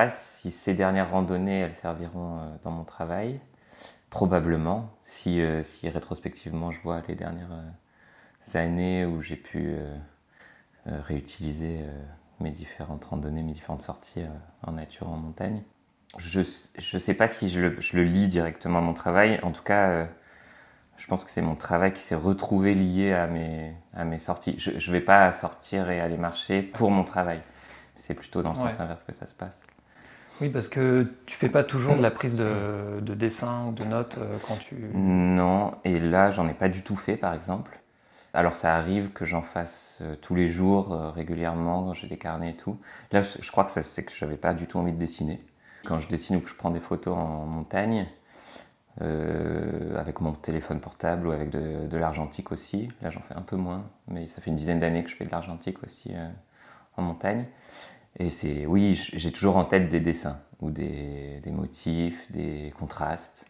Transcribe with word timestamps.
pas 0.00 0.08
si 0.08 0.50
ces 0.50 0.72
dernières 0.72 1.10
randonnées, 1.10 1.60
elles 1.60 1.74
serviront 1.74 2.38
euh, 2.38 2.48
dans 2.64 2.70
mon 2.70 2.84
travail. 2.84 3.38
Probablement, 4.08 4.88
si, 5.04 5.42
euh, 5.42 5.62
si 5.62 5.90
rétrospectivement 5.90 6.70
je 6.70 6.80
vois 6.80 7.02
les 7.06 7.14
dernières 7.14 7.52
euh, 7.52 8.58
années 8.58 9.04
où 9.04 9.20
j'ai 9.20 9.36
pu 9.36 9.76
réutiliser 10.86 11.80
mes 12.40 12.50
différentes 12.50 13.04
randonnées, 13.04 13.42
mes 13.42 13.52
différentes 13.52 13.82
sorties 13.82 14.24
en 14.62 14.72
nature, 14.72 15.08
en 15.10 15.16
montagne. 15.16 15.62
Je 16.16 16.40
ne 16.40 16.98
sais 16.98 17.14
pas 17.14 17.28
si 17.28 17.50
je 17.50 17.60
le, 17.60 17.80
je 17.80 17.96
le, 17.96 18.04
lis 18.04 18.26
directement 18.26 18.78
à 18.78 18.80
mon 18.80 18.94
travail. 18.94 19.38
En 19.42 19.52
tout 19.52 19.62
cas, 19.62 20.08
je 20.96 21.06
pense 21.06 21.22
que 21.22 21.30
c'est 21.30 21.42
mon 21.42 21.54
travail 21.54 21.92
qui 21.92 22.00
s'est 22.00 22.14
retrouvé 22.14 22.74
lié 22.74 23.12
à 23.12 23.26
mes, 23.26 23.74
à 23.94 24.04
mes 24.04 24.18
sorties. 24.18 24.56
Je 24.58 24.70
ne 24.70 24.92
vais 24.92 25.02
pas 25.02 25.30
sortir 25.32 25.90
et 25.90 26.00
aller 26.00 26.16
marcher 26.16 26.62
pour 26.62 26.90
mon 26.90 27.04
travail. 27.04 27.42
C'est 27.96 28.14
plutôt 28.14 28.42
dans 28.42 28.50
le 28.50 28.56
sens 28.56 28.80
inverse 28.80 29.04
que 29.04 29.12
ça 29.12 29.26
se 29.26 29.34
passe. 29.34 29.62
Oui, 30.40 30.48
parce 30.48 30.68
que 30.68 31.06
tu 31.26 31.36
fais 31.36 31.50
pas 31.50 31.64
toujours 31.64 31.96
de 31.96 32.02
la 32.02 32.10
prise 32.10 32.36
de, 32.36 33.00
de 33.00 33.14
dessin 33.14 33.66
ou 33.66 33.72
de 33.72 33.84
notes 33.84 34.16
euh, 34.18 34.36
quand 34.46 34.56
tu... 34.56 34.74
Non, 34.94 35.74
et 35.84 35.98
là, 35.98 36.30
j'en 36.30 36.48
ai 36.48 36.54
pas 36.54 36.70
du 36.70 36.82
tout 36.82 36.96
fait, 36.96 37.16
par 37.16 37.34
exemple. 37.34 37.78
Alors, 38.32 38.56
ça 38.56 38.74
arrive 38.76 39.10
que 39.10 39.26
j'en 39.26 39.42
fasse 39.42 39.98
euh, 40.00 40.14
tous 40.20 40.34
les 40.34 40.48
jours, 40.48 40.92
euh, 40.92 41.10
régulièrement, 41.10 41.84
quand 41.84 41.92
j'ai 41.94 42.06
des 42.06 42.16
carnets 42.16 42.50
et 42.50 42.56
tout. 42.56 42.78
Là, 43.12 43.20
je, 43.20 43.50
crois 43.50 43.64
que 43.64 43.70
c'est 43.82 44.04
que 44.04 44.12
j'avais 44.12 44.36
pas 44.36 44.54
du 44.54 44.66
tout 44.66 44.78
envie 44.78 44.92
de 44.92 44.98
dessiner. 44.98 45.44
Quand 45.84 46.00
je 46.00 46.08
dessine 46.08 46.36
ou 46.36 46.40
que 46.40 46.48
je 46.48 46.54
prends 46.54 46.70
des 46.70 46.80
photos 46.80 47.16
en 47.16 47.46
montagne, 47.46 48.06
avec 49.96 50.20
mon 50.20 50.32
téléphone 50.32 50.78
portable 50.78 51.26
ou 51.26 51.30
avec 51.30 51.48
de 51.48 51.96
l'argentique 51.96 52.52
aussi. 52.52 52.90
Là, 53.00 53.08
j'en 53.08 53.20
fais 53.20 53.34
un 53.34 53.40
peu 53.40 53.56
moins, 53.56 53.88
mais 54.08 54.26
ça 54.26 54.42
fait 54.42 54.50
une 54.50 54.56
dizaine 54.56 54.78
d'années 54.78 55.02
que 55.04 55.08
je 55.08 55.16
fais 55.16 55.24
de 55.24 55.30
l'argentique 55.30 55.82
aussi 55.82 56.12
en 56.98 57.02
montagne. 57.02 57.46
Et 58.18 58.28
c'est, 58.30 58.66
oui, 58.66 58.94
j'ai 58.94 59.32
toujours 59.32 59.56
en 59.56 59.64
tête 59.64 59.88
des 59.88 60.00
dessins 60.00 60.40
ou 60.60 60.70
des, 60.70 61.40
des, 61.42 61.50
motifs, 61.50 62.30
des 62.32 62.72
contrastes, 62.78 63.46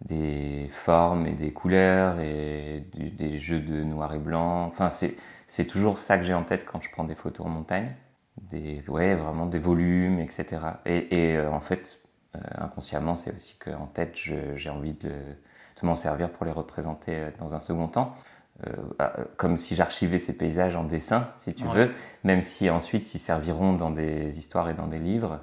des 0.00 0.68
formes 0.70 1.26
et 1.26 1.34
des 1.34 1.52
couleurs 1.52 2.18
et 2.20 2.84
des 2.94 3.38
jeux 3.38 3.60
de 3.60 3.82
noir 3.84 4.14
et 4.14 4.18
blanc. 4.18 4.66
Enfin, 4.66 4.88
c'est 4.90 5.66
toujours 5.66 5.98
ça 5.98 6.16
que 6.18 6.24
j'ai 6.24 6.34
en 6.34 6.44
tête 6.44 6.64
quand 6.64 6.82
je 6.82 6.90
prends 6.90 7.04
des 7.04 7.14
photos 7.14 7.46
en 7.46 7.50
montagne. 7.50 7.94
Des, 8.40 8.82
ouais, 8.88 9.14
vraiment 9.14 9.46
des 9.46 9.60
volumes, 9.60 10.18
etc. 10.18 10.58
Et, 10.86 11.30
et 11.30 11.36
euh, 11.36 11.50
en 11.50 11.60
fait, 11.60 12.00
euh, 12.34 12.40
inconsciemment, 12.58 13.14
c'est 13.14 13.34
aussi 13.34 13.56
qu'en 13.58 13.86
tête, 13.86 14.16
j'ai 14.16 14.70
envie 14.70 14.92
de, 14.94 15.10
de 15.10 15.86
m'en 15.86 15.94
servir 15.94 16.30
pour 16.30 16.44
les 16.44 16.52
représenter 16.52 17.14
euh, 17.14 17.30
dans 17.38 17.54
un 17.54 17.60
second 17.60 17.88
temps. 17.88 18.14
Euh, 18.66 18.70
ah, 19.00 19.12
euh, 19.18 19.24
comme 19.36 19.56
si 19.56 19.74
j'archivais 19.74 20.20
ces 20.20 20.32
paysages 20.32 20.76
en 20.76 20.84
dessin, 20.84 21.28
si 21.38 21.54
tu 21.54 21.64
veux, 21.66 21.90
même 22.22 22.40
si 22.40 22.70
ensuite 22.70 23.12
ils 23.14 23.18
serviront 23.18 23.72
dans 23.72 23.90
des 23.90 24.38
histoires 24.38 24.70
et 24.70 24.74
dans 24.74 24.86
des 24.86 25.00
livres. 25.00 25.40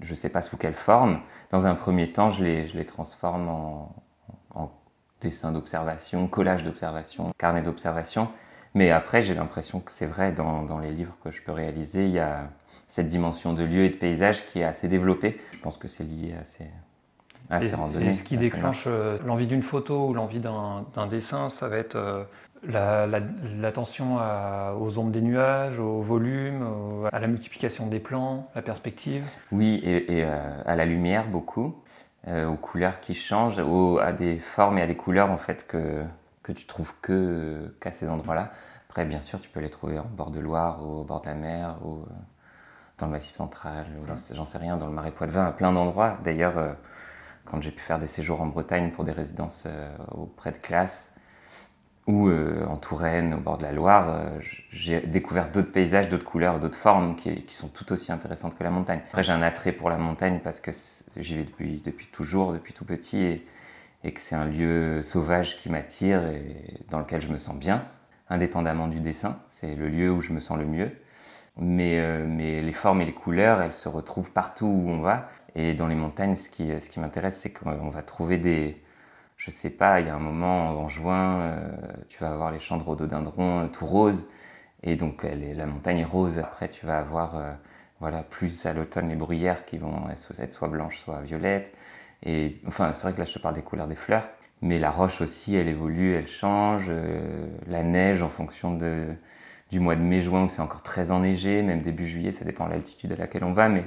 Je 0.00 0.10
ne 0.10 0.16
sais 0.16 0.30
pas 0.30 0.40
sous 0.40 0.56
quelle 0.56 0.74
forme. 0.74 1.20
Dans 1.50 1.66
un 1.66 1.74
premier 1.74 2.10
temps, 2.10 2.30
je 2.30 2.42
les, 2.42 2.66
je 2.68 2.78
les 2.78 2.86
transforme 2.86 3.48
en, 3.48 3.94
en 4.54 4.70
dessin 5.20 5.52
d'observation, 5.52 6.26
collage 6.26 6.62
d'observation, 6.62 7.32
carnet 7.36 7.62
d'observation. 7.62 8.28
Mais 8.74 8.90
après, 8.90 9.20
j'ai 9.20 9.34
l'impression 9.34 9.80
que 9.80 9.92
c'est 9.92 10.06
vrai, 10.06 10.32
dans, 10.32 10.62
dans, 10.62 10.78
les 10.78 10.92
livres 10.92 11.16
que 11.22 11.30
je 11.30 11.42
peux 11.42 11.52
réaliser, 11.52 12.06
il 12.06 12.12
y 12.12 12.18
a 12.18 12.48
cette 12.88 13.08
dimension 13.08 13.52
de 13.52 13.62
lieu 13.62 13.84
et 13.84 13.90
de 13.90 13.96
paysage 13.96 14.46
qui 14.46 14.60
est 14.60 14.64
assez 14.64 14.88
développée. 14.88 15.38
Je 15.52 15.58
pense 15.58 15.76
que 15.76 15.88
c'est 15.88 16.04
lié 16.04 16.34
à 16.40 16.44
ces, 16.44 16.66
ah, 17.50 17.58
et, 18.00 18.12
ce 18.12 18.22
qui 18.22 18.36
déclenche 18.36 18.84
euh, 18.86 19.18
l'envie 19.26 19.48
d'une 19.48 19.62
photo 19.62 20.06
ou 20.06 20.14
l'envie 20.14 20.38
d'un 20.38 21.06
dessin, 21.08 21.50
ça 21.50 21.68
va 21.68 21.78
être 21.78 21.96
euh, 21.96 23.24
l'attention 23.58 24.18
aux 24.80 24.98
ombres 24.98 25.10
des 25.10 25.20
nuages, 25.20 25.80
au 25.80 26.00
volume, 26.00 26.64
à 27.10 27.18
la 27.18 27.26
multiplication 27.26 27.88
des 27.88 27.98
plans, 27.98 28.48
la 28.54 28.62
perspective. 28.62 29.28
Oui, 29.50 29.80
et, 29.82 30.22
euh, 30.24 30.62
à 30.64 30.76
la 30.76 30.84
lumière 30.84 31.26
beaucoup, 31.26 31.74
aux 32.28 32.56
couleurs 32.56 33.00
qui 33.00 33.14
changent, 33.14 33.58
à 34.00 34.12
des 34.12 34.38
formes 34.38 34.78
et 34.78 34.82
à 34.82 34.86
des 34.86 34.94
couleurs 34.94 35.30
en 35.30 35.38
fait 35.38 35.66
que, 35.66 36.02
que 36.42 36.52
tu 36.52 36.66
trouves 36.66 36.92
que 37.00 37.74
qu'à 37.80 37.90
ces 37.90 38.08
endroits-là. 38.08 38.52
Après, 38.90 39.04
bien 39.06 39.22
sûr, 39.22 39.40
tu 39.40 39.48
peux 39.48 39.60
les 39.60 39.70
trouver 39.70 39.98
en 39.98 40.04
bord 40.04 40.30
de 40.30 40.38
Loire, 40.38 40.82
au 40.84 41.02
bord 41.02 41.22
de 41.22 41.26
la 41.26 41.34
mer, 41.34 41.76
ou 41.82 42.04
dans 42.98 43.06
le 43.06 43.12
Massif 43.12 43.36
central, 43.36 43.86
j'en 44.34 44.44
sais 44.44 44.58
rien, 44.58 44.76
dans 44.76 44.86
le 44.86 44.92
Marais 44.92 45.12
Poitevin, 45.12 45.46
à 45.46 45.52
plein 45.52 45.72
d'endroits. 45.72 46.18
D'ailleurs, 46.22 46.76
quand 47.50 47.60
j'ai 47.60 47.70
pu 47.70 47.82
faire 47.82 47.98
des 47.98 48.06
séjours 48.06 48.40
en 48.40 48.46
Bretagne 48.46 48.90
pour 48.90 49.04
des 49.04 49.12
résidences 49.12 49.64
euh, 49.66 49.90
auprès 50.12 50.52
de 50.52 50.58
classes, 50.58 51.14
ou 52.06 52.28
euh, 52.28 52.64
en 52.66 52.76
Touraine, 52.76 53.34
au 53.34 53.38
bord 53.38 53.58
de 53.58 53.62
la 53.62 53.72
Loire, 53.72 54.08
euh, 54.08 54.38
j'ai 54.70 55.00
découvert 55.00 55.50
d'autres 55.50 55.72
paysages, 55.72 56.08
d'autres 56.08 56.24
couleurs, 56.24 56.58
d'autres 56.60 56.78
formes 56.78 57.16
qui, 57.16 57.44
sont 57.48 57.68
tout 57.68 57.92
aussi 57.92 58.10
intéressantes 58.12 58.56
que 58.56 58.64
la 58.64 58.70
montagne. 58.70 59.00
Après, 59.08 59.22
j'ai 59.22 59.32
un 59.32 59.42
attrait 59.42 59.72
pour 59.72 59.90
la 59.90 59.98
montagne 59.98 60.40
parce 60.42 60.60
que 60.60 60.70
j'y 61.16 61.36
vais 61.36 61.44
depuis, 61.44 61.82
depuis 61.84 62.06
toujours, 62.06 62.52
depuis 62.52 62.72
tout 62.72 62.84
petit, 62.84 63.22
et, 63.22 63.46
et 64.04 64.12
que 64.12 64.20
c'est 64.20 64.34
un 64.34 64.46
lieu 64.46 65.02
sauvage 65.02 65.58
qui 65.58 65.68
m'attire 65.68 66.24
et 66.26 66.78
dans 66.88 67.00
lequel 67.00 67.20
je 67.20 67.28
me 67.28 67.38
sens 67.38 67.56
bien, 67.56 67.84
indépendamment 68.28 68.88
du 68.88 69.00
dessin. 69.00 69.38
C'est 69.50 69.74
le 69.74 69.88
lieu 69.88 70.10
où 70.10 70.20
je 70.20 70.32
me 70.32 70.40
sens 70.40 70.58
le 70.58 70.64
mieux. 70.64 70.90
Mais, 71.58 72.00
mais 72.26 72.62
les 72.62 72.72
formes 72.72 73.02
et 73.02 73.04
les 73.04 73.12
couleurs, 73.12 73.60
elles 73.60 73.72
se 73.72 73.88
retrouvent 73.88 74.30
partout 74.30 74.66
où 74.66 74.88
on 74.90 75.00
va. 75.00 75.28
Et 75.54 75.74
dans 75.74 75.88
les 75.88 75.94
montagnes, 75.94 76.34
ce 76.34 76.48
qui, 76.48 76.68
ce 76.80 76.88
qui 76.90 77.00
m'intéresse, 77.00 77.38
c'est 77.38 77.52
qu'on 77.52 77.90
va 77.90 78.02
trouver 78.02 78.38
des. 78.38 78.80
Je 79.36 79.50
sais 79.50 79.70
pas, 79.70 80.00
il 80.00 80.06
y 80.06 80.10
a 80.10 80.14
un 80.14 80.18
moment 80.18 80.68
en 80.78 80.88
juin, 80.88 81.40
euh, 81.40 81.68
tu 82.08 82.22
vas 82.22 82.30
avoir 82.30 82.52
les 82.52 82.60
champs 82.60 82.76
de 82.76 82.82
rhododendron 82.82 83.60
euh, 83.64 83.68
tout 83.68 83.86
roses. 83.86 84.28
Et 84.82 84.96
donc 84.96 85.24
la 85.24 85.66
montagne 85.66 85.98
est 86.00 86.04
rose. 86.04 86.38
Après, 86.38 86.68
tu 86.68 86.86
vas 86.86 86.98
avoir 86.98 87.36
euh, 87.36 87.52
voilà, 88.00 88.22
plus 88.22 88.66
à 88.66 88.74
l'automne 88.74 89.08
les 89.08 89.16
bruyères 89.16 89.64
qui 89.66 89.78
vont 89.78 90.08
être 90.10 90.52
soit 90.52 90.68
blanches, 90.68 91.00
soit 91.00 91.20
violettes. 91.22 91.74
Et 92.22 92.60
enfin, 92.66 92.92
c'est 92.92 93.02
vrai 93.04 93.14
que 93.14 93.18
là, 93.18 93.24
je 93.24 93.34
te 93.34 93.38
parle 93.38 93.54
des 93.54 93.62
couleurs 93.62 93.88
des 93.88 93.94
fleurs. 93.94 94.28
Mais 94.62 94.78
la 94.78 94.90
roche 94.90 95.22
aussi, 95.22 95.56
elle 95.56 95.68
évolue, 95.68 96.14
elle 96.14 96.26
change. 96.26 96.90
la 97.66 97.82
neige 97.82 98.22
en 98.22 98.28
fonction 98.28 98.74
de, 98.74 99.06
du 99.70 99.80
mois 99.80 99.96
de 99.96 100.02
mai-juin 100.02 100.44
où 100.44 100.48
c'est 100.48 100.62
encore 100.62 100.82
très 100.82 101.10
enneigé, 101.10 101.62
même 101.62 101.80
début 101.80 102.06
juillet, 102.06 102.32
ça 102.32 102.44
dépend 102.44 102.66
de 102.66 102.72
l'altitude 102.72 103.12
à 103.12 103.16
laquelle 103.16 103.44
on 103.44 103.52
va. 103.52 103.68
Mais 103.68 103.84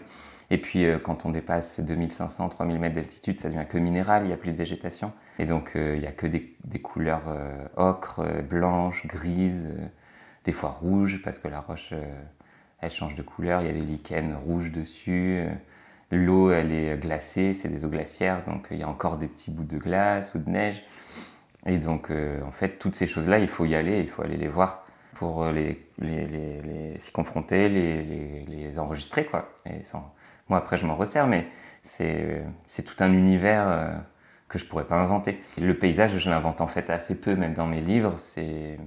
et 0.50 0.58
puis 0.58 0.86
euh, 0.86 1.00
quand 1.00 1.26
on 1.26 1.32
dépasse 1.32 1.80
2500, 1.80 2.50
3000 2.50 2.80
mètres 2.80 2.96
d'altitude, 2.96 3.40
ça 3.40 3.50
devient 3.50 3.66
que 3.68 3.78
minéral, 3.78 4.24
il 4.24 4.28
n'y 4.28 4.34
a 4.34 4.38
plus 4.38 4.52
de 4.52 4.58
végétation. 4.58 5.12
Et 5.40 5.46
donc 5.46 5.72
euh, 5.76 5.96
il 5.96 6.02
n'y 6.02 6.08
a 6.08 6.12
que 6.12 6.28
des, 6.28 6.80
couleurs 6.80 7.24
euh, 7.28 7.66
ocre, 7.76 8.24
blanches, 8.48 9.08
grises, 9.08 9.70
des 10.46 10.52
fois 10.52 10.70
rouges, 10.70 11.22
parce 11.24 11.40
que 11.40 11.48
la 11.48 11.60
roche, 11.60 11.94
elle 12.82 12.92
change 12.92 13.16
de 13.16 13.24
couleur, 13.24 13.62
il 13.62 13.68
y 13.68 13.70
a 13.70 13.74
des 13.74 13.82
lichens 13.82 14.36
rouges 14.46 14.72
dessus. 14.72 15.44
L'eau, 16.12 16.52
elle 16.52 16.72
est 16.72 16.98
glacée, 16.98 17.54
c'est 17.54 17.70
des 17.70 17.86
eaux 17.86 17.90
glaciaires, 17.90 18.44
donc 18.46 18.68
il 18.70 18.78
y 18.78 18.84
a 18.84 18.90
encore 18.90 19.18
des 19.18 19.28
petits 19.28 19.50
bouts 19.50 19.64
de 19.64 19.78
glace 19.78 20.36
ou 20.36 20.40
de 20.40 20.50
neige. 20.50 20.84
Et 21.66 21.78
donc, 21.78 22.12
en 22.12 22.52
fait, 22.52 22.78
toutes 22.78 22.94
ces 22.94 23.08
choses-là, 23.08 23.40
il 23.40 23.48
faut 23.48 23.66
y 23.66 23.74
aller, 23.74 24.02
il 24.02 24.10
faut 24.10 24.22
aller 24.22 24.36
les 24.36 24.50
voir 24.50 24.83
pour 25.16 25.46
les, 25.46 25.80
s'y 26.98 27.12
confronter, 27.12 27.70
les, 27.70 28.46
les, 28.46 28.80
enregistrer, 28.80 29.26
quoi. 29.26 29.50
Et 29.66 29.84
sans, 29.84 30.14
moi, 30.50 30.60
après, 30.60 30.78
je 30.78 30.86
m'en 30.86 30.96
resserre, 30.96 31.28
mais 31.28 31.48
c'est 31.82 32.84
tout 32.86 33.04
un 33.04 33.12
univers 33.12 33.68
euh, 33.68 33.94
que 34.50 34.60
je 34.60 34.66
pourrais 34.66 34.86
pas 34.86 34.96
inventer. 34.96 35.42
Le 35.58 35.74
paysage, 35.78 36.18
je 36.18 36.30
l'invente 36.30 36.62
en 36.62 36.68
fait 36.68 36.90
assez 36.90 37.20
peu, 37.20 37.36
même 37.36 37.54
dans 37.54 37.68
mes 37.68 37.82
livres. 37.82 38.16
C'est 38.18 38.78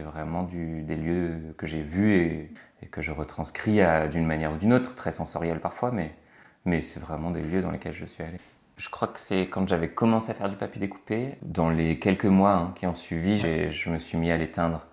vraiment 0.00 0.42
du, 0.42 0.82
des 0.82 0.96
lieux 0.96 1.54
que 1.58 1.66
j'ai 1.66 1.82
vus 1.82 2.14
et, 2.14 2.50
que 2.90 3.00
je 3.00 3.10
retranscris 3.10 3.80
d'une 4.10 4.26
manière 4.26 4.52
ou 4.52 4.56
d'une 4.56 4.72
autre, 4.72 4.94
très 4.94 5.10
sensorielle 5.10 5.60
parfois, 5.60 5.90
mais, 5.90 6.14
mais 6.64 6.82
c'est 6.82 7.00
vraiment 7.00 7.30
des 7.30 7.42
lieux 7.42 7.62
dans 7.62 7.70
lesquels 7.70 7.94
je 7.94 8.04
suis 8.04 8.22
allé. 8.22 8.38
Je 8.76 8.90
crois 8.90 9.08
que 9.08 9.18
c'est 9.18 9.42
quand 9.48 9.66
j'avais 9.66 9.88
commencé 9.88 10.30
à 10.30 10.34
faire 10.34 10.48
du 10.48 10.56
papier 10.56 10.80
découpé, 10.80 11.36
dans 11.42 11.70
les 11.70 11.98
quelques 11.98 12.26
mois 12.26 12.52
hein, 12.52 12.74
qui 12.76 12.86
ont 12.86 12.94
suivi, 12.94 13.40
je 13.70 13.90
me 13.90 13.98
suis 13.98 14.18
mis 14.18 14.30
à 14.30 14.36
l'éteindre 14.36 14.86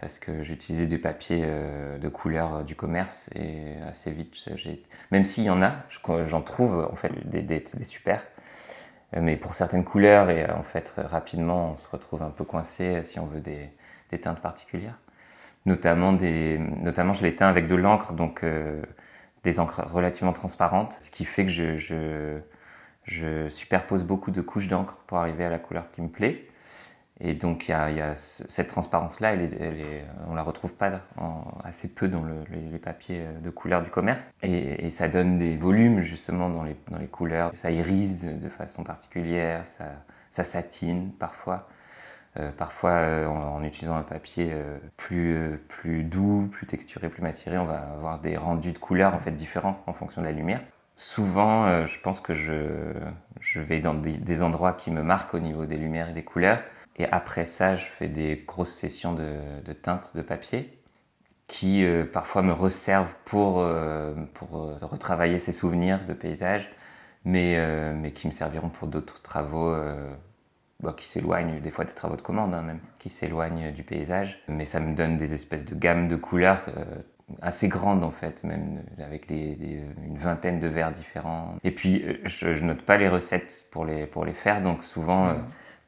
parce 0.00 0.18
que 0.18 0.42
j'utilisais 0.42 0.86
du 0.86 0.98
papier 0.98 1.42
euh, 1.44 1.98
de 1.98 2.08
couleur 2.08 2.54
euh, 2.54 2.62
du 2.62 2.74
commerce 2.74 3.28
et 3.34 3.74
assez 3.88 4.10
vite, 4.10 4.34
même 5.10 5.24
s'il 5.24 5.44
y 5.44 5.50
en 5.50 5.62
a, 5.62 5.74
j'en 6.26 6.40
trouve 6.40 6.88
en 6.90 6.96
fait 6.96 7.12
des, 7.28 7.62
super, 7.84 8.22
euh, 9.14 9.20
mais 9.20 9.36
pour 9.36 9.54
certaines 9.54 9.84
couleurs 9.84 10.30
et 10.30 10.50
en 10.50 10.62
fait 10.62 10.94
rapidement 10.96 11.72
on 11.72 11.76
se 11.76 11.88
retrouve 11.88 12.22
un 12.22 12.30
peu 12.30 12.44
coincé 12.44 13.02
si 13.02 13.18
on 13.18 13.26
veut 13.26 13.40
des, 13.40 13.70
teintes 14.18 14.40
particulières. 14.40 14.98
Notamment, 15.66 16.14
des, 16.14 16.58
notamment 16.58 17.12
je 17.12 17.22
les 17.22 17.36
teins 17.36 17.48
avec 17.48 17.68
de 17.68 17.74
l'encre, 17.74 18.14
donc 18.14 18.42
des 19.44 19.60
encres 19.60 19.82
relativement 19.86 20.32
transparentes, 20.32 20.96
ce 21.00 21.10
qui 21.10 21.26
fait 21.26 21.44
que 21.44 21.76
je 23.04 23.48
superpose 23.50 24.02
beaucoup 24.02 24.30
de 24.30 24.40
couches 24.40 24.68
d'encre 24.68 24.94
pour 25.06 25.18
arriver 25.18 25.44
à 25.44 25.50
la 25.50 25.58
couleur 25.58 25.90
qui 25.92 26.00
me 26.00 26.08
plaît. 26.08 26.49
Et 27.22 27.34
donc 27.34 27.68
il 27.68 27.72
y 27.72 28.00
a, 28.00 28.14
cette 28.14 28.68
transparence-là, 28.68 29.34
elle 29.34 29.42
est, 29.42 30.04
on 30.28 30.34
la 30.34 30.42
retrouve 30.42 30.72
pas 30.72 31.00
assez 31.64 31.88
peu 31.88 32.08
dans 32.08 32.24
les, 32.50 32.78
papiers 32.78 33.24
de 33.42 33.50
couleur 33.50 33.82
du 33.82 33.90
commerce. 33.90 34.32
Et, 34.42 34.88
ça 34.90 35.08
donne 35.08 35.38
des 35.38 35.56
volumes 35.56 36.00
justement 36.00 36.48
dans 36.48 36.62
les, 36.62 36.76
dans 36.90 36.98
les 36.98 37.06
couleurs. 37.06 37.52
Ça 37.54 37.70
irise 37.70 38.24
de, 38.24 38.48
façon 38.48 38.84
particulière, 38.84 39.66
ça, 39.66 39.84
ça, 40.30 40.44
satine 40.44 41.10
parfois. 41.18 41.68
parfois, 42.56 43.26
en, 43.28 43.62
utilisant 43.64 43.96
un 43.96 44.02
papier 44.02 44.52
plus, 44.96 45.60
plus 45.68 46.04
doux, 46.04 46.48
plus 46.50 46.66
texturé, 46.66 47.10
plus 47.10 47.22
matiré, 47.22 47.58
on 47.58 47.66
va 47.66 47.80
avoir 47.94 48.18
des 48.18 48.38
rendus 48.38 48.72
de 48.72 48.78
couleurs 48.78 49.14
en 49.14 49.18
fait 49.18 49.32
différents 49.32 49.82
en 49.86 49.92
fonction 49.92 50.22
de 50.22 50.26
la 50.26 50.32
lumière. 50.32 50.62
Souvent, 50.96 51.86
je 51.86 52.00
pense 52.00 52.20
que 52.20 52.32
je 52.32 53.60
vais 53.60 53.80
dans 53.80 53.94
des, 53.94 54.42
endroits 54.42 54.72
qui 54.72 54.90
me 54.90 55.02
marquent 55.02 55.34
au 55.34 55.38
niveau 55.38 55.66
des 55.66 55.76
lumières 55.76 56.08
et 56.08 56.14
des 56.14 56.24
couleurs. 56.24 56.60
Et 57.00 57.06
après 57.10 57.46
ça, 57.46 57.76
je 57.76 57.84
fais 57.84 58.08
des 58.08 58.44
grosses 58.46 58.74
sessions 58.74 59.14
de, 59.14 59.72
teintes 59.72 60.14
de 60.14 60.22
papier 60.22 60.76
qui 61.46 61.84
parfois 62.12 62.42
me 62.42 62.52
resservent 62.52 63.12
pour, 63.24 63.66
pour 64.34 64.78
retravailler 64.82 65.40
ces 65.40 65.52
souvenirs 65.52 65.98
de 66.06 66.12
paysages 66.12 66.70
mais, 67.24 67.56
euh, 67.58 67.94
mais 67.94 68.12
qui 68.12 68.26
me 68.26 68.32
serviront 68.32 68.68
pour 68.68 68.88
d'autres 68.88 69.20
travaux 69.22 69.68
euh, 69.68 70.10
bah, 70.80 70.94
qui 70.96 71.06
s'éloignent, 71.06 71.60
des 71.60 71.70
fois 71.70 71.84
des 71.84 71.92
travaux 71.92 72.16
de 72.16 72.22
commande 72.22 72.54
hein, 72.54 72.62
même, 72.62 72.80
qui 72.98 73.10
s'éloignent 73.10 73.72
du 73.72 73.82
paysage. 73.82 74.42
Mais 74.48 74.64
ça 74.64 74.80
me 74.80 74.94
donne 74.94 75.16
des 75.16 75.34
espèces 75.34 75.64
de 75.64 75.74
gammes 75.74 76.08
de 76.08 76.16
couleurs 76.16 76.64
euh, 76.68 76.84
assez 77.42 77.68
grandes 77.68 78.02
en 78.02 78.10
fait, 78.10 78.42
même 78.42 78.82
avec 78.98 79.30
une 79.30 80.16
vingtaine 80.16 80.58
de 80.58 80.66
verres 80.66 80.92
différents. 80.92 81.56
Et 81.62 81.70
puis 81.70 82.04
je, 82.24 82.54
je, 82.56 82.64
note 82.64 82.82
pas 82.82 82.96
les 82.96 83.08
recettes 83.08 83.66
pour 83.70 83.84
les, 83.84 84.06
pour 84.06 84.24
les 84.24 84.32
faire, 84.32 84.62
donc 84.62 84.82
souvent 84.82 85.28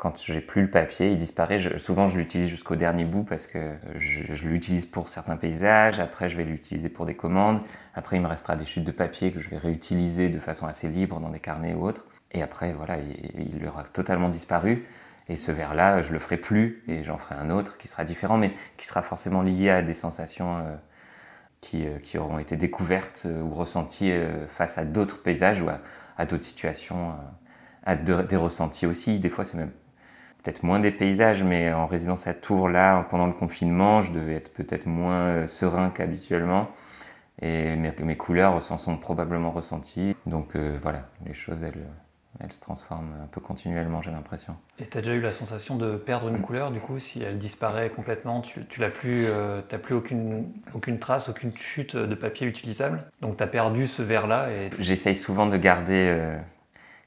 quand 0.02 0.20
j'ai 0.20 0.40
plus 0.40 0.62
le 0.62 0.68
papier, 0.68 1.12
il 1.12 1.16
disparaît. 1.16 1.60
souvent, 1.78 2.08
je 2.08 2.16
l'utilise 2.16 2.48
jusqu'au 2.48 2.74
dernier 2.74 3.04
bout 3.04 3.22
parce 3.22 3.46
que 3.46 3.74
je, 3.94 4.48
l'utilise 4.48 4.84
pour 4.84 5.08
certains 5.08 5.36
paysages. 5.36 6.00
Après, 6.00 6.28
je 6.28 6.36
vais 6.36 6.42
l'utiliser 6.42 6.88
pour 6.88 7.06
des 7.06 7.14
commandes. 7.14 7.60
Après, 7.94 8.16
il 8.16 8.20
me 8.20 8.26
restera 8.26 8.56
des 8.56 8.64
chutes 8.64 8.82
de 8.82 8.90
papier 8.90 9.30
que 9.30 9.40
je 9.40 9.48
vais 9.48 9.58
réutiliser 9.58 10.28
de 10.28 10.40
façon 10.40 10.66
assez 10.66 10.88
libre 10.88 11.20
dans 11.20 11.28
des 11.28 11.38
carnets 11.38 11.72
ou 11.74 11.86
autres. 11.86 12.04
Et 12.32 12.42
après, 12.42 12.72
voilà, 12.72 12.96
il, 12.98 13.64
aura 13.64 13.84
totalement 13.84 14.28
disparu. 14.28 14.88
Et 15.28 15.36
ce 15.36 15.52
verre-là, 15.52 16.02
je 16.02 16.12
le 16.12 16.18
ferai 16.18 16.36
plus 16.36 16.82
et 16.88 17.04
j'en 17.04 17.16
ferai 17.16 17.36
un 17.36 17.50
autre 17.50 17.78
qui 17.78 17.86
sera 17.86 18.02
différent, 18.02 18.38
mais 18.38 18.52
qui 18.78 18.88
sera 18.88 19.02
forcément 19.02 19.42
lié 19.42 19.70
à 19.70 19.82
des 19.82 19.94
sensations 19.94 20.58
euh, 20.58 20.74
qui, 21.60 21.86
euh, 21.86 22.00
qui, 22.02 22.18
auront 22.18 22.40
été 22.40 22.56
découvertes 22.56 23.22
euh, 23.26 23.40
ou 23.40 23.54
ressenties 23.54 24.12
face 24.56 24.78
à 24.78 24.84
d'autres 24.84 25.22
paysages 25.22 25.62
ou 25.62 25.68
à, 25.68 26.26
d'autres 26.26 26.42
situations, 26.42 27.14
à 27.84 27.94
des 27.94 28.36
ressentis 28.36 28.86
aussi. 28.86 29.20
Des 29.20 29.28
fois, 29.28 29.44
c'est 29.44 29.56
même 29.56 29.70
peut-être 30.42 30.62
moins 30.62 30.80
des 30.80 30.90
paysages, 30.90 31.42
mais 31.42 31.72
en 31.72 31.86
résidence 31.86 32.26
à 32.26 32.34
Tours, 32.34 32.68
là, 32.68 33.06
pendant 33.10 33.26
le 33.26 33.32
confinement, 33.32 34.02
je 34.02 34.12
devais 34.12 34.34
être 34.34 34.52
peut-être 34.52 34.86
moins 34.86 35.20
euh, 35.20 35.46
serein 35.46 35.90
qu'habituellement. 35.90 36.68
Et 37.40 37.76
mes, 37.76 37.92
mes, 38.00 38.16
couleurs 38.16 38.60
s'en 38.60 38.78
sont 38.78 38.96
probablement 38.96 39.50
ressenties. 39.50 40.16
Donc 40.26 40.54
euh, 40.54 40.78
voilà, 40.82 41.08
les 41.26 41.32
choses, 41.32 41.62
elles, 41.62 41.86
elles 42.40 42.52
se 42.52 42.60
transforment 42.60 43.14
un 43.22 43.26
peu 43.26 43.40
continuellement, 43.40 44.02
j'ai 44.02 44.10
l'impression. 44.10 44.54
Et 44.78 44.86
tu 44.86 44.98
as 44.98 45.00
déjà 45.00 45.14
eu 45.14 45.20
la 45.20 45.32
sensation 45.32 45.76
de 45.76 45.96
perdre 45.96 46.28
une 46.28 46.40
couleur, 46.40 46.70
du 46.70 46.80
coup, 46.80 46.98
si 46.98 47.22
elle 47.22 47.38
disparaît 47.38 47.90
complètement, 47.90 48.42
tu, 48.42 48.64
tu 48.66 48.80
n'as 48.80 48.90
plus, 48.90 49.26
euh, 49.26 49.60
plus 49.82 49.94
aucune, 49.94 50.52
aucune 50.74 50.98
trace, 50.98 51.28
aucune 51.28 51.56
chute 51.56 51.96
de 51.96 52.14
papier 52.14 52.46
utilisable? 52.46 53.04
Donc 53.20 53.36
tu 53.36 53.42
as 53.42 53.48
perdu 53.48 53.86
ce 53.86 54.02
verre-là. 54.02 54.50
Et... 54.50 54.70
J'essaye 54.78 55.16
souvent 55.16 55.46
de 55.46 55.56
garder, 55.56 56.16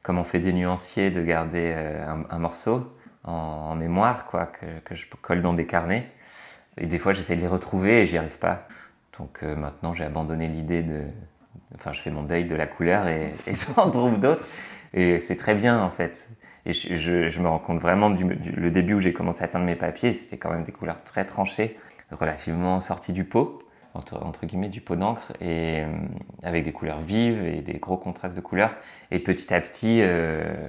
comme 0.03 0.17
on 0.17 0.23
fait 0.23 0.39
des 0.39 0.53
nuanciers, 0.53 1.11
de 1.11 1.21
garder 1.21 1.73
un, 1.73 2.25
un 2.29 2.39
morceau 2.39 2.94
en, 3.25 3.75
mémoire, 3.75 4.25
quoi, 4.25 4.51
que, 4.85 4.95
je 4.95 5.05
colle 5.21 5.41
dans 5.41 5.53
des 5.53 5.65
carnets. 5.65 6.07
Et 6.77 6.87
des 6.87 6.99
fois, 6.99 7.13
j'essaie 7.13 7.35
de 7.35 7.41
les 7.41 7.47
retrouver 7.47 8.01
et 8.01 8.05
j'y 8.05 8.17
arrive 8.17 8.37
pas. 8.37 8.67
Donc 9.17 9.39
euh, 9.43 9.55
maintenant, 9.55 9.93
j'ai 9.93 10.03
abandonné 10.03 10.47
l'idée 10.47 10.83
de. 10.83 11.03
Enfin, 11.75 11.93
je 11.93 12.01
fais 12.01 12.11
mon 12.11 12.23
deuil 12.23 12.45
de 12.45 12.55
la 12.55 12.67
couleur 12.67 13.07
et, 13.07 13.33
et 13.47 13.53
j'en 13.55 13.89
trouve 13.89 14.19
d'autres. 14.19 14.45
Et 14.93 15.19
c'est 15.19 15.37
très 15.37 15.55
bien, 15.55 15.81
en 15.81 15.89
fait. 15.89 16.29
Et 16.65 16.73
je, 16.73 16.97
je, 16.97 17.29
je 17.29 17.39
me 17.41 17.47
rends 17.47 17.59
compte 17.59 17.79
vraiment 17.79 18.09
du, 18.09 18.23
le 18.25 18.71
début 18.71 18.95
où 18.95 18.99
j'ai 18.99 19.13
commencé 19.13 19.43
à 19.43 19.47
teindre 19.47 19.65
mes 19.65 19.75
papiers, 19.75 20.13
c'était 20.13 20.37
quand 20.37 20.49
même 20.49 20.63
des 20.63 20.71
couleurs 20.71 21.03
très 21.03 21.25
tranchées, 21.25 21.77
relativement 22.11 22.79
sorties 22.81 23.13
du 23.13 23.23
pot 23.23 23.64
entre, 23.95 24.45
guillemets 24.45 24.69
du 24.69 24.81
pot 24.81 24.95
d'encre 24.95 25.31
et 25.41 25.81
euh, 25.81 25.87
avec 26.43 26.63
des 26.63 26.71
couleurs 26.71 27.01
vives 27.01 27.43
et 27.43 27.61
des 27.61 27.75
gros 27.75 27.97
contrastes 27.97 28.35
de 28.35 28.41
couleurs. 28.41 28.75
Et 29.11 29.19
petit 29.19 29.53
à 29.53 29.61
petit 29.61 30.01
euh, 30.01 30.67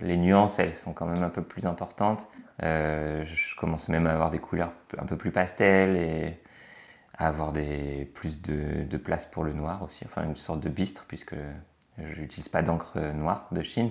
les 0.00 0.16
nuances 0.16 0.58
elles 0.58 0.74
sont 0.74 0.92
quand 0.92 1.06
même 1.06 1.22
un 1.22 1.30
peu 1.30 1.42
plus 1.42 1.66
importantes. 1.66 2.28
Euh, 2.62 3.24
je 3.24 3.56
commence 3.56 3.88
même 3.88 4.06
à 4.06 4.12
avoir 4.12 4.30
des 4.30 4.38
couleurs 4.38 4.72
un 4.98 5.06
peu 5.06 5.16
plus 5.16 5.30
pastel 5.30 5.96
et 5.96 6.38
à 7.18 7.28
avoir 7.28 7.52
plus 8.14 8.40
de, 8.42 8.96
place 8.96 9.24
pour 9.26 9.44
le 9.44 9.52
noir 9.52 9.82
aussi. 9.82 10.04
Enfin 10.04 10.24
une 10.24 10.36
sorte 10.36 10.60
de 10.60 10.68
bistre 10.68 11.04
puisque 11.08 11.34
je 11.98 12.20
n'utilise 12.20 12.48
pas 12.48 12.62
d'encre 12.62 12.98
noire 13.14 13.48
de 13.52 13.62
Chine. 13.62 13.90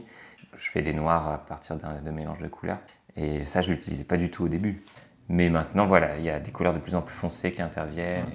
Je 0.57 0.69
fais 0.69 0.81
des 0.81 0.93
noirs 0.93 1.29
à 1.29 1.37
partir 1.37 1.77
de 1.77 2.11
mélange 2.11 2.39
de 2.39 2.47
couleurs. 2.47 2.79
Et 3.15 3.45
ça 3.45 3.61
je 3.61 3.71
l'utilisais 3.71 4.03
pas 4.03 4.17
du 4.17 4.29
tout 4.29 4.45
au 4.45 4.47
début 4.47 4.83
mais 5.31 5.49
maintenant, 5.49 5.87
voilà, 5.87 6.17
il 6.17 6.25
y 6.25 6.29
a 6.29 6.41
des 6.41 6.51
couleurs 6.51 6.73
de 6.73 6.79
plus 6.79 6.93
en 6.93 7.01
plus 7.01 7.15
foncées 7.15 7.53
qui 7.53 7.61
interviennent. 7.61 8.25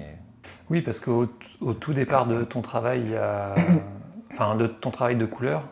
Oui, 0.71 0.81
parce 0.81 0.99
qu'au 0.99 1.27
au 1.61 1.73
tout 1.73 1.93
départ 1.93 2.25
de 2.25 2.43
ton 2.43 2.61
travail, 2.61 3.01
il 3.05 3.11
y 3.11 3.15
a, 3.15 3.53
enfin, 4.33 4.55
de 4.55 4.65
ton 4.65 4.89
travail 4.89 5.15
de 5.15 5.27
couleur, 5.27 5.63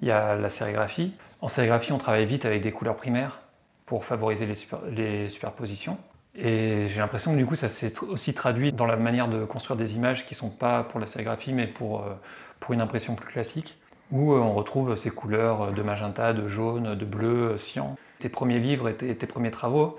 il 0.00 0.08
y 0.08 0.10
a 0.10 0.36
la 0.36 0.48
sérigraphie. 0.48 1.12
En 1.42 1.48
sérigraphie, 1.48 1.92
on 1.92 1.98
travaille 1.98 2.24
vite 2.24 2.46
avec 2.46 2.62
des 2.62 2.72
couleurs 2.72 2.96
primaires 2.96 3.42
pour 3.84 4.06
favoriser 4.06 4.46
les, 4.46 4.54
les 4.90 5.28
superpositions. 5.28 5.98
Et 6.34 6.86
j'ai 6.86 7.00
l'impression 7.00 7.32
que 7.32 7.36
du 7.36 7.44
coup, 7.44 7.56
ça 7.56 7.68
s'est 7.68 7.92
aussi 8.04 8.32
traduit 8.32 8.72
dans 8.72 8.86
la 8.86 8.96
manière 8.96 9.28
de 9.28 9.44
construire 9.44 9.76
des 9.76 9.96
images 9.96 10.26
qui 10.26 10.32
ne 10.32 10.38
sont 10.38 10.50
pas 10.50 10.84
pour 10.84 10.98
la 10.98 11.06
sérigraphie, 11.06 11.52
mais 11.52 11.66
pour, 11.66 12.00
euh, 12.00 12.14
pour 12.58 12.72
une 12.72 12.80
impression 12.80 13.16
plus 13.16 13.30
classique, 13.30 13.76
où 14.10 14.32
euh, 14.32 14.38
on 14.38 14.54
retrouve 14.54 14.96
ces 14.96 15.10
couleurs 15.10 15.72
de 15.72 15.82
magenta, 15.82 16.32
de 16.32 16.48
jaune, 16.48 16.94
de 16.94 17.04
bleu, 17.04 17.58
cyan. 17.58 17.96
Tes 18.18 18.30
premiers 18.30 18.60
livres 18.60 18.88
et 18.88 18.94
tes 18.94 19.26
premiers 19.26 19.50
travaux, 19.50 19.98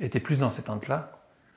était 0.00 0.20
plus 0.20 0.40
dans 0.40 0.50
cette 0.50 0.66
teinte-là. 0.66 1.12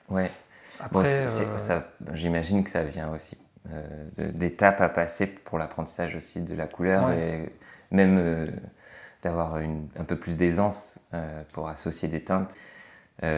Ouais. 0.09 0.31
Après, 0.79 1.25
euh, 1.27 1.79
j'imagine 2.13 2.63
que 2.63 2.69
ça 2.69 2.83
vient 2.83 3.11
aussi 3.11 3.37
euh, 3.71 4.09
d'étapes 4.17 4.81
à 4.81 4.89
passer 4.89 5.27
pour 5.27 5.57
l'apprentissage 5.57 6.15
aussi 6.15 6.41
de 6.41 6.55
la 6.55 6.67
couleur 6.67 7.11
et 7.11 7.49
même 7.91 8.17
euh, 8.19 8.47
d'avoir 9.23 9.55
un 9.55 10.03
peu 10.03 10.15
plus 10.15 10.37
d'aisance 10.37 10.99
pour 11.53 11.67
associer 11.67 12.07
des 12.07 12.23
teintes. 12.23 12.55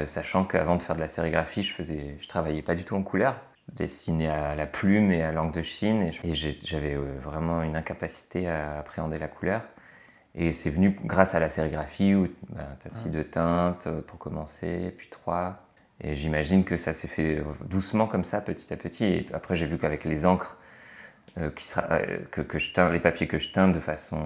sachant 0.05 0.43
qu'avant 0.43 0.75
de 0.75 0.83
faire 0.83 0.95
de 0.95 1.01
la 1.01 1.07
sérigraphie, 1.07 1.63
je 1.63 1.73
faisais, 1.73 2.17
je 2.19 2.27
travaillais 2.27 2.61
pas 2.61 2.75
du 2.75 2.83
tout 2.83 2.95
en 2.95 3.03
couleur. 3.03 3.39
Je 3.69 3.83
dessinais 3.83 4.27
à 4.27 4.55
la 4.55 4.65
plume 4.65 5.11
et 5.11 5.23
à 5.23 5.31
l'encre 5.31 5.55
de 5.55 5.61
Chine 5.61 6.11
et 6.23 6.33
j'avais 6.33 6.95
vraiment 6.95 7.63
une 7.63 7.75
incapacité 7.75 8.49
à 8.49 8.79
appréhender 8.79 9.17
la 9.17 9.29
couleur. 9.29 9.61
Et 10.35 10.53
c'est 10.53 10.69
venu 10.69 10.95
grâce 11.03 11.35
à 11.35 11.39
la 11.39 11.49
sérigraphie 11.49 12.13
où 12.13 12.27
ben, 12.49 12.65
tu 12.81 12.87
as 12.87 12.91
six 12.91 13.09
de 13.09 13.23
teintes 13.23 13.87
euh, 13.87 14.01
pour 14.01 14.19
commencer, 14.19 14.93
puis 14.97 15.09
trois. 15.09 15.65
Et 16.01 16.15
j'imagine 16.15 16.63
que 16.63 16.77
ça 16.77 16.93
s'est 16.93 17.07
fait 17.07 17.43
doucement 17.65 18.07
comme 18.07 18.23
ça, 18.23 18.39
petit 18.39 18.71
à 18.71 18.77
petit. 18.77 19.05
Et 19.05 19.27
après, 19.33 19.55
j'ai 19.55 19.65
vu 19.65 19.77
qu'avec 19.77 20.05
les 20.05 20.25
encres, 20.25 20.57
euh, 21.37 21.51
qui 21.51 21.65
sera, 21.65 21.83
euh, 21.91 22.19
que, 22.31 22.41
que, 22.41 22.57
je 22.57 22.73
teins, 22.73 22.89
les 22.89 22.99
papiers 22.99 23.27
que 23.27 23.37
je 23.37 23.51
teins 23.51 23.67
de 23.67 23.79
façon 23.79 24.19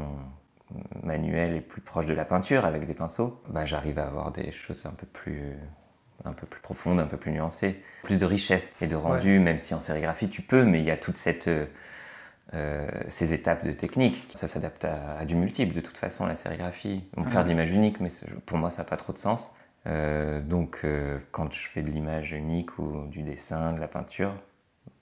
manuelle 1.03 1.55
et 1.55 1.62
plus 1.62 1.81
proche 1.81 2.05
de 2.05 2.13
la 2.13 2.25
peinture 2.25 2.65
avec 2.65 2.86
des 2.86 2.93
pinceaux, 2.93 3.41
ben, 3.50 3.65
j'arrive 3.65 4.00
à 4.00 4.05
avoir 4.05 4.31
des 4.31 4.51
choses 4.51 4.86
un 4.86 4.91
peu 4.91 5.05
plus 5.05 5.55
un 6.25 6.33
peu 6.33 6.48
plus 6.48 6.62
profondes, 6.62 7.00
un 7.00 7.05
peu 7.05 7.17
plus 7.17 7.31
nuancées, 7.31 7.81
plus 8.03 8.17
de 8.17 8.25
richesse 8.25 8.74
et 8.81 8.88
de 8.88 8.95
rendu, 8.95 9.39
même 9.39 9.60
si 9.60 9.74
en 9.74 9.79
sérigraphie 9.79 10.29
tu 10.29 10.41
peux, 10.41 10.63
mais 10.63 10.79
il 10.79 10.86
y 10.86 10.91
a 10.91 10.98
toute 10.98 11.17
cette 11.17 11.48
euh, 11.48 11.65
ces 13.10 13.33
étapes 13.33 13.65
de 13.65 13.72
technique. 13.72 14.29
Ça 14.36 14.48
s'adapte 14.48 14.86
à, 14.86 15.25
du 15.25 15.36
multiple 15.36 15.74
de 15.74 15.81
toute 15.81 15.98
façon, 15.98 16.25
la 16.25 16.36
sérigraphie. 16.36 17.03
On 17.17 17.24
peut 17.24 17.31
faire 17.31 17.43
de 17.43 17.50
l'image 17.50 17.72
unique, 17.72 18.00
mais 18.00 18.10
pour 18.45 18.57
moi, 18.57 18.69
ça 18.69 18.83
n'a 18.83 18.89
pas 18.89 18.98
trop 18.98 19.13
de 19.13 19.17
sens. 19.17 19.53
Euh, 19.86 20.41
donc, 20.41 20.79
euh, 20.83 21.19
quand 21.31 21.51
je 21.51 21.67
fais 21.67 21.81
de 21.81 21.89
l'image 21.89 22.31
unique 22.31 22.77
ou 22.79 23.07
du 23.07 23.24
dessin, 23.24 23.74
de 23.74 23.79
la 23.79 23.88
peinture, 23.88 24.33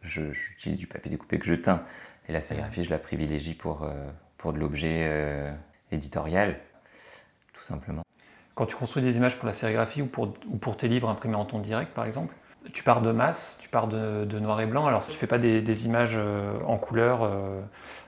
j'utilise 0.02 0.78
du 0.78 0.88
papier 0.88 1.12
découpé 1.12 1.40
que 1.40 1.46
je 1.46 1.54
teins. 1.54 1.84
Et 2.28 2.34
la 2.34 2.42
sérigraphie, 2.42 2.84
je 2.84 2.90
la 2.90 3.00
privilégie 3.00 3.54
pour, 3.54 3.88
pour 4.38 4.54
de 4.54 4.60
l'objet 4.60 5.54
éditorial, 5.92 6.60
tout 7.54 7.64
simplement. 7.64 8.04
Quand 8.56 8.66
tu 8.66 8.76
construis 8.76 9.04
des 9.04 9.18
images 9.18 9.38
pour 9.38 9.48
la 9.48 9.54
sérigraphie 9.54 10.02
ou 10.02 10.08
pour, 10.08 10.34
ou 10.48 10.58
pour 10.58 10.78
tes 10.78 10.88
livres 10.88 11.10
imprimés 11.10 11.36
en 11.36 11.46
ton 11.46 11.60
direct, 11.60 11.94
par 11.94 12.06
exemple, 12.06 12.34
tu 12.74 12.84
pars 12.84 13.02
de 13.02 13.12
masse, 13.12 13.58
tu 13.62 13.70
pars 13.70 13.88
de, 13.88 14.40
noir 14.40 14.62
et 14.62 14.66
blanc. 14.66 14.86
Alors, 14.86 15.04
tu 15.04 15.12
ne 15.12 15.16
fais 15.16 15.28
pas 15.28 15.38
des, 15.38 15.86
images 15.86 16.14
euh, 16.16 16.54
en 16.66 16.78
couleur, 16.78 17.24
euh, 17.24 17.62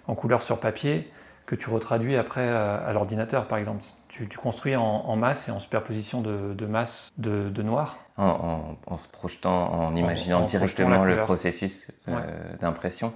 en 0.07 0.15
couleur 0.15 0.43
sur 0.43 0.59
papier 0.59 1.11
que 1.45 1.55
tu 1.55 1.69
retraduis 1.69 2.15
après 2.15 2.47
à, 2.47 2.91
l'ordinateur, 2.93 3.47
par 3.47 3.57
exemple. 3.57 3.83
Tu, 4.07 4.27
construis 4.37 4.75
en, 4.75 5.15
masse 5.15 5.49
et 5.49 5.51
en 5.51 5.59
superposition 5.59 6.21
de, 6.21 6.65
masse 6.65 7.11
de, 7.17 7.61
noir. 7.61 7.97
En, 8.17 8.97
se 8.97 9.09
projetant, 9.09 9.73
en 9.73 9.95
imaginant 9.95 10.45
directement 10.45 11.03
le 11.03 11.17
processus 11.17 11.91
euh, 12.07 12.21
d'impression. 12.61 13.13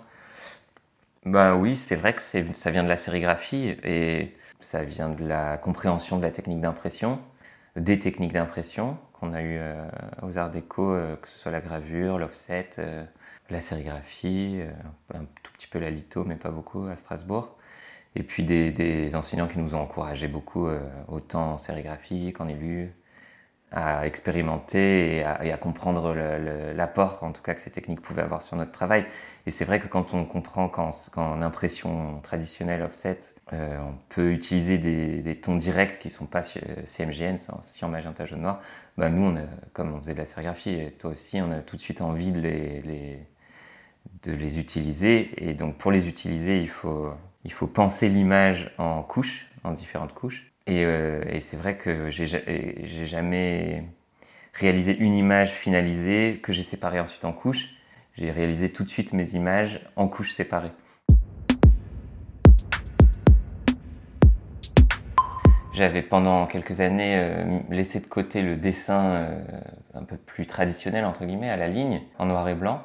Ben 1.26 1.56
oui, 1.56 1.76
c'est 1.76 1.96
vrai 1.96 2.14
que 2.14 2.22
ça 2.22 2.72
vient 2.72 2.84
de 2.84 2.90
la 2.90 2.98
sérigraphie 2.98 3.76
et 3.84 4.36
ça 4.60 4.84
vient 4.84 5.10
de 5.10 5.26
la 5.26 5.58
compréhension 5.58 6.18
de 6.18 6.24
la 6.24 6.32
technique 6.32 6.62
d'impression, 6.62 7.20
des 7.76 8.00
techniques 8.00 8.34
d'impression 8.34 8.98
qu'on 9.20 9.34
a 9.34 9.42
eu 9.42 9.58
euh, 9.58 9.88
aux 10.22 10.38
Arts 10.38 10.52
Déco, 10.52 10.92
euh, 10.92 11.16
que 11.16 11.28
ce 11.28 11.38
soit 11.38 11.52
la 11.52 11.62
gravure, 11.62 12.18
l'offset, 12.18 12.70
euh, 12.80 13.04
la 13.50 13.62
sérigraphie, 13.62 14.62
un 15.14 15.24
tout 15.44 15.54
petit 15.54 15.68
peu 15.68 15.80
la 15.80 15.90
litho, 15.90 16.24
mais 16.26 16.36
pas 16.36 16.50
beaucoup 16.50 16.86
à 16.88 16.96
Strasbourg. 16.96 17.56
Et 18.16 18.24
puis 18.24 18.44
des, 18.44 19.16
enseignants 19.16 19.48
qui 19.48 19.60
nous 19.60 19.76
ont 19.76 19.82
encouragés 19.82 20.28
beaucoup, 20.28 20.68
autant 21.08 21.54
en 21.54 21.58
sérigraphie 21.58 22.34
qu'en 22.34 22.48
élu, 22.50 22.92
à 23.72 24.06
expérimenter 24.06 25.18
et 25.18 25.24
à, 25.24 25.58
comprendre 25.58 26.14
l'apport, 26.76 27.20
en 27.22 27.32
tout 27.32 27.42
cas, 27.42 27.54
que 27.54 27.62
ces 27.62 27.70
techniques 27.70 28.02
pouvaient 28.02 28.24
avoir 28.24 28.42
sur 28.42 28.58
notre 28.58 28.72
travail. 28.72 29.06
Et 29.46 29.52
c'est 29.52 29.66
vrai 29.66 29.80
que 29.80 29.88
quand 29.88 30.14
on 30.14 30.26
comprend 30.26 30.68
qu'en 30.68 31.42
impression 31.42 32.20
traditionnelle 32.22 32.82
offset, 32.82 33.20
on 33.54 33.94
peut 34.10 34.32
utiliser 34.34 34.78
des, 34.78 35.36
tons 35.40 35.56
directs 35.56 36.00
qui 36.00 36.10
ne 36.10 36.14
sont 36.14 36.26
pas 36.26 36.42
CMGN, 36.42 37.38
cyan, 37.62 37.88
magenta, 37.88 38.26
jaune, 38.26 38.42
noir, 38.42 38.62
bah 38.98 39.10
nous, 39.10 39.24
on 39.24 39.48
comme 39.74 39.94
on 39.94 40.00
faisait 40.00 40.14
de 40.14 40.20
la 40.20 40.26
sérigraphie, 40.26 40.72
et 40.72 40.92
toi 40.92 41.12
aussi, 41.12 41.40
on 41.42 41.52
a 41.52 41.60
tout 41.60 41.76
de 41.76 41.82
suite 41.82 42.02
envie 42.02 42.32
de 42.32 42.40
les, 42.40 43.20
de 44.24 44.32
les 44.32 44.60
utiliser. 44.60 45.32
Et 45.38 45.54
donc, 45.54 45.78
pour 45.78 45.92
les 45.92 46.08
utiliser, 46.08 46.62
il 46.62 46.70
faut, 46.70 47.12
il 47.44 47.52
faut 47.52 47.68
penser 47.68 48.10
l'image 48.10 48.72
en 48.78 49.04
couches, 49.04 49.48
en 49.64 49.72
différentes 49.72 50.14
couches. 50.14 50.52
Euh, 50.70 51.24
et, 51.30 51.40
c'est 51.40 51.58
vrai 51.58 51.78
que 51.78 52.10
j'ai 52.10 53.06
jamais 53.06 53.84
réalisé 54.54 54.98
une 54.98 55.14
image 55.14 55.52
finalisée 55.52 56.40
que 56.44 56.52
j'ai 56.52 56.64
séparée 56.64 57.00
ensuite 57.00 57.24
en 57.26 57.34
couches. 57.34 57.70
J'ai 58.18 58.32
réalisé 58.32 58.72
tout 58.72 58.84
de 58.84 58.90
suite 58.90 59.14
mes 59.14 59.36
images 59.36 59.82
en 59.96 60.08
couches 60.08 60.34
séparées. 60.34 60.72
J'avais 65.78 66.02
pendant 66.02 66.48
quelques 66.48 66.82
années 66.82 67.20
euh, 67.20 67.60
laissé 67.70 68.00
de 68.00 68.08
côté 68.08 68.42
le 68.42 68.56
dessin 68.56 69.06
euh, 69.06 69.42
un 69.94 70.06
peu 70.06 70.18
plus 70.18 70.48
traditionnel, 70.48 71.06
entre 71.06 71.24
guillemets, 71.24 71.52
à 71.52 71.56
la 71.56 71.68
ligne, 71.68 72.02
en 72.18 72.26
noir 72.26 72.50
et 72.50 72.56
blanc 72.56 72.82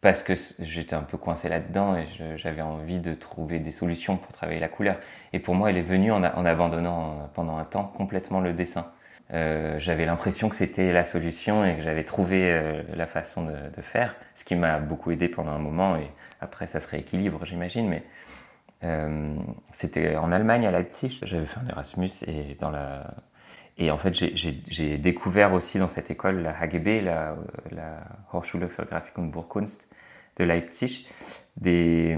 parce 0.00 0.22
que 0.22 0.34
j'étais 0.60 0.94
un 0.94 1.02
peu 1.02 1.16
coincé 1.16 1.48
là-dedans 1.48 1.96
et 1.96 2.06
j'avais 2.36 2.62
envie 2.62 2.98
de 2.98 3.14
trouver 3.14 3.58
des 3.58 3.70
solutions 3.72 4.16
pour 4.16 4.32
travailler 4.32 4.60
la 4.60 4.68
couleur. 4.68 4.96
Et 5.32 5.40
pour 5.40 5.56
moi, 5.56 5.70
elle 5.70 5.76
est 5.76 5.82
venue 5.82 6.12
en, 6.12 6.22
abandonnant 6.22 7.10
euh, 7.10 7.14
pendant 7.34 7.56
un 7.56 7.64
temps 7.64 7.92
complètement 7.96 8.40
le 8.40 8.52
dessin. 8.52 8.86
J'avais 9.78 10.04
l'impression 10.04 10.50
que 10.50 10.56
c'était 10.56 10.92
la 10.92 11.04
solution 11.04 11.64
et 11.64 11.76
que 11.76 11.82
j'avais 11.82 12.04
trouvé 12.04 12.82
la 12.94 13.06
façon 13.06 13.46
de, 13.46 13.80
faire, 13.80 14.14
ce 14.34 14.44
qui 14.44 14.54
m'a 14.54 14.78
beaucoup 14.78 15.10
aidé 15.10 15.26
pendant 15.26 15.52
un 15.52 15.58
moment 15.58 15.96
et 15.96 16.10
après 16.42 16.66
ça 16.66 16.80
se 16.80 16.88
rééquilibre, 16.90 17.46
j'imagine. 17.46 17.88
Mais 17.88 18.02
c'était 19.72 20.16
en 20.16 20.32
Allemagne, 20.32 20.66
à 20.66 20.70
Leipzig. 20.70 21.20
J'avais 21.22 21.46
fait 21.46 21.60
un 21.60 21.68
Erasmus 21.68 22.10
et 23.78 23.90
en 23.90 23.98
fait, 23.98 24.14
j'ai 24.14 24.98
découvert 24.98 25.54
aussi 25.54 25.78
dans 25.78 25.88
cette 25.88 26.10
école, 26.10 26.42
la 26.42 26.52
HGB, 26.52 27.00
la, 27.00 27.36
Hochschule 28.32 28.68
für 28.68 28.84
Grafik 28.84 29.16
und 29.18 29.30
Burgkunst, 29.30 29.88
de 30.36 30.44
Leipzig, 30.44 31.08
des, 31.56 32.16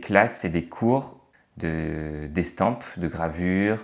classes 0.00 0.44
et 0.44 0.48
des 0.48 0.64
cours 0.64 1.20
d'estampes, 1.56 2.84
de, 2.96 3.02
de 3.02 3.08
gravure, 3.08 3.78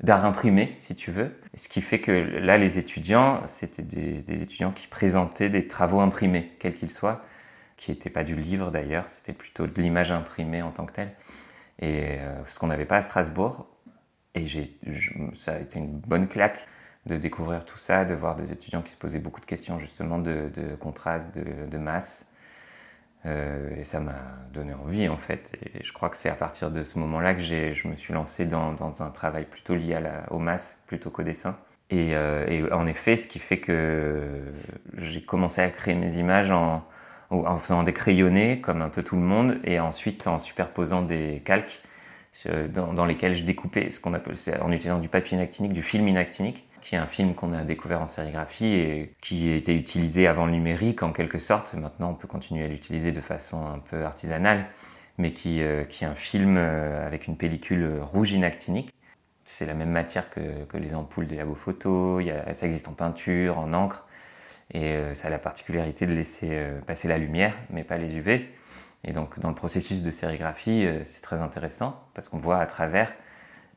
d'art 0.00 0.24
imprimé, 0.24 0.76
si 0.80 0.94
tu 0.94 1.10
veux. 1.10 1.36
Ce 1.54 1.68
qui 1.68 1.82
fait 1.82 2.00
que 2.00 2.12
là, 2.12 2.56
les 2.56 2.78
étudiants, 2.78 3.42
c'était 3.46 3.82
des, 3.82 4.42
étudiants 4.42 4.72
qui 4.72 4.86
présentaient 4.86 5.48
des 5.48 5.66
travaux 5.66 6.00
imprimés, 6.00 6.52
quels 6.60 6.74
qu'ils 6.74 6.90
soient, 6.90 7.24
qui 7.78 7.90
n'étaient 7.92 8.10
pas 8.10 8.24
du 8.24 8.34
livre 8.34 8.70
d'ailleurs, 8.70 9.08
c'était 9.08 9.32
plutôt 9.32 9.66
de 9.66 9.80
l'image 9.80 10.10
imprimée 10.10 10.62
en 10.62 10.70
tant 10.70 10.84
que 10.84 10.92
telle. 10.92 11.12
Et 11.80 12.18
euh, 12.18 12.44
ce 12.46 12.58
qu'on 12.58 12.66
n'avait 12.66 12.84
pas 12.84 12.96
à 12.96 13.02
Strasbourg. 13.02 13.66
Et 14.34 14.46
ça 15.32 15.54
a 15.54 15.58
été 15.58 15.78
une 15.78 15.98
bonne 15.98 16.28
claque 16.28 16.66
de 17.06 17.16
découvrir 17.16 17.64
tout 17.64 17.78
ça, 17.78 18.04
de 18.04 18.14
voir 18.14 18.36
des 18.36 18.52
étudiants 18.52 18.82
qui 18.82 18.92
se 18.92 18.98
posaient 18.98 19.18
beaucoup 19.18 19.40
de 19.40 19.46
questions 19.46 19.80
justement 19.80 20.18
de, 20.18 20.50
de 20.54 20.76
contraste, 20.76 21.34
de, 21.34 21.66
de 21.66 21.78
masse, 21.78 22.28
euh, 23.26 23.76
et 23.76 23.84
ça 23.84 23.98
m'a 24.00 24.20
donné 24.52 24.74
envie 24.74 25.08
en 25.08 25.16
fait. 25.16 25.52
Et 25.62 25.82
je 25.82 25.92
crois 25.92 26.08
que 26.08 26.16
c'est 26.16 26.28
à 26.28 26.34
partir 26.34 26.70
de 26.70 26.84
ce 26.84 26.98
moment-là 26.98 27.34
que 27.34 27.40
je 27.40 27.88
me 27.88 27.96
suis 27.96 28.14
lancé 28.14 28.46
dans, 28.46 28.76
un 29.00 29.10
travail 29.10 29.44
plutôt 29.44 29.74
lié 29.74 29.94
à 29.94 30.00
la, 30.00 30.32
aux 30.32 30.38
masses 30.38 30.80
plutôt 30.86 31.10
qu'au 31.10 31.22
dessin. 31.22 31.56
Et, 31.90 32.14
euh, 32.14 32.46
et, 32.46 32.70
en 32.72 32.86
effet, 32.86 33.16
ce 33.16 33.26
qui 33.26 33.38
fait 33.38 33.58
que 33.58 34.52
j'ai 34.98 35.22
commencé 35.22 35.62
à 35.62 35.70
créer 35.70 35.94
mes 35.94 36.18
images 36.18 36.50
en, 36.50 36.84
en, 37.30 37.58
faisant 37.58 37.82
des 37.82 37.92
crayonnés 37.92 38.60
comme 38.60 38.82
un 38.82 38.88
peu 38.88 39.02
tout 39.02 39.16
le 39.16 39.22
monde 39.22 39.58
et 39.64 39.80
ensuite 39.80 40.26
en 40.26 40.38
superposant 40.38 41.02
des 41.02 41.42
calques 41.44 41.82
euh, 42.46 42.68
dans, 42.68 43.04
lesquels 43.04 43.36
je 43.36 43.44
découpais 43.44 43.90
ce 43.90 44.00
qu'on 44.00 44.14
appelle 44.14 44.36
en 44.60 44.70
utilisant 44.72 44.98
du 44.98 45.08
papier 45.08 45.36
inactinique, 45.36 45.72
du 45.72 45.82
film 45.82 46.08
inactinique 46.08 46.64
qui 46.88 46.94
est 46.94 46.98
un 46.98 47.06
film 47.06 47.34
qu'on 47.34 47.52
a 47.52 47.64
découvert 47.64 48.00
en 48.00 48.06
sérigraphie 48.06 48.66
et 48.66 49.12
qui 49.20 49.50
était 49.50 49.74
utilisé 49.74 50.26
avant 50.26 50.46
le 50.46 50.52
numérique 50.52 51.02
en 51.02 51.12
quelque 51.12 51.38
sorte. 51.38 51.74
Maintenant, 51.74 52.12
on 52.12 52.14
peut 52.14 52.28
continuer 52.28 52.64
à 52.64 52.68
l'utiliser 52.68 53.12
de 53.12 53.20
façon 53.20 53.66
un 53.66 53.78
peu 53.78 54.04
artisanale, 54.04 54.64
mais 55.18 55.32
qui, 55.32 55.60
euh, 55.60 55.84
est 55.84 56.04
un 56.06 56.14
film 56.14 56.56
euh, 56.56 57.06
avec 57.06 57.26
une 57.26 57.36
pellicule 57.36 58.00
rouge 58.00 58.32
inactinique. 58.32 58.90
C'est 59.44 59.66
la 59.66 59.74
même 59.74 59.90
matière 59.90 60.30
que, 60.30 60.40
les 60.78 60.94
ampoules 60.94 61.26
des 61.26 61.36
labos 61.36 61.58
a, 61.66 62.54
ça 62.54 62.66
existe 62.66 62.88
en 62.88 62.92
peinture, 62.92 63.58
en 63.58 63.74
encre, 63.74 64.07
et 64.72 64.92
euh, 64.92 65.14
ça 65.14 65.28
a 65.28 65.30
la 65.30 65.38
particularité 65.38 66.06
de 66.06 66.12
laisser 66.12 66.60
passer 66.86 67.08
la 67.08 67.18
lumière, 67.18 67.54
mais 67.70 67.84
pas 67.84 67.98
les 67.98 68.14
UV. 68.14 68.48
Et 69.04 69.12
donc, 69.12 69.38
dans 69.38 69.48
le 69.48 69.54
processus 69.54 70.02
de 70.02 70.10
sérigraphie, 70.10 70.86
c'est 71.04 71.22
très 71.22 71.40
intéressant 71.40 72.02
parce 72.14 72.28
qu'on 72.28 72.38
voit 72.38 72.58
à 72.58 72.66
travers 72.66 73.12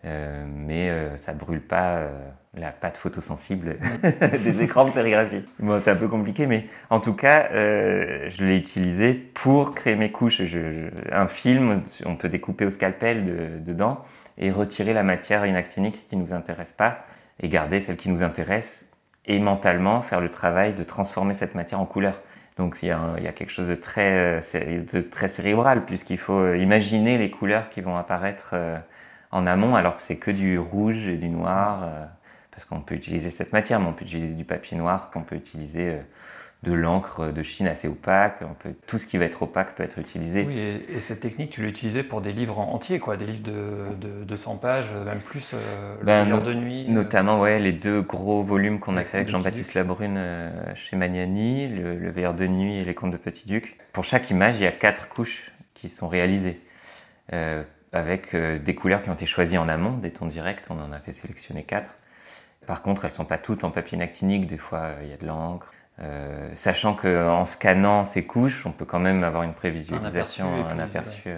euh, 0.03 0.45
mais 0.47 0.89
euh, 0.89 1.15
ça 1.15 1.33
brûle 1.33 1.61
pas 1.61 1.97
euh, 1.97 2.09
la 2.55 2.71
pâte 2.71 2.97
photosensible 2.97 3.77
des 4.43 4.63
écrans 4.63 4.85
de 4.85 4.89
sérigraphie. 4.89 5.43
Bon, 5.59 5.79
c'est 5.79 5.91
un 5.91 5.95
peu 5.95 6.07
compliqué, 6.07 6.47
mais 6.47 6.65
en 6.89 6.99
tout 6.99 7.13
cas, 7.13 7.49
je 7.51 8.43
l'ai 8.43 8.57
utilisé 8.57 9.13
pour 9.13 9.75
créer 9.75 9.95
mes 9.95 10.11
couches. 10.11 10.41
un 11.11 11.27
film, 11.27 11.83
on 12.05 12.15
peut 12.15 12.29
découper 12.29 12.65
au 12.65 12.71
scalpel 12.71 13.63
dedans 13.63 14.03
et 14.37 14.51
retirer 14.51 14.93
la 14.93 15.03
matière 15.03 15.45
inactinique 15.45 16.07
qui 16.09 16.17
nous 16.17 16.33
intéresse 16.33 16.73
pas 16.73 17.05
et 17.39 17.47
garder 17.47 17.79
celle 17.79 17.95
qui 17.95 18.09
nous 18.09 18.23
intéresse 18.23 18.90
et 19.25 19.39
mentalement 19.39 20.01
faire 20.01 20.19
le 20.19 20.29
travail 20.29 20.73
de 20.73 20.83
transformer 20.83 21.33
cette 21.33 21.55
matière 21.55 21.79
en 21.79 21.85
couleur. 21.85 22.21
Donc 22.57 22.77
il 22.83 22.87
y, 22.87 22.91
a 22.91 23.31
quelque 23.31 23.49
chose 23.49 23.69
de 23.69 23.75
très, 23.75 24.41
de 24.53 25.01
très 25.01 25.29
cérébral 25.29 25.85
puisqu'il 25.85 26.17
faut 26.17 26.53
imaginer 26.53 27.17
les 27.17 27.31
couleurs 27.31 27.69
qui 27.69 27.81
vont 27.81 27.97
apparaître 27.97 28.53
en 29.31 29.47
amont, 29.47 29.75
alors 29.75 29.95
que 29.95 30.01
c'est 30.01 30.17
que 30.17 30.31
du 30.31 30.59
rouge 30.59 31.07
et 31.07 31.17
du 31.17 31.29
noir, 31.29 31.83
euh, 31.83 32.05
parce 32.51 32.65
qu'on 32.65 32.81
peut 32.81 32.95
utiliser 32.95 33.29
cette 33.29 33.53
matière, 33.53 33.79
mais 33.79 33.87
on 33.87 33.93
peut 33.93 34.05
utiliser 34.05 34.33
du 34.33 34.43
papier 34.43 34.77
noir, 34.77 35.09
qu'on 35.11 35.23
peut 35.23 35.35
utiliser 35.35 35.89
euh, 35.89 36.01
de 36.63 36.73
l'encre 36.73 37.31
de 37.31 37.41
Chine 37.43 37.67
assez 37.67 37.87
opaque, 37.87 38.37
on 38.41 38.53
peut, 38.53 38.73
tout 38.85 38.99
ce 38.99 39.07
qui 39.07 39.17
va 39.17 39.25
être 39.25 39.41
opaque 39.41 39.75
peut 39.75 39.83
être 39.83 39.97
utilisé. 39.97 40.45
Oui, 40.47 40.59
et, 40.59 41.01
cette 41.01 41.19
technique, 41.19 41.49
tu 41.49 41.61
l'utilisais 41.61 42.03
pour 42.03 42.21
des 42.21 42.31
livres 42.31 42.59
entiers, 42.59 42.99
quoi, 42.99 43.17
des 43.17 43.25
livres 43.25 43.43
de, 43.43 44.23
de, 44.23 44.35
100 44.35 44.57
pages, 44.57 44.91
même 45.05 45.19
plus, 45.19 45.53
euh, 45.53 45.95
ben, 46.03 46.25
de 46.25 46.53
nuit. 46.53 46.87
Notamment, 46.87 47.39
ouais, 47.39 47.59
les 47.59 47.71
deux 47.71 48.01
gros 48.01 48.43
volumes 48.43 48.79
qu'on 48.79 48.95
a 48.97 49.03
fait 49.03 49.17
avec 49.17 49.29
Jean-Baptiste 49.29 49.73
Labrune 49.73 50.19
chez 50.75 50.95
Magnani, 50.95 51.67
le, 51.67 51.97
le 51.97 52.11
Veilleur 52.11 52.35
de 52.35 52.45
nuit 52.45 52.77
et 52.77 52.85
les 52.85 52.93
Contes 52.93 53.11
de 53.11 53.17
Petit 53.17 53.47
Duc. 53.47 53.77
Pour 53.93 54.03
chaque 54.03 54.29
image, 54.29 54.57
il 54.57 54.63
y 54.63 54.67
a 54.67 54.71
quatre 54.71 55.09
couches 55.09 55.51
qui 55.73 55.89
sont 55.89 56.07
réalisées 56.07 56.59
avec 57.93 58.33
euh, 58.33 58.57
des 58.59 58.75
couleurs 58.75 59.03
qui 59.03 59.09
ont 59.09 59.13
été 59.13 59.25
choisies 59.25 59.57
en 59.57 59.67
amont, 59.67 59.97
des 59.97 60.11
tons 60.11 60.25
directs, 60.25 60.63
on 60.69 60.79
en 60.79 60.91
a 60.91 60.99
fait 60.99 61.13
sélectionner 61.13 61.63
quatre. 61.63 61.91
Par 62.67 62.81
contre, 62.81 63.05
elles 63.05 63.11
sont 63.11 63.25
pas 63.25 63.37
toutes 63.37 63.63
en 63.63 63.71
papier 63.71 64.01
actinique, 64.01 64.47
des 64.47 64.57
fois 64.57 64.79
euh, 64.79 64.99
il 65.03 65.09
y 65.09 65.13
a 65.13 65.17
de 65.17 65.25
l'encre. 65.25 65.71
Euh, 66.01 66.49
sachant 66.55 66.95
qu'en 66.95 67.45
scannant 67.45 68.05
ces 68.05 68.25
couches, 68.25 68.65
on 68.65 68.71
peut 68.71 68.85
quand 68.85 68.99
même 68.99 69.23
avoir 69.23 69.43
une 69.43 69.53
prévisualisation, 69.53 70.65
un 70.65 70.79
aperçu. 70.79 71.29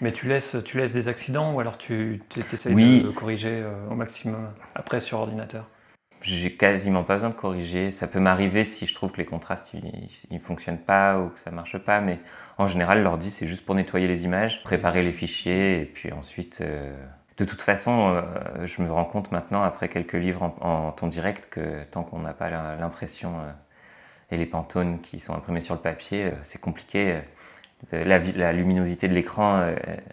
Mais 0.00 0.12
tu 0.12 0.28
laisses, 0.28 0.56
tu 0.64 0.78
laisses 0.78 0.92
des 0.92 1.08
accidents 1.08 1.52
ou 1.52 1.60
alors 1.60 1.76
tu 1.76 2.22
essaies 2.52 2.72
de 2.72 3.10
corriger 3.10 3.64
au 3.90 3.94
maximum 3.94 4.48
après 4.74 5.00
sur 5.00 5.18
ordinateur? 5.18 5.66
J'ai 6.20 6.52
quasiment 6.52 7.04
pas 7.04 7.14
besoin 7.14 7.30
de 7.30 7.34
corriger. 7.34 7.90
Ça 7.90 8.08
peut 8.08 8.18
m'arriver 8.18 8.64
si 8.64 8.86
je 8.86 8.94
trouve 8.94 9.12
que 9.12 9.18
les 9.18 9.24
contrastes 9.24 9.72
ils, 10.30 10.40
fonctionnent 10.40 10.78
pas 10.78 11.18
ou 11.18 11.28
que 11.28 11.38
ça 11.38 11.50
marche 11.50 11.78
pas, 11.78 12.00
mais 12.00 12.18
en 12.58 12.66
général 12.66 13.02
l'ordi 13.02 13.30
c'est 13.30 13.46
juste 13.46 13.64
pour 13.64 13.74
nettoyer 13.74 14.08
les 14.08 14.24
images, 14.24 14.62
préparer 14.64 15.02
les 15.02 15.12
fichiers 15.12 15.80
et 15.80 15.84
puis 15.84 16.12
ensuite. 16.12 16.58
Euh, 16.60 16.96
de 17.36 17.44
toute 17.44 17.62
façon, 17.62 18.08
euh, 18.16 18.66
je 18.66 18.82
me 18.82 18.90
rends 18.90 19.04
compte 19.04 19.30
maintenant 19.30 19.62
après 19.62 19.88
quelques 19.88 20.14
livres 20.14 20.42
en, 20.60 20.90
temps 20.90 21.06
direct 21.06 21.48
que 21.48 21.84
tant 21.84 22.02
qu'on 22.02 22.18
n'a 22.18 22.32
pas 22.32 22.50
l'impression 22.50 23.30
euh, 23.38 23.52
et 24.30 24.36
les 24.36 24.46
pantones 24.46 25.00
qui 25.00 25.20
sont 25.20 25.34
imprimés 25.34 25.60
sur 25.60 25.74
le 25.74 25.80
papier, 25.80 26.32
c'est 26.42 26.60
compliqué. 26.60 27.20
La, 27.92 28.18
la, 28.18 28.52
luminosité 28.52 29.08
de 29.08 29.14
l'écran, 29.14 29.62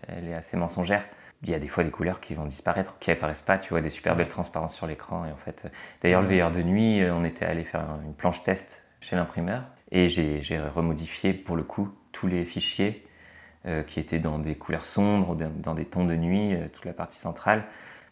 elle 0.08 0.28
est 0.28 0.34
assez 0.34 0.56
mensongère 0.56 1.04
il 1.46 1.52
y 1.52 1.54
a 1.54 1.60
des 1.60 1.68
fois 1.68 1.84
des 1.84 1.92
couleurs 1.92 2.20
qui 2.20 2.34
vont 2.34 2.46
disparaître, 2.46 2.98
qui 3.00 3.12
apparaissent 3.12 3.42
pas. 3.42 3.58
Tu 3.58 3.70
vois 3.70 3.82
des 3.82 3.90
super 3.90 4.16
belles 4.16 4.30
transparences 4.30 4.74
sur 4.74 4.88
l'écran. 4.88 5.26
Et 5.26 5.32
en 5.32 5.38
fait, 5.38 5.68
d'ailleurs, 6.02 6.22
le 6.22 6.28
veilleur 6.28 6.52
de 6.52 6.62
nuit, 6.62 7.02
euh, 7.02 7.14
on 7.14 7.24
était 7.24 7.46
allé 7.46 7.64
faire 7.64 7.86
une 8.04 8.14
planche 8.14 8.44
test 8.44 8.84
chez 9.02 9.16
l'imprimeur 9.16 9.64
et 9.92 10.10
j'ai 10.10 10.60
remodifié 10.74 11.34
pour 11.34 11.56
le 11.56 11.64
coup 11.64 11.90
tous 12.12 12.26
les 12.26 12.44
fichiers 12.44 13.06
euh, 13.68 13.84
qui 13.84 14.00
étaient 14.00 14.20
dans 14.20 14.40
des 14.40 14.56
couleurs 14.56 14.86
sombres, 14.86 15.36
dans 15.36 15.76
des 15.76 15.86
tons 15.86 16.06
de 16.06 16.16
nuit, 16.16 16.56
euh, 16.56 16.68
toute 16.74 16.86
la 16.86 16.94
partie 16.94 17.20
centrale, 17.20 17.66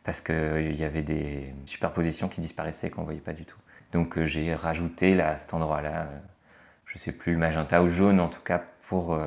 parce 0.04 0.22
qu'il 0.22 0.76
y 0.76 0.84
avait 0.84 1.02
des 1.02 1.52
superpositions 1.66 2.28
qui 2.28 2.42
disparaissaient 2.42 2.88
et 2.88 2.90
qu'on 2.92 3.04
voyait 3.04 3.20
pas 3.20 3.34
du 3.34 3.46
tout. 3.46 3.58
Donc 3.94 4.22
j'ai 4.26 4.54
rajouté 4.56 5.16
là, 5.16 5.32
à 5.32 5.38
cet 5.38 5.54
endroit-là, 5.54 6.08
je 6.88 6.98
sais 6.98 7.12
plus 7.12 7.38
magenta 7.38 7.82
ou 7.82 7.90
jaune 7.90 8.20
en 8.20 8.28
tout 8.28 8.42
cas 8.42 8.62
pour, 8.88 9.18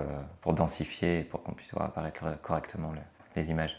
pour 0.40 0.52
densifier 0.52 1.23
pour 1.23 1.42
qu'on 1.42 1.52
puisse 1.52 1.73
voir 1.73 1.87
apparaître 1.87 2.23
correctement 2.42 2.92
les 3.37 3.50
images. 3.50 3.76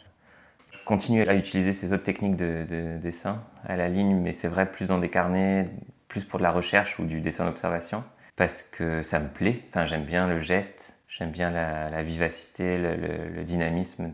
Je 0.71 0.77
continue 0.85 1.27
à 1.27 1.35
utiliser 1.35 1.73
ces 1.73 1.93
autres 1.93 2.03
techniques 2.03 2.35
de, 2.35 2.97
dessin 3.01 3.43
à 3.65 3.75
la 3.75 3.89
ligne, 3.89 4.15
mais 4.15 4.33
c'est 4.33 4.47
vrai 4.47 4.71
plus 4.71 4.87
dans 4.87 4.99
des 4.99 5.09
carnets, 5.09 5.69
plus 6.07 6.23
pour 6.23 6.39
de 6.39 6.43
la 6.43 6.51
recherche 6.51 6.99
ou 6.99 7.05
du 7.05 7.21
dessin 7.21 7.45
d'observation, 7.45 8.03
parce 8.35 8.63
que 8.63 9.03
ça 9.03 9.19
me 9.19 9.27
plaît. 9.27 9.63
Enfin, 9.69 9.85
j'aime 9.85 10.05
bien 10.05 10.27
le 10.27 10.41
geste, 10.41 10.96
j'aime 11.17 11.31
bien 11.31 11.49
la, 11.51 12.03
vivacité, 12.03 12.77
le, 12.77 13.43
dynamisme 13.43 14.11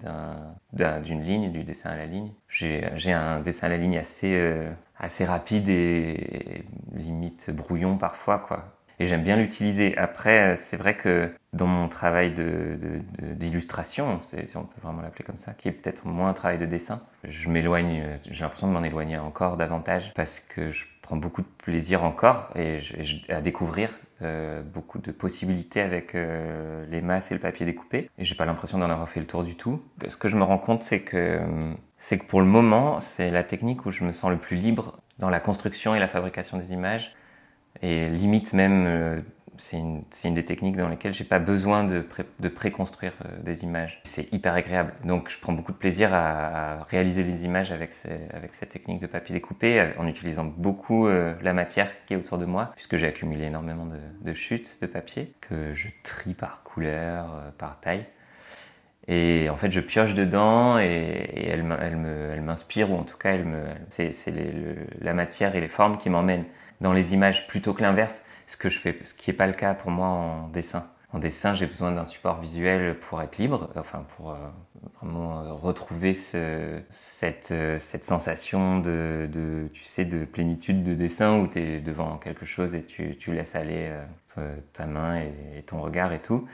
d'une 0.72 1.24
ligne, 1.24 1.52
du 1.52 1.64
dessin 1.64 1.92
à 1.92 1.98
la 1.98 2.06
ligne. 2.06 2.32
J'ai 2.48 3.12
un 3.12 3.42
dessin 3.42 3.68
à 3.68 3.70
la 3.70 3.78
ligne 3.78 3.98
assez, 3.98 4.34
euh, 4.34 4.70
rapide 5.22 5.70
et, 5.70 6.64
limite 6.94 7.50
brouillon 7.52 7.98
parfois, 7.98 8.40
quoi 8.40 8.74
et 9.00 9.06
j'aime 9.08 9.24
bien 9.24 9.36
l'utiliser. 9.36 9.98
Après, 9.98 10.56
c'est 10.56 10.78
vrai 10.78 10.96
que 10.96 11.32
dans 11.52 11.66
mon 11.66 11.90
travail 11.90 12.34
d'illustration, 13.36 14.22
de, 14.34 14.46
si 14.48 14.56
on 14.56 14.64
peut 14.64 14.82
vraiment 14.82 15.02
l'appeler 15.02 15.26
comme 15.26 15.40
ça, 15.40 15.54
qui 15.54 15.68
est 15.68 15.72
peut-être 15.72 16.06
moins 16.06 16.30
un 16.30 16.34
travail 16.34 16.58
de 16.60 16.66
dessin, 16.66 17.02
je 17.24 17.50
m'éloigne, 17.50 18.04
j'ai 18.30 18.44
l'impression 18.44 18.68
de 18.68 18.72
m'en 18.72 18.84
éloigner 18.84 19.18
encore 19.18 19.58
davantage 19.58 20.12
parce 20.16 20.40
que 20.40 20.70
je 20.70 20.86
prends 21.02 21.18
beaucoup 21.18 21.42
de 21.42 21.48
plaisir 21.58 22.04
encore 22.04 22.50
et, 22.56 22.80
à 23.30 23.42
découvrir 23.42 23.90
euh, 24.24 24.62
beaucoup 24.62 25.00
de 25.00 25.12
possibilités 25.12 25.82
avec 25.82 26.16
euh, 26.16 26.86
les 26.90 27.02
masses 27.02 27.32
et 27.32 27.34
le 27.34 27.40
papier 27.40 27.66
découpé. 27.66 28.10
Et 28.18 28.26
j'ai 28.26 28.36
pas 28.36 28.46
l'impression 28.46 28.78
d'en 28.78 28.90
avoir 28.90 29.10
fait 29.10 29.20
le 29.20 29.26
tour 29.26 29.44
du 29.44 29.56
tout. 29.56 29.82
Ce 30.08 30.18
que 30.18 30.28
je 30.28 30.36
me 30.36 30.44
rends 30.44 30.58
compte, 30.58 30.84
c'est 30.84 31.02
que 31.02 31.40
c'est 31.98 32.18
que 32.18 32.26
pour 32.26 32.42
le 32.42 32.48
moment, 32.48 33.00
c'est 33.00 33.30
la 33.30 33.44
technique 33.44 33.86
où 33.86 33.92
je 33.92 34.04
me 34.04 34.12
sens 34.12 34.30
le 34.32 34.38
plus 34.38 34.58
libre 34.58 34.98
dans 35.20 35.30
la 35.30 35.40
construction 35.40 35.96
et 35.96 36.00
la 36.00 36.08
fabrication 36.08 36.58
des 36.58 36.74
images 36.74 37.16
et 37.82 38.10
limite 38.10 38.54
même, 38.54 38.86
euh, 38.88 39.20
c'est 39.58 39.78
une, 39.78 40.34
des 40.34 40.44
techniques 40.44 40.76
dans 40.76 40.90
lesquelles 40.90 41.14
j'ai 41.14 41.24
pas 41.24 41.40
besoin 41.40 41.84
de, 41.84 42.06
de 42.40 42.50
préconstruire 42.50 43.14
euh, 43.26 43.42
des 43.44 43.64
images. 43.64 44.02
C'est 44.04 44.32
hyper 44.34 44.54
agréable. 44.54 44.94
Donc 45.04 45.30
je 45.30 45.38
prends 45.40 45.54
beaucoup 45.54 45.72
de 45.72 45.78
plaisir 45.78 46.14
à, 46.14 46.84
réaliser 46.90 47.24
les 47.24 47.46
images 47.46 47.72
avec, 47.72 47.94
cette 47.94 48.70
technique 48.70 49.02
de 49.02 49.08
papier 49.08 49.34
découpé, 49.34 49.80
euh, 49.80 49.90
en 49.98 50.08
utilisant 50.08 50.46
beaucoup 50.46 51.08
la 51.08 51.54
matière 51.54 51.90
qui 52.06 52.14
est 52.14 52.18
autour 52.18 52.38
de 52.38 52.46
moi, 52.46 52.72
puisque 52.76 52.98
j'ai 52.98 53.08
accumulé 53.08 53.46
énormément 53.46 53.88
de, 54.22 54.34
chutes 54.34 54.78
de 54.82 54.88
papier 54.88 55.34
que 55.42 55.74
je 55.76 55.88
trie 56.04 56.34
par 56.34 56.64
couleur, 56.64 57.54
par 57.58 57.80
taille. 57.80 58.06
Et 59.08 59.50
en 59.50 59.58
fait, 59.58 59.72
je 59.72 59.80
pioche 59.80 60.14
dedans 60.14 60.80
et, 60.80 60.86
et 60.86 61.48
elle, 61.50 61.64
m'inspire, 62.42 62.92
ou 62.92 62.96
en 62.96 63.04
tout 63.04 63.18
cas, 63.18 63.38
c'est, 63.90 64.14
la 65.02 65.14
matière 65.14 65.56
et 65.56 65.62
les 65.62 65.68
formes 65.68 65.98
qui 65.98 66.10
m'emmènent 66.10 66.46
dans 66.82 66.94
les 66.94 67.14
images 67.14 67.48
plutôt 67.48 67.74
que 67.74 67.82
l'inverse, 67.82 68.24
ce 68.54 68.58
que 68.58 68.70
je 68.70 68.80
fais, 68.80 68.98
ce 69.04 69.16
qui 69.16 69.32
n'est 69.32 69.36
pas 69.36 69.48
le 69.48 69.54
cas 69.54 69.74
pour 69.74 69.90
moi 69.90 70.08
en 70.08 70.48
dessin. 70.48 70.86
En 71.12 71.20
dessin, 71.20 71.54
j'ai 71.54 71.66
besoin 71.66 71.92
d'un 71.92 72.06
support 72.06 72.40
visuel 72.40 72.98
pour 73.00 73.22
être 73.22 73.38
libre, 73.38 73.70
enfin 73.76 74.06
pour 74.16 74.32
euh, 74.32 74.36
vraiment 75.00 75.42
euh, 75.42 75.54
retrouver 75.54 76.14
euh, 76.36 76.80
cette 76.90 78.04
sensation 78.04 78.80
de, 78.80 79.70
tu 79.74 79.84
sais, 79.86 80.06
de 80.06 80.26
plénitude 80.26 80.84
de 80.84 80.94
dessin 80.94 81.40
où 81.40 81.48
tu 81.48 81.60
es 81.60 81.80
devant 81.80 82.18
quelque 82.18 82.46
chose 82.46 82.76
et 82.76 82.84
tu, 82.84 83.32
laisses 83.32 83.56
aller 83.56 83.92
ta 84.74 84.86
main 84.86 85.22
et, 85.22 85.64
ton 85.64 85.82
regard 85.82 86.14
et 86.14 86.20
tout. 86.20 86.48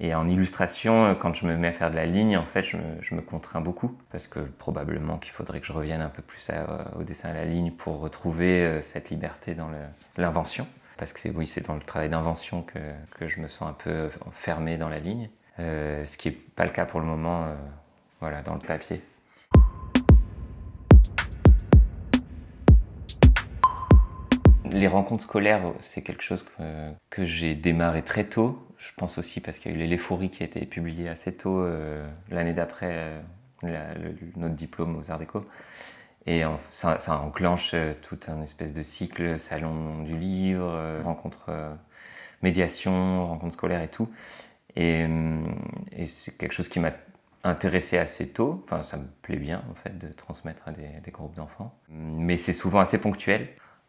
Et 0.00 0.14
en 0.14 0.28
illustration, 0.28 1.14
quand 1.16 1.34
je 1.34 1.46
me 1.46 1.56
mets 1.56 1.68
à 1.68 1.72
faire 1.72 1.90
de 1.90 1.96
la 1.96 2.06
ligne, 2.06 2.36
en 2.36 2.44
fait, 2.44 2.62
je 2.62 2.76
me, 2.76 2.82
je 3.02 3.14
contrains 3.16 3.60
beaucoup 3.60 3.98
parce 4.10 4.26
que 4.26 4.40
probablement 4.40 5.18
qu'il 5.18 5.32
faudrait 5.32 5.60
que 5.60 5.66
je 5.66 5.72
revienne 5.72 6.00
un 6.00 6.08
peu 6.08 6.22
plus 6.22 6.50
au 6.98 7.02
dessin 7.02 7.30
à 7.30 7.34
la 7.34 7.44
ligne 7.44 7.72
pour 7.72 8.00
retrouver 8.00 8.80
cette 8.80 9.10
liberté 9.10 9.54
dans 9.54 9.68
l'invention. 10.16 10.66
Parce 10.98 11.12
que 11.12 11.20
c'est 11.20 11.66
dans 11.66 11.74
le 11.74 11.80
travail 11.80 12.10
d'invention 12.10 12.62
que, 12.62 13.26
je 13.26 13.40
me 13.40 13.48
sens 13.48 13.70
un 13.70 13.72
peu 13.72 14.10
fermé 14.32 14.76
dans 14.76 14.88
la 14.88 14.98
ligne, 14.98 15.30
euh, 15.60 16.04
ce 16.04 16.18
qui 16.18 16.28
n'est 16.28 16.34
pas 16.34 16.64
le 16.64 16.70
cas 16.70 16.84
pour 16.84 17.00
le 17.00 17.06
moment, 17.06 17.46
voilà, 18.20 18.42
dans 18.42 18.54
le 18.54 18.60
papier. 18.60 19.00
Les 24.70 24.88
rencontres 24.88 25.22
scolaires, 25.24 25.62
c'est 25.80 26.02
quelque 26.02 26.22
chose 26.22 26.44
que, 27.10 27.24
j'ai 27.24 27.54
démarré 27.54 28.02
très 28.02 28.24
tôt 28.24 28.64
je 28.78 28.92
pense 28.96 29.18
aussi 29.18 29.40
parce 29.40 29.58
qu'il 29.58 29.76
y 29.76 29.82
a 29.82 29.84
eu 29.84 29.88
l'Éphorie 29.88 30.30
qui 30.30 30.42
a 30.42 30.46
été 30.46 30.64
publié 30.64 31.08
assez 31.08 31.34
tôt, 31.34 31.60
euh, 31.60 32.08
l'année 32.30 32.52
d'après 32.52 33.20
euh, 33.64 34.04
notre 34.36 34.54
diplôme 34.54 34.96
aux 34.96 35.10
Arts 35.10 35.18
Déco. 35.18 35.44
Et 36.30 36.42
ça, 36.70 36.98
enclenche 37.24 37.70
euh, 37.72 37.94
tout 38.02 38.18
un 38.28 38.42
espèce 38.42 38.74
de 38.74 38.82
cycle, 38.82 39.38
salon 39.38 40.02
du 40.02 40.16
livre, 40.16 41.00
rencontre 41.02 41.50
médiation, 42.42 43.26
rencontre 43.26 43.54
scolaire 43.54 43.82
et 43.82 43.88
tout. 43.88 44.08
Et, 44.76 45.06
c'est 46.06 46.36
quelque 46.36 46.52
chose 46.52 46.68
qui 46.68 46.80
m'a 46.80 46.92
intéressé 47.44 47.98
assez 47.98 48.28
tôt. 48.28 48.62
Enfin, 48.64 48.82
ça 48.82 48.98
me 48.98 49.06
plaît 49.22 49.36
bien 49.36 49.62
en 49.70 49.74
fait 49.74 49.96
de 49.98 50.12
transmettre 50.12 50.68
à 50.68 50.72
des 50.72 51.10
groupes 51.10 51.34
d'enfants. 51.34 51.74
Mais 51.88 52.36
c'est 52.36 52.52
souvent 52.52 52.80
assez 52.80 52.98
ponctuel 52.98 53.48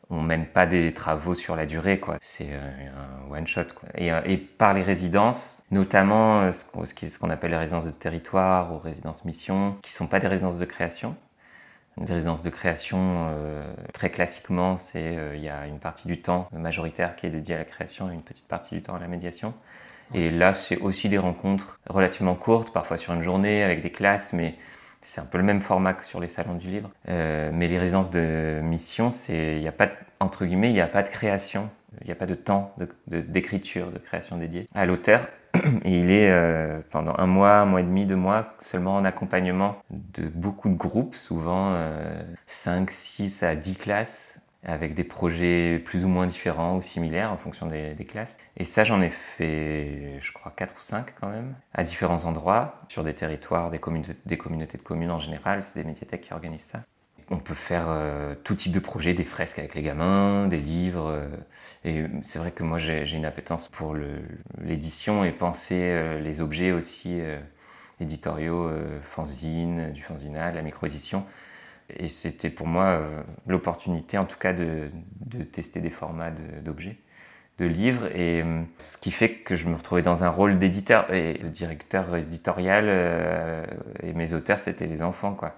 on 0.10 0.22
mène 0.22 0.48
pas 0.48 0.66
des 0.66 0.94
travaux 0.94 1.36
sur 1.36 1.56
la 1.56 1.66
durée, 1.66 2.00
quoi. 2.00 2.18
C'est 2.22 2.50
euh, 2.50 2.90
un 3.30 3.32
one 3.32 3.48
shot, 3.48 3.66
quoi. 3.76 3.90
Et, 3.96 4.12
euh, 4.12 4.22
et 4.26 4.38
par 4.38 4.74
les 4.74 4.82
résidences, 4.82 5.62
notamment 5.72 6.42
euh, 6.42 6.52
ce 6.52 7.20
qu'on 7.20 7.30
appelle 7.30 7.52
les 7.52 7.58
résidences 7.58 7.86
de 7.86 7.92
territoire 7.92 8.74
ou 8.74 8.80
résidences 8.80 9.24
mission, 9.26 9.78
qui 9.84 9.92
sont 9.92 10.08
pas 10.08 10.20
des 10.20 10.28
résidences 10.28 10.58
de 10.58 10.66
création. 10.66 11.16
Les 12.06 12.14
résidences 12.14 12.44
de 12.44 12.50
création, 12.50 13.28
très 13.94 14.10
classiquement, 14.10 14.78
c'est 14.78 15.18
il 15.36 15.42
y 15.42 15.50
a 15.50 15.68
une 15.68 15.80
partie 15.80 16.08
du 16.08 16.22
temps 16.22 16.48
majoritaire 16.54 17.16
qui 17.16 17.26
est 17.26 17.30
dédiée 17.30 17.56
à 17.56 17.58
la 17.58 17.66
création 17.66 18.10
et 18.10 18.14
une 18.14 18.22
petite 18.22 18.48
partie 18.48 18.76
du 18.76 18.82
temps 18.82 18.96
à 18.96 19.00
la 19.00 19.08
médiation. 19.08 19.54
Et 20.14 20.32
là, 20.32 20.54
c'est 20.54 20.78
aussi 20.78 21.10
des 21.10 21.18
rencontres 21.18 21.80
relativement 21.88 22.36
courtes, 22.36 22.74
parfois 22.74 22.98
sur 22.98 23.14
une 23.14 23.22
journée 23.22 23.64
avec 23.64 23.82
des 23.82 23.92
classes, 23.92 24.34
mais 24.34 24.56
c'est 25.02 25.22
un 25.22 25.26
peu 25.26 25.38
le 25.38 25.44
même 25.44 25.62
format 25.62 25.94
que 25.94 26.06
sur 26.06 26.20
les 26.20 26.28
salons 26.28 26.56
du 26.56 26.68
livre. 26.68 26.90
Euh, 27.10 27.52
mais 27.54 27.68
les 27.68 27.80
résidences 27.80 28.12
de 28.12 28.60
mission, 28.64 29.12
c'est, 29.12 29.56
il 29.56 29.62
n'y 29.62 29.68
a 29.68 29.72
pas, 29.72 29.90
entre 30.20 30.46
guillemets, 30.46 30.70
il 30.70 30.74
n'y 30.74 30.82
a 30.82 30.88
pas 30.88 31.04
de 31.04 31.10
création. 31.10 31.70
Il 32.02 32.06
n'y 32.06 32.12
a 32.12 32.16
pas 32.16 32.28
de 32.28 32.36
temps 32.36 32.76
d'écriture, 33.08 33.92
de, 33.92 33.98
création 33.98 34.38
dédiée 34.38 34.68
à 34.76 34.86
l'auteur. 34.86 35.28
Et 35.86 36.00
il 36.00 36.12
est 36.12 36.32
euh, 36.32 36.80
pendant 36.92 37.16
un 37.18 37.28
mois, 37.28 37.58
un 37.58 37.66
mois 37.66 37.82
et 37.82 37.84
demi, 37.84 38.06
deux 38.06 38.16
mois, 38.16 38.54
seulement 38.60 38.96
en 38.96 39.06
accompagnement 39.06 39.78
de 39.90 40.28
beaucoup 40.28 40.70
de 40.70 40.76
groupes, 40.76 41.16
souvent 41.16 41.74
euh, 41.74 42.22
5, 42.48 42.92
6 42.92 43.44
à 43.44 43.56
10 43.56 43.76
classes 43.76 44.40
avec 44.64 44.94
des 44.94 45.06
projets 45.06 45.82
plus 45.86 46.04
ou 46.04 46.10
moins 46.10 46.28
différents 46.28 46.76
ou 46.76 46.82
similaires 46.82 47.32
en 47.32 47.38
fonction 47.38 47.66
des, 47.66 47.96
classes. 48.06 48.38
Et 48.58 48.66
ça, 48.66 48.84
j'en 48.84 49.02
ai 49.02 49.10
fait, 49.10 50.20
je 50.20 50.34
crois, 50.34 50.52
4 50.56 50.76
ou 50.76 50.82
5 50.82 51.14
quand 51.20 51.30
même, 51.30 51.56
à 51.74 51.84
différents 51.84 52.26
endroits, 52.26 52.82
sur 52.90 53.06
des 53.06 53.14
territoires, 53.14 53.72
des, 53.72 53.80
des 54.26 54.38
communautés 54.38 54.78
de 54.78 54.84
communes 54.84 55.12
en 55.12 55.20
général, 55.20 55.64
c'est 55.64 55.82
des 55.82 55.88
médiathèques 55.88 56.22
qui 56.22 56.34
organisent 56.34 56.62
ça. 56.62 56.82
On 57.32 57.38
peut 57.38 57.54
faire 57.54 57.86
euh, 57.90 58.34
tout 58.44 58.56
type 58.56 58.72
de 58.72 58.80
projets, 58.80 59.14
des 59.14 59.24
fresques 59.24 59.60
avec 59.60 59.76
les 59.76 59.84
gamins, 59.84 60.48
des 60.48 60.58
livres. 60.58 61.10
Euh, 61.10 61.28
et 61.86 62.06
c'est 62.24 62.40
vrai 62.40 62.52
que 62.52 62.64
moi, 62.64 62.80
j'ai 62.80 63.12
une 63.12 63.26
appétence 63.26 63.68
pour 63.68 63.96
l'édition 64.62 65.24
et 65.24 65.32
penser 65.32 65.80
euh, 65.80 66.20
les 66.20 66.42
objets 66.42 66.72
aussi 66.72 67.22
éditoriaux, 68.00 68.72
fanzine, 69.04 69.92
du 69.92 70.02
fanzinat, 70.02 70.52
de 70.52 70.56
la 70.56 70.62
micro-édition 70.64 71.26
et 71.98 72.08
c'était 72.08 72.52
pour 72.52 72.68
moi 72.68 73.02
l'opportunité, 73.48 74.20
en 74.20 74.26
tout 74.26 74.38
cas, 74.38 74.54
de, 74.54 74.92
de 75.26 75.44
tester 75.44 75.82
des 75.82 75.90
formats 75.90 76.30
d'objets, 76.64 76.98
de, 77.58 77.66
livres. 77.66 78.06
Et 78.16 78.44
ce 78.78 78.98
qui 79.00 79.10
fait 79.12 79.30
que 79.40 79.56
je 79.56 79.68
me 79.68 79.76
retrouvais 79.76 80.04
dans 80.04 80.24
un 80.24 80.30
rôle 80.30 80.60
d'éditeur. 80.60 81.12
Et 81.12 81.34
le 81.40 81.50
directeur 81.50 82.16
éditorial 82.16 82.88
et 84.04 84.14
mes 84.14 84.34
auteurs, 84.36 84.60
c'était 84.60 84.86
les 84.86 85.02
enfants, 85.02 85.34
quoi. 85.34 85.56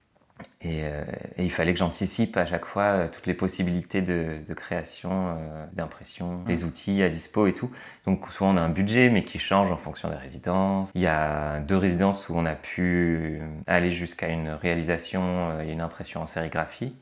Euh, 0.65 1.03
et, 1.37 1.43
il 1.43 1.51
fallait 1.51 1.73
que 1.73 1.79
j'anticipe 1.79 2.37
à 2.37 2.45
chaque 2.45 2.65
fois 2.65 2.83
euh, 2.83 3.07
toutes 3.11 3.27
les 3.27 3.33
possibilités 3.33 4.01
de, 4.01 4.53
création, 4.53 5.35
euh, 5.37 5.65
d'impression, 5.73 6.37
mmh. 6.37 6.47
les 6.47 6.63
outils 6.63 7.03
à 7.03 7.09
dispo 7.09 7.47
et 7.47 7.53
tout. 7.53 7.71
Donc 8.05 8.27
souvent 8.29 8.53
on 8.53 8.57
a 8.57 8.61
un 8.61 8.69
budget 8.69 9.09
mais 9.09 9.23
qui 9.23 9.39
change 9.39 9.71
en 9.71 9.77
fonction 9.77 10.09
des 10.09 10.15
résidences. 10.15 10.91
Il 10.95 11.01
y 11.01 11.07
a 11.07 11.59
deux 11.59 11.77
résidences 11.77 12.29
où 12.29 12.35
on 12.35 12.45
a 12.45 12.55
pu 12.55 13.41
aller 13.67 13.91
jusqu'à 13.91 14.27
une 14.27 14.49
réalisation 14.49 15.61
et 15.61 15.71
une 15.71 15.81
impression 15.81 16.21
en 16.21 16.27
sérigraphie. 16.27 16.93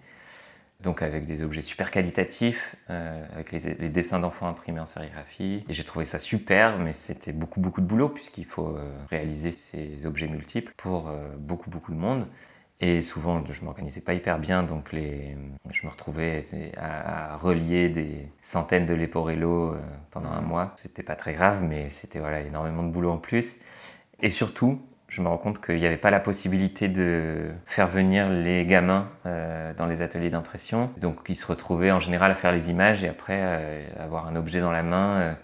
Donc 0.82 1.02
avec 1.02 1.26
des 1.26 1.44
objets 1.44 1.62
super 1.62 1.92
qualitatifs, 1.92 2.78
avec 2.88 3.52
les, 3.52 3.74
les 3.74 3.90
dessins 3.90 4.20
d'enfants 4.20 4.48
imprimés 4.48 4.80
en 4.80 4.86
sérigraphie. 4.86 5.66
Et 5.68 5.74
j'ai 5.74 5.84
trouvé 5.84 6.06
ça 6.06 6.20
super, 6.20 6.78
mais 6.78 6.94
c'était 6.94 7.34
beaucoup 7.34 7.60
beaucoup 7.60 7.82
de 7.82 7.86
boulot 7.86 8.08
puisqu'il 8.08 8.46
faut 8.46 8.78
réaliser 9.10 9.52
ces 9.52 10.06
objets 10.06 10.28
multiples 10.28 10.72
pour 10.78 11.12
beaucoup 11.38 11.70
beaucoup 11.70 11.92
de 11.92 11.98
monde. 11.98 12.28
Et 12.82 13.02
souvent, 13.02 13.44
je 13.46 13.66
m'organisais 13.66 14.00
pas 14.00 14.14
hyper 14.14 14.40
bien, 14.40 14.64
donc 14.64 14.94
les, 14.94 15.36
je 15.70 15.86
me 15.86 15.92
retrouvais 15.92 16.46
à, 16.78 17.36
relier 17.36 17.90
des 17.90 18.30
centaines 18.42 18.86
de 18.86 18.94
Leporello 18.94 19.74
euh, 19.74 19.80
pendant 20.12 20.30
un 20.30 20.40
mois. 20.40 20.74
C'était 20.78 21.04
pas 21.04 21.18
très 21.18 21.34
grave, 21.34 21.62
mais 21.62 21.90
c'était 21.90 22.20
voilà, 22.20 22.40
énormément 22.40 22.84
de 22.84 22.90
boulot 22.90 23.12
en 23.12 23.18
plus. 23.18 23.58
Et 24.22 24.30
surtout, 24.30 24.82
je 25.10 25.22
me 25.22 25.28
rends 25.28 25.38
compte 25.38 25.60
qu'il 25.60 25.76
n'y 25.76 25.86
avait 25.86 25.98
pas 25.98 26.10
la 26.10 26.22
possibilité 26.22 26.88
de 26.88 27.50
faire 27.66 27.90
venir 27.90 28.30
les 28.30 28.66
gamins 28.66 29.10
euh, 29.26 29.74
dans 29.74 29.86
les 29.86 30.02
ateliers 30.02 30.30
d'impression. 30.30 30.90
Donc 31.02 31.20
ils 31.28 31.36
se 31.36 31.48
retrouvaient 31.48 31.92
en 31.92 32.00
général 32.00 32.32
à 32.32 32.36
faire 32.36 32.54
les 32.54 32.70
images 32.70 33.04
et 33.04 33.10
après 33.10 33.40
euh, 33.42 33.86
avoir 34.00 34.26
un 34.28 34.38
objet 34.38 34.62
dans 34.62 34.72
la 34.72 34.84
main. 34.84 35.36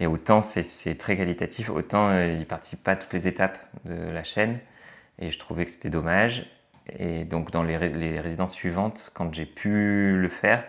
et 0.00 0.06
autant 0.06 0.40
c'est 0.40 0.94
très 0.96 1.16
qualitatif, 1.18 1.68
autant 1.68 2.18
ils 2.18 2.46
participent 2.46 2.84
pas 2.84 2.92
à 2.92 2.96
toutes 2.96 3.12
les 3.12 3.28
étapes 3.28 3.58
de 3.84 4.10
la 4.10 4.22
chaîne. 4.22 4.58
Et 5.18 5.30
je 5.30 5.38
trouvais 5.38 5.64
que 5.64 5.70
c'était 5.70 5.90
dommage. 5.90 6.46
Et 6.98 7.24
donc 7.24 7.50
dans 7.50 7.62
les, 7.62 7.76
résidences 7.76 8.52
suivantes, 8.52 9.10
quand 9.14 9.32
j'ai 9.34 9.46
pu 9.46 10.16
le 10.16 10.28
faire, 10.28 10.64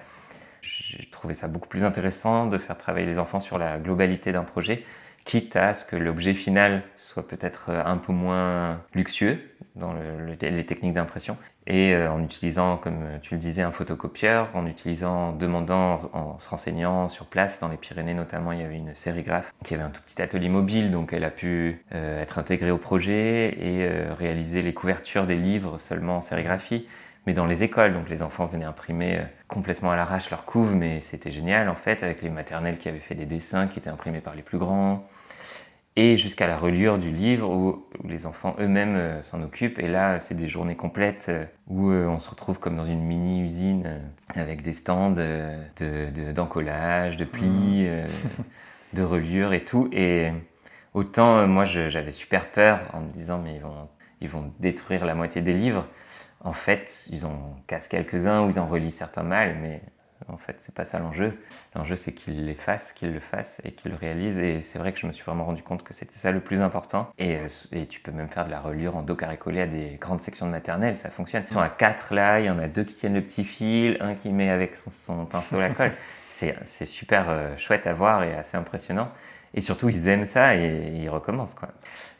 j'ai 0.62 1.10
trouvé 1.10 1.33
ça 1.33 1.47
beaucoup 1.47 1.67
plus 1.67 1.83
intéressant 1.83 2.47
de 2.47 2.57
faire 2.57 2.77
travailler 2.77 3.05
les 3.05 3.19
enfants 3.19 3.39
sur 3.39 3.57
la 3.60 3.77
globalité 3.77 4.31
d'un 4.31 4.43
projet, 4.43 4.83
quitte 5.27 5.55
à 5.55 5.73
ce 5.73 5.85
que 5.85 5.95
l'objet 5.95 6.33
final 6.33 6.83
soit 6.97 7.27
peut-être 7.27 7.69
un 7.69 7.97
peu 7.97 8.13
moins 8.13 8.79
luxueux 8.95 9.39
dans 9.75 9.93
les 10.41 10.65
techniques 10.65 10.93
d'impression, 10.93 11.37
et 11.67 11.93
euh, 11.93 12.09
en 12.09 12.23
utilisant, 12.23 12.77
comme 12.77 13.03
tu 13.21 13.35
le 13.35 13.41
disais, 13.41 13.61
un 13.61 13.71
photocopieur, 13.71 14.49
en 14.53 14.65
utilisant, 14.65 15.33
demandant, 15.33 16.09
en 16.13 16.39
se 16.39 16.49
renseignant 16.49 17.09
sur 17.09 17.25
place, 17.25 17.59
dans 17.59 17.67
les 17.67 17.75
Pyrénées 17.75 18.13
notamment, 18.13 18.53
il 18.53 18.61
y 18.61 18.63
avait 18.63 18.77
une 18.77 18.95
sérigraphe 18.95 19.53
qui 19.65 19.73
avait 19.73 19.83
un 19.83 19.89
tout 19.89 20.01
petit 20.01 20.21
atelier 20.21 20.47
mobile, 20.47 20.91
donc 20.91 21.11
elle 21.11 21.25
a 21.25 21.29
pu 21.29 21.83
euh, 21.93 22.21
être 22.21 22.39
intégrée 22.39 22.71
au 22.71 22.77
projet 22.77 23.49
et 23.59 23.83
euh, 23.83 24.13
réaliser 24.17 24.61
les 24.61 24.73
couvertures 24.73 25.27
des 25.27 25.35
livres 25.35 25.77
seulement 25.77 26.17
en 26.17 26.21
sérigraphie, 26.21 26.87
mais 27.25 27.33
dans 27.33 27.45
les 27.45 27.63
écoles, 27.63 27.93
donc 27.93 28.09
les 28.09 28.23
enfants 28.23 28.45
venaient 28.45 28.63
imprimer 28.63 29.19
complètement 29.49 29.91
à 29.91 29.97
l'arrache 29.97 30.29
leur 30.31 30.45
couve, 30.45 30.73
mais 30.73 31.01
c'était 31.01 31.31
génial 31.31 31.67
en 31.67 31.75
fait, 31.75 32.01
avec 32.01 32.21
les 32.21 32.29
maternelles 32.29 32.77
qui 32.77 32.87
avaient 32.87 32.99
fait 32.99 33.15
des 33.15 33.25
dessins 33.25 33.67
qui 33.67 33.79
étaient 33.79 33.89
imprimés 33.89 34.21
par 34.21 34.35
les 34.35 34.41
plus 34.41 34.57
grands, 34.57 35.05
et 35.97 36.15
jusqu'à 36.15 36.45
la 36.45 36.57
reliure 36.57 36.99
du 36.99 37.10
livre 37.10 37.49
où, 37.49 37.83
les 38.07 38.27
enfants 38.27 38.55
eux-mêmes 38.60 38.95
euh, 38.95 39.23
s'en 39.23 39.41
occupent. 39.41 39.79
Et 39.79 39.88
là, 39.88 40.19
c'est 40.19 40.36
des 40.36 40.47
journées 40.47 40.75
complètes 40.75 41.25
euh, 41.29 41.43
où 41.67 41.89
euh, 41.89 42.05
on 42.05 42.19
se 42.19 42.29
retrouve 42.29 42.60
comme 42.60 42.77
dans 42.77 42.86
une 42.86 43.01
mini-usine 43.01 44.01
avec 44.36 44.62
des 44.62 44.73
stands 44.73 45.15
d'encollage, 46.36 47.17
de, 47.17 47.23
de, 47.23 47.29
plis, 47.29 47.88
mmh. 47.88 48.05
de 48.93 49.03
reliure 49.03 49.53
et 49.53 49.65
tout. 49.65 49.89
Et 49.91 50.29
autant 50.93 51.47
moi, 51.47 51.65
j'avais 51.65 52.12
super 52.12 52.51
peur 52.51 52.79
en 52.93 53.01
me 53.01 53.10
disant, 53.10 53.41
mais 53.43 53.55
ils 53.55 53.62
vont, 53.62 53.89
ils 54.21 54.29
vont 54.29 54.53
détruire 54.60 55.03
la 55.03 55.15
moitié 55.15 55.41
des 55.41 55.53
livres. 55.53 55.88
En 56.43 56.53
fait, 56.53 57.07
ils 57.12 57.25
en 57.25 57.55
cassent 57.65 57.88
quelques-uns 57.88 58.45
ou 58.45 58.51
ils 58.51 58.60
en 58.60 58.67
relient 58.67 58.91
certains 58.91 59.23
mal, 59.23 59.57
mais 59.60 59.81
en 60.29 60.37
fait, 60.37 60.57
c'est 60.59 60.73
pas 60.73 60.85
ça 60.85 60.99
l'enjeu. 60.99 61.37
L'enjeu, 61.75 61.95
c'est 61.95 62.11
qu'il 62.11 62.45
les 62.45 62.53
fasse, 62.53 62.91
qu'il 62.93 63.13
le 63.13 63.19
fasse 63.19 63.61
et 63.63 63.71
qu'il 63.71 63.91
le 63.91 63.97
réalise. 63.97 64.37
Et 64.39 64.61
c'est 64.61 64.79
vrai 64.79 64.91
que 64.91 64.99
je 64.99 65.07
me 65.07 65.13
suis 65.13 65.23
vraiment 65.23 65.45
rendu 65.45 65.63
compte 65.63 65.83
que 65.83 65.93
c'était 65.93 66.15
ça 66.15 66.31
le 66.31 66.39
plus 66.39 66.61
important. 66.61 67.09
Et, 67.17 67.37
euh, 67.37 67.85
tu 67.89 67.99
peux 68.01 68.11
même 68.11 68.29
faire 68.29 68.45
de 68.45 68.51
la 68.51 68.59
reliure 68.59 68.97
en 68.97 69.01
dos 69.01 69.15
carré 69.15 69.37
collé 69.37 69.61
à 69.61 69.67
des 69.67 69.97
grandes 69.99 70.21
sections 70.21 70.45
de 70.45 70.51
maternelle, 70.51 70.97
ça 70.97 71.09
fonctionne. 71.09 71.43
Ils 71.49 71.53
sont 71.53 71.61
à 71.61 71.69
quatre 71.69 72.13
là, 72.13 72.39
il 72.39 72.45
y 72.45 72.49
en 72.49 72.59
a 72.59 72.67
deux 72.67 72.83
qui 72.83 72.95
tiennent 72.95 73.15
le 73.15 73.21
petit 73.21 73.45
fil, 73.45 73.97
un 74.01 74.15
qui 74.15 74.29
met 74.29 74.49
avec 74.49 74.75
son, 74.75 75.25
pinceau 75.25 75.59
la 75.59 75.69
colle. 75.69 75.93
C'est 76.27 76.85
super 76.85 77.25
euh, 77.29 77.57
chouette 77.57 77.87
à 77.87 77.93
voir 77.93 78.23
et 78.23 78.35
assez 78.35 78.57
impressionnant. 78.57 79.09
Et 79.53 79.61
surtout, 79.61 79.89
ils 79.89 80.07
aiment 80.07 80.25
ça 80.25 80.55
et, 80.55 80.91
ils 80.93 81.09
recommencent. 81.09 81.55
Quoi. 81.55 81.69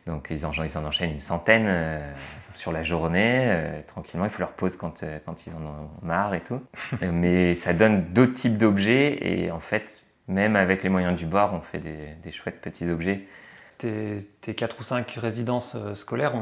Donc, 0.08 0.28
ils 0.32 0.46
en, 0.46 0.52
ils 0.52 0.78
en 0.78 0.86
enchaînent 0.86 1.12
une 1.12 1.20
centaine 1.20 1.66
euh, 1.68 2.00
sur 2.56 2.72
la 2.72 2.82
journée, 2.82 3.44
euh, 3.46 3.82
tranquillement. 3.88 4.26
Il 4.26 4.32
faut 4.32 4.40
leur 4.40 4.54
pause 4.54 4.78
quand, 4.78 5.04
euh, 5.04 5.20
quand 5.26 5.46
ils 5.46 5.54
en 5.54 5.62
ont 5.62 5.90
marre 6.02 6.34
et 6.34 6.40
tout. 6.42 6.62
Mais 7.02 7.54
ça 7.54 7.74
donne 7.74 8.06
d'autres 8.14 8.34
types 8.34 8.58
d'objets. 8.58 9.18
Et 9.22 9.52
en 9.52 9.60
fait, 9.60 10.04
même 10.28 10.56
avec 10.56 10.82
les 10.82 10.90
moyens 10.90 11.18
du 11.18 11.26
bord, 11.26 11.54
on 11.54 11.60
fait 11.60 11.80
des, 11.80 12.16
des 12.24 12.32
chouettes 12.32 12.62
petits 12.62 12.90
objets. 12.90 13.28
Tes, 13.78 14.28
tes 14.42 14.56
4 14.56 14.80
ou 14.80 14.84
5 14.84 15.12
résidences 15.22 15.78
scolaires, 15.94 16.34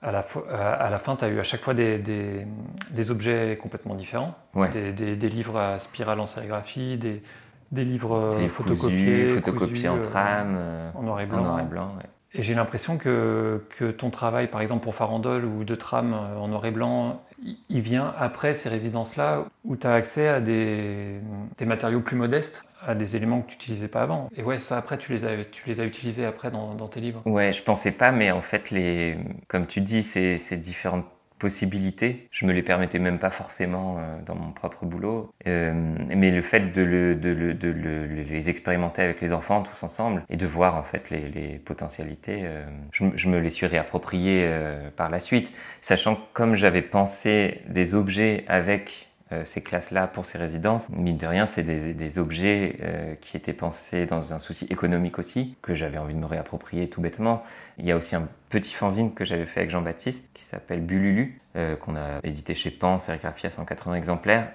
à, 0.00 0.12
la 0.12 0.24
à, 0.50 0.88
la 0.88 0.98
fin, 0.98 1.14
tu 1.14 1.26
as 1.26 1.28
eu 1.28 1.38
à 1.38 1.42
chaque 1.42 1.60
fois 1.60 1.74
des, 1.74 1.98
des, 1.98 2.46
des 2.90 3.10
objets 3.10 3.58
complètement 3.60 3.94
différents. 3.94 4.34
Ouais. 4.54 4.70
Des, 4.92 5.28
livres 5.28 5.58
à 5.58 5.78
spirale 5.78 6.20
en 6.20 6.24
sérigraphie, 6.24 6.96
des, 6.96 7.22
des 7.70 7.84
livres 7.84 8.34
photocopiés, 8.48 9.34
photocopiés 9.34 9.90
en 9.90 10.00
trame, 10.00 10.58
en 10.94 11.02
noir 11.02 11.20
et 11.20 11.26
blanc. 11.26 11.40
En 11.40 11.42
noir 11.42 11.60
et 11.60 11.64
blanc 11.64 11.92
et 12.32 12.42
j'ai 12.42 12.54
l'impression 12.54 12.96
que, 12.96 13.64
que, 13.76 13.90
ton 13.90 14.10
travail, 14.10 14.46
par 14.46 14.60
exemple 14.60 14.84
pour 14.84 14.94
Farandole 14.94 15.44
ou 15.44 15.64
de 15.64 15.74
tram 15.74 16.12
euh, 16.12 16.36
en 16.36 16.48
noir 16.48 16.64
et 16.66 16.70
blanc, 16.70 17.22
il 17.68 17.80
vient 17.80 18.14
après 18.18 18.54
ces 18.54 18.68
résidences-là 18.68 19.46
où 19.64 19.76
tu 19.76 19.86
as 19.86 19.94
accès 19.94 20.28
à 20.28 20.40
des, 20.40 21.20
matériaux 21.60 22.00
plus 22.00 22.16
modestes, 22.16 22.64
à 22.86 22.94
des 22.94 23.16
éléments 23.16 23.40
que 23.40 23.48
tu 23.48 23.54
n'utilisais 23.54 23.88
pas 23.88 24.02
avant. 24.02 24.28
Et 24.36 24.42
ouais, 24.42 24.58
ça 24.58 24.76
après, 24.76 24.98
tu 24.98 25.12
les 25.12 25.24
as, 25.24 25.44
tu 25.50 25.68
les 25.68 25.80
as 25.80 25.84
utilisés 25.84 26.24
après 26.24 26.50
dans, 26.50 26.74
dans 26.74 26.88
tes 26.88 27.00
livres. 27.00 27.22
Ouais, 27.26 27.52
je 27.52 27.62
pensais 27.62 27.92
pas, 27.92 28.12
mais 28.12 28.30
en 28.30 28.42
fait, 28.42 28.70
les, 28.70 29.16
comme 29.48 29.66
tu 29.66 29.80
dis, 29.80 30.02
ces, 30.02 30.36
ces 30.36 30.56
différentes 30.56 31.06
possibilités. 31.40 32.28
Je 32.30 32.46
me 32.46 32.52
les 32.52 32.62
permettais 32.62 33.00
même 33.00 33.18
pas 33.18 33.30
forcément 33.30 33.96
euh, 33.98 34.18
dans 34.24 34.36
mon 34.36 34.52
propre 34.52 34.84
boulot. 34.84 35.32
Euh, 35.48 35.72
mais 36.08 36.30
le 36.30 36.42
fait 36.42 36.72
de, 36.72 36.82
le, 36.82 37.16
de, 37.16 37.30
le, 37.30 37.54
de 37.54 37.68
le, 37.68 38.06
les 38.06 38.48
expérimenter 38.48 39.02
avec 39.02 39.20
les 39.20 39.32
enfants 39.32 39.62
tous 39.62 39.82
ensemble 39.82 40.22
et 40.30 40.36
de 40.36 40.46
voir 40.46 40.76
en 40.76 40.84
fait 40.84 41.10
les, 41.10 41.58
potentialités, 41.64 42.42
euh, 42.44 42.64
je, 42.92 43.28
me 43.28 43.38
les 43.38 43.50
suis 43.50 43.66
réappropriés 43.66 44.48
par 44.96 45.08
la 45.08 45.18
suite, 45.18 45.52
sachant 45.80 46.16
que 46.16 46.20
comme 46.34 46.54
j'avais 46.54 46.82
pensé 46.82 47.62
des 47.68 47.94
objets 47.94 48.44
avec 48.46 49.09
ces 49.44 49.60
classes-là 49.60 50.06
pour 50.08 50.26
ces 50.26 50.38
résidences. 50.38 50.88
Mine 50.88 51.16
de 51.16 51.26
rien, 51.26 51.46
c'est 51.46 51.62
des, 51.62 51.94
des, 51.94 52.18
objets 52.18 52.76
euh, 52.82 53.14
qui 53.20 53.36
étaient 53.36 53.52
pensés 53.52 54.06
dans 54.06 54.34
un 54.34 54.38
souci 54.38 54.66
économique 54.70 55.18
aussi, 55.18 55.56
que 55.62 55.74
j'avais 55.74 55.98
envie 55.98 56.14
de 56.14 56.18
me 56.18 56.26
réapproprier 56.26 56.88
tout 56.88 57.00
bêtement. 57.00 57.44
Il 57.78 57.86
y 57.86 57.92
a 57.92 57.96
aussi 57.96 58.16
un 58.16 58.28
petit 58.48 58.74
fanzine 58.74 59.14
que 59.14 59.24
j'avais 59.24 59.46
fait 59.46 59.60
avec 59.60 59.70
Jean-Baptiste 59.70 60.30
qui 60.34 60.42
s'appelle 60.42 60.80
Bululu, 60.80 61.40
euh, 61.56 61.76
qu'on 61.76 61.94
a 61.94 62.18
édité 62.24 62.54
chez 62.54 62.70
Pan, 62.70 62.98
sérigraphie 62.98 63.46
à 63.46 63.50
180 63.50 63.94
exemplaires. 63.94 64.48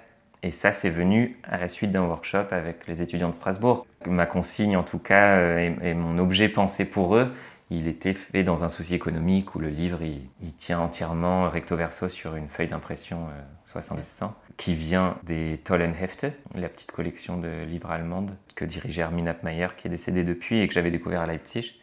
Et 0.43 0.51
ça, 0.51 0.71
c'est 0.71 0.89
venu 0.89 1.39
à 1.43 1.57
la 1.57 1.69
suite 1.69 1.91
d'un 1.91 2.03
workshop 2.03 2.47
avec 2.51 2.85
les 2.88 3.01
étudiants 3.01 3.29
de 3.29 3.33
Strasbourg. 3.33 3.88
Ma 4.05 4.25
consigne, 4.25 4.77
en 4.77 4.83
tout 4.83 4.99
cas, 4.99 5.57
et, 5.57 5.93
mon 5.93 6.17
objet 6.19 6.49
pensé 6.49 6.85
pour 6.85 7.15
eux, 7.15 7.33
il 7.71 7.88
était 7.88 8.13
fait 8.13 8.43
dans 8.43 8.63
un 8.63 8.69
souci 8.69 8.93
économique 8.93 9.55
où 9.55 9.59
le 9.59 9.69
livre, 9.69 10.03
il, 10.03 10.21
il 10.43 10.53
tient 10.53 10.79
entièrement 10.79 11.49
recto 11.49 11.75
verso 11.75 12.09
sur 12.09 12.35
une 12.35 12.49
feuille 12.49 12.67
d'impression 12.67 13.27
70-100 13.73 14.29
qui 14.57 14.75
vient 14.75 15.17
des 15.23 15.59
Tollenhefte, 15.63 16.27
la 16.53 16.69
petite 16.69 16.91
collection 16.91 17.37
de 17.37 17.63
livres 17.65 17.91
allemandes 17.91 18.35
que 18.55 18.65
dirigeait 18.65 19.01
Armin 19.01 19.27
Appmeyer, 19.27 19.67
qui 19.77 19.87
est 19.87 19.91
décédé 19.91 20.23
depuis 20.23 20.59
et 20.59 20.67
que 20.67 20.73
j'avais 20.73 20.91
découvert 20.91 21.21
à 21.21 21.27
Leipzig. 21.27 21.75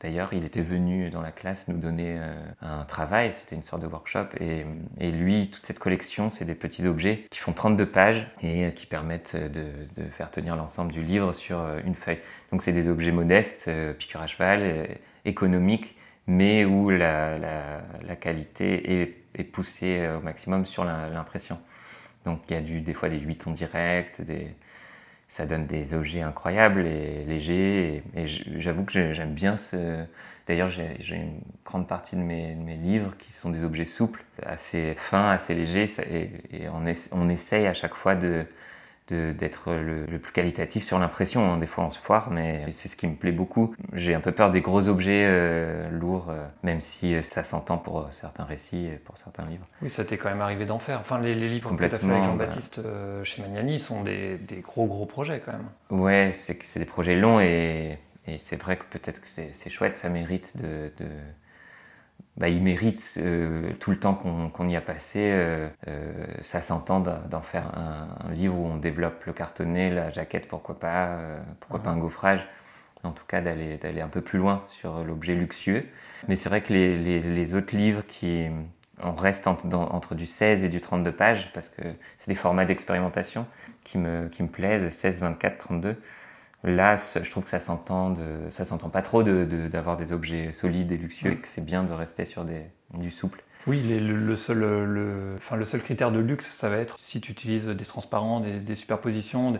D'ailleurs, 0.00 0.32
il 0.32 0.44
était 0.44 0.62
venu 0.62 1.10
dans 1.10 1.20
la 1.20 1.30
classe 1.30 1.68
nous 1.68 1.78
donner 1.78 2.16
euh, 2.18 2.34
un 2.60 2.84
travail, 2.84 3.32
c'était 3.32 3.54
une 3.54 3.62
sorte 3.62 3.82
de 3.82 3.86
workshop. 3.86 4.26
Et, 4.40 5.10
lui, 5.10 5.48
toute 5.48 5.64
cette 5.64 5.78
collection, 5.78 6.28
c'est 6.28 6.44
des 6.44 6.54
petits 6.54 6.86
objets 6.86 7.26
qui 7.30 7.38
font 7.38 7.52
32 7.52 7.86
pages 7.86 8.26
et 8.42 8.66
euh, 8.66 8.70
qui 8.70 8.86
permettent 8.86 9.36
de, 9.36 9.66
de 9.94 10.08
faire 10.08 10.30
tenir 10.30 10.56
l'ensemble 10.56 10.92
du 10.92 11.02
livre 11.02 11.32
sur 11.32 11.60
euh, 11.60 11.78
une 11.84 11.94
feuille. 11.94 12.18
Donc, 12.50 12.62
c'est 12.62 12.72
des 12.72 12.88
objets 12.88 13.12
modestes, 13.12 13.70
piqûre 13.98 14.22
à 14.22 14.26
cheval, 14.26 14.88
économiques, 15.24 15.96
mais 16.26 16.64
où 16.64 16.90
la, 16.90 17.80
qualité 18.20 19.14
est, 19.34 19.44
poussée 19.44 20.08
au 20.18 20.20
maximum 20.20 20.66
sur 20.66 20.84
l'impression. 20.84 21.58
Donc 22.24 22.40
il 22.48 22.54
y 22.54 22.56
a 22.56 22.60
du, 22.60 22.80
des 22.80 22.94
fois 22.94 23.08
des 23.08 23.18
8 23.18 23.36
tons 23.36 23.50
directs, 23.52 24.20
ça 25.28 25.46
donne 25.46 25.66
des 25.66 25.94
objets 25.94 26.20
incroyables 26.20 26.86
et 26.86 27.24
légers. 27.24 28.02
Et, 28.16 28.26
j'avoue 28.26 28.84
que 28.84 29.12
j'aime 29.12 29.32
bien 29.34 29.56
ce. 29.56 30.04
D'ailleurs, 30.46 30.68
j'ai 30.68 31.14
une 31.14 31.40
grande 31.64 31.86
partie 31.86 32.16
de 32.16 32.20
mes, 32.20 32.54
livres 32.76 33.14
qui 33.18 33.32
sont 33.32 33.50
des 33.50 33.64
objets 33.64 33.84
souples, 33.84 34.24
assez 34.44 34.94
fins, 34.98 35.30
assez 35.30 35.54
légers, 35.54 35.88
et, 36.10 36.68
on, 37.12 37.28
essaye 37.28 37.66
à 37.66 37.74
chaque 37.74 37.94
fois 37.94 38.16
de, 38.16 38.44
d'être 39.12 39.72
le, 39.72 40.18
plus 40.18 40.32
qualitatif 40.32 40.84
sur 40.84 40.98
l'impression. 40.98 41.52
Hein. 41.52 41.58
Des 41.58 41.66
fois, 41.66 41.84
on 41.84 41.90
se 41.90 41.98
foire, 41.98 42.30
mais 42.30 42.66
c'est 42.72 42.88
ce 42.88 42.96
qui 42.96 43.06
me 43.06 43.14
plaît 43.14 43.32
beaucoup. 43.32 43.74
J'ai 43.92 44.14
un 44.14 44.20
peu 44.20 44.32
peur 44.32 44.50
des 44.50 44.60
gros 44.60 44.88
objets 44.88 45.24
euh, 45.26 45.90
lourds, 45.90 46.28
euh, 46.30 46.44
même 46.62 46.80
si 46.80 47.14
euh, 47.14 47.22
ça 47.22 47.42
s'entend 47.42 47.78
pour 47.78 48.08
certains 48.10 48.44
récits 48.44 48.86
et 48.86 48.96
pour 48.96 49.18
certains 49.18 49.46
livres. 49.46 49.66
Oui, 49.82 49.90
ça 49.90 50.04
t'est 50.04 50.16
quand 50.16 50.30
même 50.30 50.40
arrivé 50.40 50.66
d'en 50.66 50.78
faire. 50.78 51.00
Enfin, 51.00 51.20
les, 51.20 51.34
livres 51.34 51.70
que 51.70 51.76
tu 51.76 51.84
as 51.84 51.98
fait 51.98 52.10
avec 52.10 52.24
Jean-Baptiste 52.24 52.80
chez 53.24 53.42
Magnani 53.42 53.78
sont 53.78 54.02
des, 54.02 54.38
des, 54.38 54.60
gros, 54.60 54.86
gros 54.86 55.06
projets 55.06 55.40
quand 55.44 55.52
même. 55.52 56.00
Ouais, 56.00 56.30
c'est 56.32 56.78
des 56.78 56.84
projets 56.84 57.16
longs 57.16 57.40
et, 57.40 57.98
et 58.26 58.38
c'est 58.38 58.56
vrai 58.56 58.76
que 58.76 58.84
peut-être 58.84 59.20
que 59.20 59.26
c'est 59.26 59.70
chouette, 59.70 59.96
ça 59.96 60.08
mérite 60.08 60.56
de, 60.56 60.92
de 60.98 61.08
bah, 62.38 62.48
il 62.48 62.62
mérite 62.62 63.14
euh, 63.18 63.72
tout 63.78 63.90
le 63.90 63.98
temps 63.98 64.14
qu'on 64.14 64.68
y 64.68 64.76
a 64.76 64.80
passé. 64.80 65.20
Euh, 65.20 65.68
euh, 65.88 66.12
ça 66.40 66.62
s'entend 66.62 67.00
d'en 67.00 67.42
faire 67.42 67.66
un, 67.76 68.32
livre 68.32 68.56
où 68.56 68.66
on 68.66 68.76
développe 68.76 69.24
le 69.26 69.32
cartonné, 69.32 69.90
la 69.90 70.10
jaquette, 70.10 70.48
pourquoi 70.48 70.78
pas, 70.78 71.18
pourquoi 71.60 71.82
pas 71.82 71.90
un 71.90 71.98
gaufrage. 71.98 72.40
En 73.04 73.10
tout 73.10 73.24
cas, 73.26 73.40
d'aller 73.40 74.00
un 74.00 74.08
peu 74.08 74.20
plus 74.20 74.38
loin 74.38 74.64
sur 74.68 75.04
l'objet 75.04 75.34
luxueux. 75.34 75.84
Mais 76.28 76.36
c'est 76.36 76.48
vrai 76.48 76.62
que 76.62 76.72
les, 76.72 76.96
les, 76.96 77.20
les, 77.20 77.54
autres 77.54 77.76
livres 77.76 78.02
qui. 78.06 78.46
On 79.02 79.14
reste 79.14 79.48
entre, 79.48 79.66
entre, 79.74 80.14
du 80.14 80.26
16 80.26 80.62
et 80.62 80.68
du 80.68 80.80
32 80.80 81.10
pages 81.10 81.50
parce 81.54 81.68
que 81.68 81.82
c'est 82.18 82.30
des 82.30 82.36
formats 82.36 82.66
d'expérimentation 82.66 83.46
qui 83.82 83.98
me, 83.98 84.28
qui 84.28 84.44
me 84.44 84.48
plaisent 84.48 84.88
16, 84.90 85.20
24, 85.20 85.58
32. 85.58 85.96
Là, 86.64 86.96
je 86.96 87.28
trouve 87.30 87.42
que 87.42 87.50
ça 87.50 87.58
s'entend, 87.58 88.14
ça 88.50 88.64
s'entend 88.64 88.88
pas 88.88 89.02
trop 89.02 89.22
d'avoir 89.24 89.96
de, 89.96 90.04
des 90.04 90.12
objets 90.12 90.52
solides 90.52 90.92
et 90.92 90.96
luxueux 90.96 91.32
et 91.32 91.36
que 91.36 91.48
c'est 91.48 91.64
bien 91.64 91.82
de 91.82 91.92
rester 91.92 92.24
sur 92.24 92.44
des, 92.44 92.62
du 92.94 93.10
souple. 93.10 93.42
Oui, 93.66 93.82
le, 93.82 94.36
seul, 94.36 94.58
le, 94.58 95.34
enfin, 95.36 95.56
le 95.56 95.64
seul 95.64 95.80
critère 95.80 96.10
de 96.10 96.18
luxe, 96.18 96.52
ça 96.56 96.68
va 96.68 96.78
être 96.78 96.98
si 96.98 97.20
tu 97.20 97.32
utilises 97.32 97.66
des 97.66 97.84
transparents, 97.84 98.40
des, 98.40 98.74
superpositions, 98.74 99.58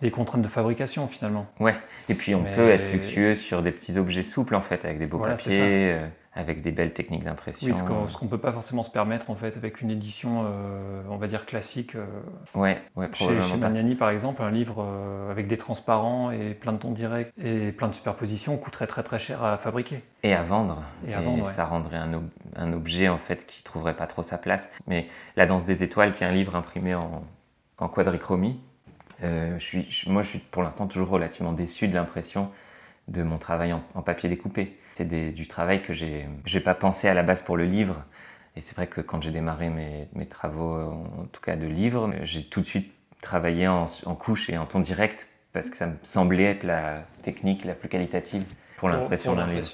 des, 0.00 0.10
contraintes 0.10 0.42
de 0.42 0.48
fabrication 0.48 1.06
finalement. 1.08 1.46
Ouais, 1.60 1.76
et 2.08 2.14
puis 2.14 2.34
on 2.34 2.44
peut 2.44 2.68
être 2.68 2.92
luxueux 2.92 3.34
sur 3.34 3.62
des 3.62 3.72
petits 3.72 3.98
objets 3.98 4.22
souples 4.22 4.54
en 4.54 4.62
fait, 4.62 4.84
avec 4.84 4.98
des 4.98 5.06
beaux 5.06 5.18
papiers. 5.18 5.92
Euh, 5.92 6.06
avec 6.34 6.62
des 6.62 6.72
belles 6.72 6.94
techniques 6.94 7.24
d'impression. 7.24 7.74
ce 7.74 8.16
qu'on 8.16 8.24
ne 8.24 8.30
peut 8.30 8.38
pas 8.38 8.52
forcément 8.52 8.82
se 8.82 8.90
permettre 8.90 9.30
en 9.30 9.34
fait 9.34 9.56
avec 9.56 9.82
une 9.82 9.90
édition, 9.90 10.44
euh, 10.46 11.02
on 11.10 11.16
va 11.16 11.26
dire 11.26 11.44
classique. 11.44 11.94
Euh, 11.94 12.06
ouais, 12.54 12.80
ouais, 12.96 13.08
chez, 13.12 13.40
chez 13.42 13.56
Magnani 13.58 13.94
par 13.94 14.08
exemple, 14.08 14.42
un 14.42 14.50
livre 14.50 14.82
euh, 14.86 15.30
avec 15.30 15.46
des 15.46 15.58
transparents 15.58 16.30
et 16.30 16.54
plein 16.54 16.72
de 16.72 16.78
tons 16.78 16.92
directs 16.92 17.32
et 17.42 17.70
plein 17.72 17.88
de 17.88 17.94
superpositions 17.94 18.56
coûterait 18.56 18.86
très 18.86 19.02
très 19.02 19.18
cher 19.18 19.44
à 19.44 19.58
fabriquer. 19.58 20.02
Et 20.22 20.32
à 20.32 20.42
vendre. 20.42 20.82
Et, 21.06 21.12
à 21.12 21.20
vendre, 21.20 21.46
ça 21.50 21.66
rendrait 21.66 21.98
un, 21.98 22.22
un, 22.56 22.72
objet 22.72 23.08
en 23.08 23.18
fait 23.18 23.46
qui 23.46 23.62
trouverait 23.62 23.96
pas 23.96 24.06
trop 24.06 24.22
sa 24.22 24.38
place. 24.38 24.72
Mais 24.86 25.08
La 25.36 25.46
Danse 25.46 25.66
des 25.66 25.82
étoiles, 25.82 26.14
qui 26.14 26.24
est 26.24 26.26
un 26.26 26.32
livre 26.32 26.56
imprimé 26.56 26.94
en, 26.94 27.24
en 27.78 27.88
quadrichromie, 27.88 28.58
je 29.20 29.58
suis, 29.58 29.86
moi 30.08 30.22
je 30.22 30.30
suis 30.30 30.38
pour 30.38 30.62
l'instant 30.62 30.86
toujours 30.88 31.08
relativement 31.08 31.52
déçu 31.52 31.86
de 31.86 31.94
l'impression 31.94 32.50
de 33.06 33.22
mon 33.22 33.38
travail 33.38 33.72
en, 33.72 33.82
en 33.94 34.02
papier 34.02 34.28
découpé. 34.28 34.78
C'est 34.94 35.08
du 35.08 35.48
travail 35.48 35.82
que 35.82 35.92
j'ai 35.94 36.26
n'ai 36.52 36.60
pas 36.60 36.74
pensé 36.74 37.08
à 37.08 37.14
la 37.14 37.22
base 37.22 37.42
pour 37.42 37.56
le 37.56 37.64
livre. 37.64 38.04
Et 38.56 38.60
c'est 38.60 38.76
vrai 38.76 38.86
que 38.86 39.00
quand 39.00 39.22
j'ai 39.22 39.30
démarré 39.30 39.70
mes, 39.70 40.08
mes, 40.12 40.26
travaux, 40.26 40.74
en 40.74 41.24
tout 41.32 41.40
cas 41.40 41.56
de 41.56 41.66
livre, 41.66 42.12
j'ai 42.22 42.44
tout 42.44 42.60
de 42.60 42.66
suite 42.66 42.92
travaillé 43.22 43.66
en, 43.68 43.86
en, 44.04 44.14
couche 44.14 44.50
et 44.50 44.58
en 44.58 44.66
ton 44.66 44.80
direct 44.80 45.28
parce 45.52 45.70
que 45.70 45.76
ça 45.76 45.86
me 45.86 45.94
semblait 46.02 46.44
être 46.44 46.64
la 46.64 47.04
technique 47.22 47.64
la 47.64 47.74
plus 47.74 47.88
qualitative 47.88 48.44
pour, 48.82 48.88
l'impression 48.88 49.34
d'un 49.34 49.46
livre. 49.46 49.68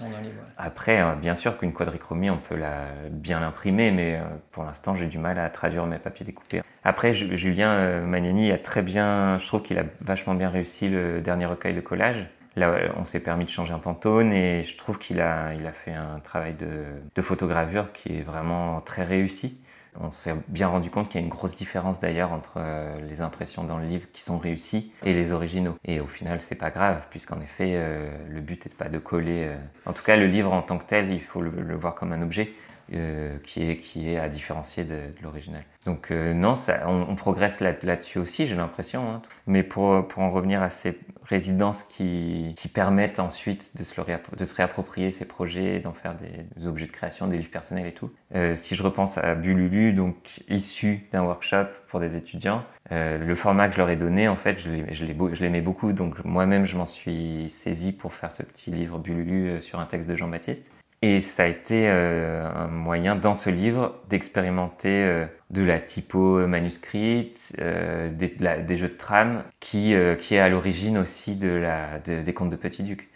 Après, 0.59 1.01
euh, 1.01 1.15
bien 1.15 1.35
sûr 1.35 1.57
qu'une 1.57 1.73
quadrichromie, 1.73 2.29
on 2.29 2.37
peut 2.37 2.57
la, 2.57 2.89
bien 3.11 3.41
l'imprimer, 3.41 3.91
mais 3.91 4.17
euh, 4.17 4.21
pour 4.53 4.65
l'instant, 4.65 4.97
j'ai 4.97 5.07
du 5.07 5.17
mal 5.17 5.39
à 5.39 5.49
traduire 5.49 5.87
mes 5.87 5.99
papiers 5.99 6.27
découpés. 6.27 6.61
Après, 6.85 7.15
Julien 7.15 7.71
euh, 7.71 8.05
Magnani 8.05 8.53
a 8.53 8.59
très 8.59 8.83
bien, 8.83 9.39
je 9.39 9.47
trouve 9.47 9.63
qu'il 9.63 9.79
a 9.79 9.85
vachement 10.03 10.35
bien 10.35 10.51
réussi 10.51 10.91
le 10.91 11.23
dernier 11.23 11.47
recueil 11.47 11.75
de 11.75 11.81
collage 11.81 12.29
Là, 12.59 12.93
on 12.97 13.05
s'est 13.05 13.21
permis 13.21 13.45
de 13.45 13.51
changer 13.51 13.73
un 13.73 13.79
pantone 13.79 14.33
et 14.33 14.65
je 14.65 14.77
trouve 14.77 14.99
qu'il 14.99 15.21
a, 15.21 15.55
il 15.55 15.67
a 15.67 15.73
fait 15.73 15.93
un 15.93 16.19
travail 16.19 16.55
de, 16.55 16.85
de 17.15 17.23
photogravure 17.23 17.93
qui 17.93 18.17
est 18.19 18.23
vraiment 18.23 18.81
très 18.81 19.05
réussi. 19.05 19.59
On 20.01 20.11
s'est 20.11 20.35
bien 20.49 20.69
rendu 20.69 20.91
compte 20.91 21.09
qu'il 21.09 21.21
y 21.21 21.23
a 21.23 21.27
une 21.27 21.33
grosse 21.33 21.57
différence 21.57 22.01
d'ailleurs 22.01 22.33
entre 22.33 22.55
euh, 22.57 23.01
les 23.09 23.21
impressions 23.21 23.65
dans 23.65 23.79
le 23.79 23.87
livre 23.87 24.07
qui 24.13 24.23
sont 24.23 24.39
réussies 24.39 24.93
et 25.05 25.13
les 25.13 25.33
originaux. 25.33 25.77
Et 25.85 26.01
au 26.01 26.07
final, 26.07 26.41
c'est 26.41 26.55
pas 26.55 26.71
grave, 26.71 27.03
puisqu'en 27.11 27.41
effet, 27.41 27.73
euh, 27.75 28.11
le 28.29 28.41
but 28.41 28.67
n'est 28.67 28.75
pas 28.75 28.89
de 28.89 28.99
coller. 28.99 29.47
Euh, 29.47 29.57
en 29.87 29.93
tout 29.93 30.03
cas, 30.03 30.17
le 30.17 30.27
livre 30.27 30.53
en 30.53 30.63
tant 30.63 30.79
que 30.79 30.85
tel, 30.85 31.11
il 31.13 31.23
faut 31.23 31.41
le 31.41 31.77
voir 31.77 31.95
comme 31.95 32.13
un 32.13 32.23
objet. 32.23 32.53
Euh, 32.95 33.37
qui, 33.45 33.69
est, 33.69 33.77
qui 33.81 34.11
est 34.11 34.19
à 34.19 34.31
différencier 34.31 34.83
de, 34.83 34.97
l'original. 35.23 35.63
Donc 35.85 36.11
euh, 36.11 36.33
non, 36.33 36.55
on, 36.87 37.17
progresse 37.17 37.61
là-dessus 37.61 38.19
aussi, 38.19 38.47
j'ai 38.47 38.55
l'impression. 38.55 39.11
Hein. 39.11 39.21
Mais 39.47 39.63
pour, 39.63 40.09
pour 40.09 40.23
en 40.23 40.31
revenir 40.31 40.63
à 40.63 40.71
ces 40.71 40.99
résidences 41.23 41.83
qui, 41.83 42.55
qui 42.57 42.69
permettent 42.69 43.21
ensuite 43.21 43.77
de 43.77 43.85
se, 43.85 43.95
de 44.37 44.45
se 44.47 44.55
réapproprier 44.55 45.13
ces 45.13 45.27
projets, 45.27 45.81
d'en 45.81 45.93
faire 45.93 46.15
des, 46.15 46.67
objets 46.67 46.87
de 46.87 46.91
création, 46.93 47.27
des 47.27 47.37
livres 47.37 47.51
personnels 47.51 47.87
et 47.87 47.93
tout. 47.93 48.11
Euh, 48.35 48.57
si 48.57 48.75
je 48.75 48.83
repense 48.83 49.19
à 49.19 49.35
Bululu, 49.35 49.93
donc 49.93 50.17
issu 50.49 51.07
d'un 51.13 51.25
workshop 51.25 51.67
pour 51.89 52.01
des 52.01 52.17
étudiants, 52.17 52.65
le 52.91 53.35
format 53.35 53.69
que 53.69 53.75
je 53.75 53.81
leur 53.81 53.91
ai 53.91 53.97
donné, 53.97 54.29
en 54.29 54.37
fait, 54.37 54.61
je 54.61 55.43
l'aimais 55.43 55.61
beaucoup. 55.61 55.93
Donc 55.93 56.25
moi-même, 56.25 56.65
je 56.65 56.79
m'en 56.79 56.87
suis 56.87 57.51
saisi 57.51 57.93
pour 57.93 58.15
faire 58.15 58.33
ce 58.33 58.43
petit 58.43 58.71
livre 58.71 58.99
Bululu 58.99 59.61
sur 59.61 59.79
un 59.79 59.85
texte 59.85 60.09
de 60.09 60.17
Jean-Baptiste. 60.17 60.71
Et 61.01 61.21
ça 61.21 61.45
a 61.45 61.47
été 61.47 61.89
euh, 61.89 62.49
un 62.53 62.67
moyen 62.67 63.15
dans 63.15 63.35
ce 63.35 63.51
livre 63.51 63.95
d'expérimenter 64.09 65.05
euh, 65.05 65.27
de 65.51 65.63
la 65.63 65.79
typo 65.79 66.45
manuscrite, 66.47 67.55
euh, 67.61 68.11
des, 68.11 68.29
des, 68.29 68.77
jeux 68.77 68.89
de 68.89 68.97
trame, 68.97 69.45
qui, 69.61 69.93
est 69.93 70.39
à 70.39 70.49
l'origine 70.49 70.99
aussi 70.99 71.37
de 71.37 71.49
la, 71.49 71.99
des 72.01 72.35
contes 72.35 72.51
de 72.51 72.57
Petit 72.57 72.83
Duc, 72.83 73.09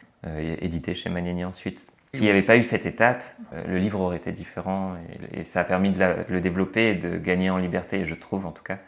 édité 0.61 0.95
chez 0.95 1.11
Magnani 1.11 1.45
ensuite. 1.45 1.88
S'il 2.14 2.25
n'y 2.25 2.31
avait 2.31 2.42
pas 2.42 2.57
eu 2.57 2.62
cette 2.62 2.87
étape, 2.87 3.25
le 3.66 3.79
livre 3.79 4.01
aurait 4.01 4.18
été 4.18 4.33
différent 4.33 4.95
et, 5.33 5.45
ça 5.45 5.61
a 5.61 5.64
permis 5.64 5.90
de, 5.90 5.99
le 6.29 6.40
développer 6.40 6.90
et 6.90 6.95
de 6.95 7.16
gagner 7.16 7.51
en 7.51 7.57
liberté, 7.57 8.07
je 8.07 8.14
trouve 8.14 8.47
en 8.47 8.53
tout 8.53 8.62
cas. 8.62 8.79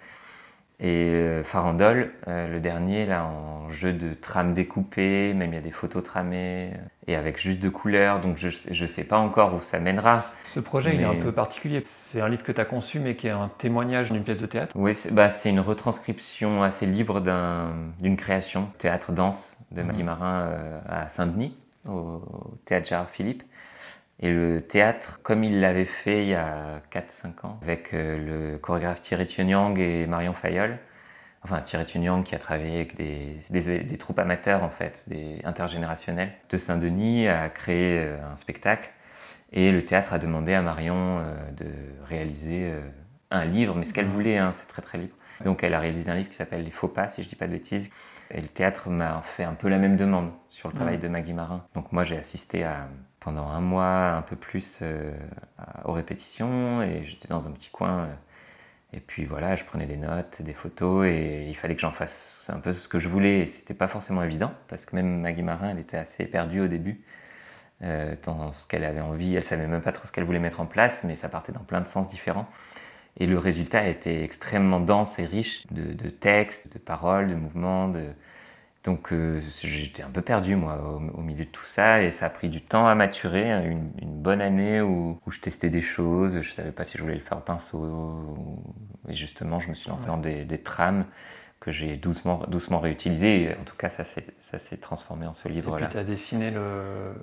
Et 0.81 1.11
euh, 1.13 1.45
Farandole, 1.45 2.11
euh, 2.27 2.53
le 2.53 2.59
dernier, 2.59 3.07
là, 3.07 3.25
en 3.27 3.71
jeu 3.71 3.93
de 3.93 4.13
trame 4.13 4.55
découpée, 4.55 5.33
même 5.33 5.53
il 5.53 5.55
y 5.55 5.59
a 5.59 5.63
des 5.63 5.71
photos 5.71 6.03
tramées, 6.03 6.73
euh, 6.75 6.79
et 7.07 7.15
avec 7.15 7.41
juste 7.41 7.61
de 7.61 7.69
couleurs, 7.69 8.21
donc 8.21 8.39
je 8.39 8.49
ne 8.49 8.87
sais 8.89 9.05
pas 9.05 9.19
encore 9.19 9.55
où 9.55 9.61
ça 9.61 9.79
mènera. 9.79 10.33
Ce 10.47 10.59
projet, 10.59 10.95
il 10.95 11.01
est 11.01 11.05
un 11.05 11.15
peu 11.15 11.31
particulier. 11.31 11.81
C'est 11.85 12.21
un 12.21 12.29
livre 12.29 12.43
que 12.43 12.51
tu 12.51 12.61
as 12.61 12.65
conçu, 12.65 12.99
mais 12.99 13.15
qui 13.15 13.29
est 13.29 13.31
un 13.31 13.51
témoignage 13.57 14.11
d'une 14.11 14.25
pièce 14.25 14.41
de 14.41 14.47
théâtre 14.47 14.75
Oui, 14.77 14.95
c'est 14.95 15.15
bah, 15.15 15.29
une 15.45 15.61
retranscription 15.61 16.63
assez 16.65 16.87
libre 16.87 17.21
d'une 18.01 18.17
création, 18.17 18.69
théâtre-danse 18.79 19.57
de 19.71 19.83
mmh. 19.83 20.03
Marin 20.03 20.51
à 20.89 21.09
Saint-Denis, 21.09 21.57
au, 21.89 22.21
théâtre 22.65 22.89
Gérard 22.89 23.11
Philippe. 23.11 23.45
Et 24.21 24.31
le 24.31 24.63
théâtre, 24.63 25.21
comme 25.23 25.43
il 25.45 25.61
l'avait 25.61 25.85
fait 25.85 26.23
il 26.25 26.29
y 26.29 26.35
a 26.35 26.81
4-5 26.93 27.47
ans, 27.47 27.59
avec 27.63 27.93
euh, 27.93 28.53
le 28.53 28.59
chorégraphe 28.59 29.01
Thierry 29.01 29.27
Tunyang 29.27 29.79
et 29.79 30.07
Marion 30.07 30.35
Fayol, 30.35 30.79
enfin 31.43 31.61
Thierry 31.61 31.85
Tunyang 31.85 32.23
qui 32.23 32.35
a 32.35 32.39
travaillé 32.39 32.77
avec 32.77 32.97
des, 32.97 33.41
des, 33.51 33.99
troupes 33.99 34.19
amateurs 34.19 34.63
en 34.63 34.71
fait, 34.71 35.05
des 35.09 35.41
intergénérationnels 35.45 36.33
de 36.49 36.59
Saint-Denis, 36.59 37.29
a 37.29 37.49
créé 37.49 38.01
euh, 38.01 38.17
un 38.33 38.37
spectacle. 38.37 38.91
Et 39.53 39.73
le 39.73 39.85
théâtre 39.85 40.13
a 40.13 40.19
demandé 40.19 40.55
à 40.55 40.63
Marion 40.63 41.19
euh, 41.19 41.51
de 41.53 41.67
réaliser 42.09 42.73
un 43.31 43.45
livre, 43.45 43.75
mais 43.75 43.85
ce 43.85 43.93
qu'elle 43.93 44.07
voulait, 44.07 44.39
hein, 44.39 44.53
c'est 44.55 44.67
très 44.67 44.83
très 44.83 44.99
libre. 44.99 45.15
Donc 45.45 45.65
elle 45.65 45.75
a 45.75 45.81
réalisé 45.81 46.11
un 46.11 46.15
livre 46.15 46.29
qui 46.29 46.37
s'appelle 46.37 46.65
Les 46.65 46.71
Faux 46.71 46.89
Pas, 46.89 47.09
si 47.09 47.23
je 47.23 47.29
dis 47.29 47.37
pas 47.37 47.47
de 47.47 47.53
bêtises. 47.53 47.91
Et 48.31 48.41
le 48.41 48.49
théâtre 48.49 48.89
m'a 48.89 49.23
fait 49.23 49.45
un 49.45 49.55
peu 49.55 49.69
la 49.69 49.79
même 49.79 49.97
demande 49.97 50.31
sur 50.49 50.69
le 50.69 50.75
travail 50.75 50.99
de 50.99 51.09
Maggie 51.09 51.35
Marin. 51.35 51.65
Donc 51.75 51.93
moi 51.93 52.05
j'ai 52.05 52.17
assisté 52.17 52.65
à, 52.65 52.89
pendant 53.25 53.49
un 53.49 53.61
mois, 53.61 54.11
un 54.11 54.23
peu 54.23 54.37
plus 54.37 54.81
euh, 54.83 55.11
aux 55.85 55.93
répétitions 55.93 56.83
et 56.83 57.05
j'étais 57.05 57.29
dans 57.29 57.49
un 57.49 57.53
petit 57.53 57.71
coin. 57.71 58.05
Euh, 58.05 58.15
et 58.93 59.01
puis 59.01 59.25
voilà, 59.25 59.57
je 59.57 59.65
prenais 59.65 59.87
des 59.87 59.97
notes, 59.97 60.43
des 60.43 60.53
photos 60.53 61.07
et 61.07 61.47
il 61.49 61.57
fallait 61.57 61.75
que 61.75 61.81
j'en 61.81 61.91
fasse 61.91 62.49
un 62.53 62.61
peu 62.61 62.73
ce 62.73 62.87
que 62.87 62.99
je 62.99 63.09
voulais. 63.09 63.41
Et 63.41 63.47
c'était 63.47 63.75
pas 63.75 63.89
forcément 63.89 64.23
évident 64.23 64.53
parce 64.69 64.85
que 64.85 64.95
même 64.95 65.21
Maggie 65.21 65.43
Marin, 65.43 65.71
elle 65.71 65.79
était 65.79 65.97
assez 65.97 66.27
perdue 66.27 66.61
au 66.61 66.69
début 66.69 67.03
euh, 67.83 68.15
dans 68.25 68.53
ce 68.53 68.69
qu'elle 68.69 68.85
avait 68.85 69.01
envie. 69.01 69.35
Elle 69.35 69.45
savait 69.45 69.67
même 69.67 69.83
pas 69.83 69.93
trop 69.93 70.07
ce 70.07 70.13
qu'elle 70.13 70.25
voulait 70.25 70.39
mettre 70.39 70.61
en 70.61 70.67
place, 70.67 71.03
mais 71.03 71.17
ça 71.17 71.31
partait 71.31 71.53
dans 71.53 71.65
plein 71.65 71.81
de 71.81 71.89
sens 71.89 72.09
différents. 72.09 72.49
Et 73.17 73.27
le 73.27 73.39
résultat 73.39 73.89
était 73.89 74.23
extrêmement 74.23 74.81
dense 74.81 75.19
et 75.19 75.25
riche 75.25 75.67
de, 75.71 75.95
de 75.95 76.11
textes, 76.11 76.73
de 76.73 76.79
paroles, 76.79 77.29
de 77.29 77.35
mouvements, 77.35 77.89
de, 77.89 78.05
donc 78.85 79.13
euh, 79.13 79.41
j'étais 79.63 80.03
un 80.03 80.11
peu 80.11 80.21
perdu 80.21 80.57
moi 80.57 80.79
au, 81.15 81.21
milieu 81.23 81.47
de 81.47 81.51
tout 81.51 81.65
ça 81.65 82.03
et 82.03 82.11
ça 82.11 82.27
a 82.27 82.31
pris 82.31 82.51
du 82.51 82.61
temps 82.61 82.87
à 82.87 82.95
maturer, 82.95 83.51
hein, 83.51 83.63
une, 83.65 83.91
bonne 84.21 84.43
année 84.43 84.81
où, 84.83 85.19
je 85.29 85.41
testais 85.41 85.71
des 85.71 85.81
choses, 85.81 86.41
je 86.43 86.51
savais 86.51 86.71
pas 86.71 86.85
si 86.85 86.99
je 86.99 87.03
voulais 87.03 87.15
le 87.15 87.21
faire 87.21 87.39
au 87.39 87.43
pinceau 87.43 88.27
et 89.09 89.15
justement 89.15 89.59
je 89.61 89.69
me 89.69 89.75
suis 89.75 89.89
lancé 89.89 90.07
dans 90.07 90.19
des, 90.19 90.59
trames 90.59 91.07
que 91.61 91.73
j'ai 91.73 91.97
doucement, 91.97 92.43
doucement 92.49 92.79
réutilisées 92.79 93.45
et 93.45 93.53
en 93.53 93.65
tout 93.65 93.77
cas 93.77 93.89
ça 93.89 94.05
s'est 94.05 94.77
transformé 94.77 95.27
en 95.27 95.33
ce 95.33 95.49
livre-là. 95.49 95.87
Et 95.87 95.89
puis 95.89 95.93
tu 95.93 95.99
as 95.99 96.05
dessiné 96.05 96.51
le... 96.51 97.15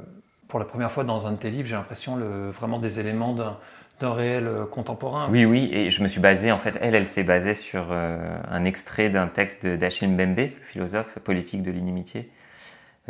pour 0.48 0.60
la 0.60 0.66
première 0.66 0.92
fois 0.92 1.04
dans 1.04 1.28
un 1.28 1.32
de 1.32 1.38
tes 1.38 1.52
livres, 1.52 1.68
j'ai 1.68 1.76
l'impression 1.76 2.16
le... 2.16 2.50
vraiment 2.50 2.80
des 2.80 3.00
éléments 3.00 3.34
d'un 3.36 3.58
d'un 4.02 4.14
réel 4.14 4.48
euh, 4.48 4.66
contemporain. 4.66 5.28
Oui, 5.30 5.46
oui, 5.46 5.70
et 5.72 5.90
je 5.90 6.04
me 6.04 6.08
suis 6.08 6.20
basé, 6.20 6.52
en 6.52 6.60
fait, 6.60 6.78
elle, 6.82 6.96
elle 6.96 7.08
s'est 7.08 7.24
basée 7.24 7.54
sur 7.54 7.88
euh, 7.92 8.36
un 8.50 8.66
extrait 8.66 9.10
d'un 9.10 9.28
texte 9.28 9.66
d'Achille 9.66 10.10
Mbembe, 10.10 10.50
philosophe 10.72 11.20
politique 11.20 11.64
de 11.64 11.72
l'inimitié, 11.72 12.30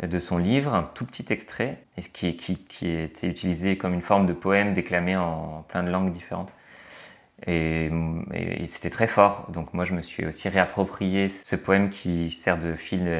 euh, 0.02 0.06
de 0.06 0.18
son 0.18 0.38
livre, 0.38 0.74
un 0.74 0.88
tout 0.94 1.04
petit 1.04 1.26
extrait, 1.32 1.78
et 1.96 2.02
qui, 2.02 2.36
qui, 2.36 2.58
qui 2.58 2.90
était 2.90 3.26
utilisé 3.26 3.76
comme 3.76 3.94
une 3.94 4.02
forme 4.02 4.26
de 4.26 4.32
poème 4.32 4.74
déclamé 4.74 5.16
en 5.16 5.64
plein 5.68 5.82
de 5.82 5.90
langues 5.90 6.12
différentes. 6.12 6.52
Et, 7.48 7.90
c'était 8.66 8.90
très 8.90 9.08
fort. 9.08 9.50
Donc 9.50 9.74
moi, 9.74 9.84
je 9.84 9.94
me 9.94 10.02
suis 10.02 10.24
aussi 10.24 10.48
réapproprié 10.48 11.28
ce 11.28 11.56
poème 11.56 11.90
qui 11.90 12.30
sert 12.30 12.56
de 12.56 12.74
fil 12.74 13.10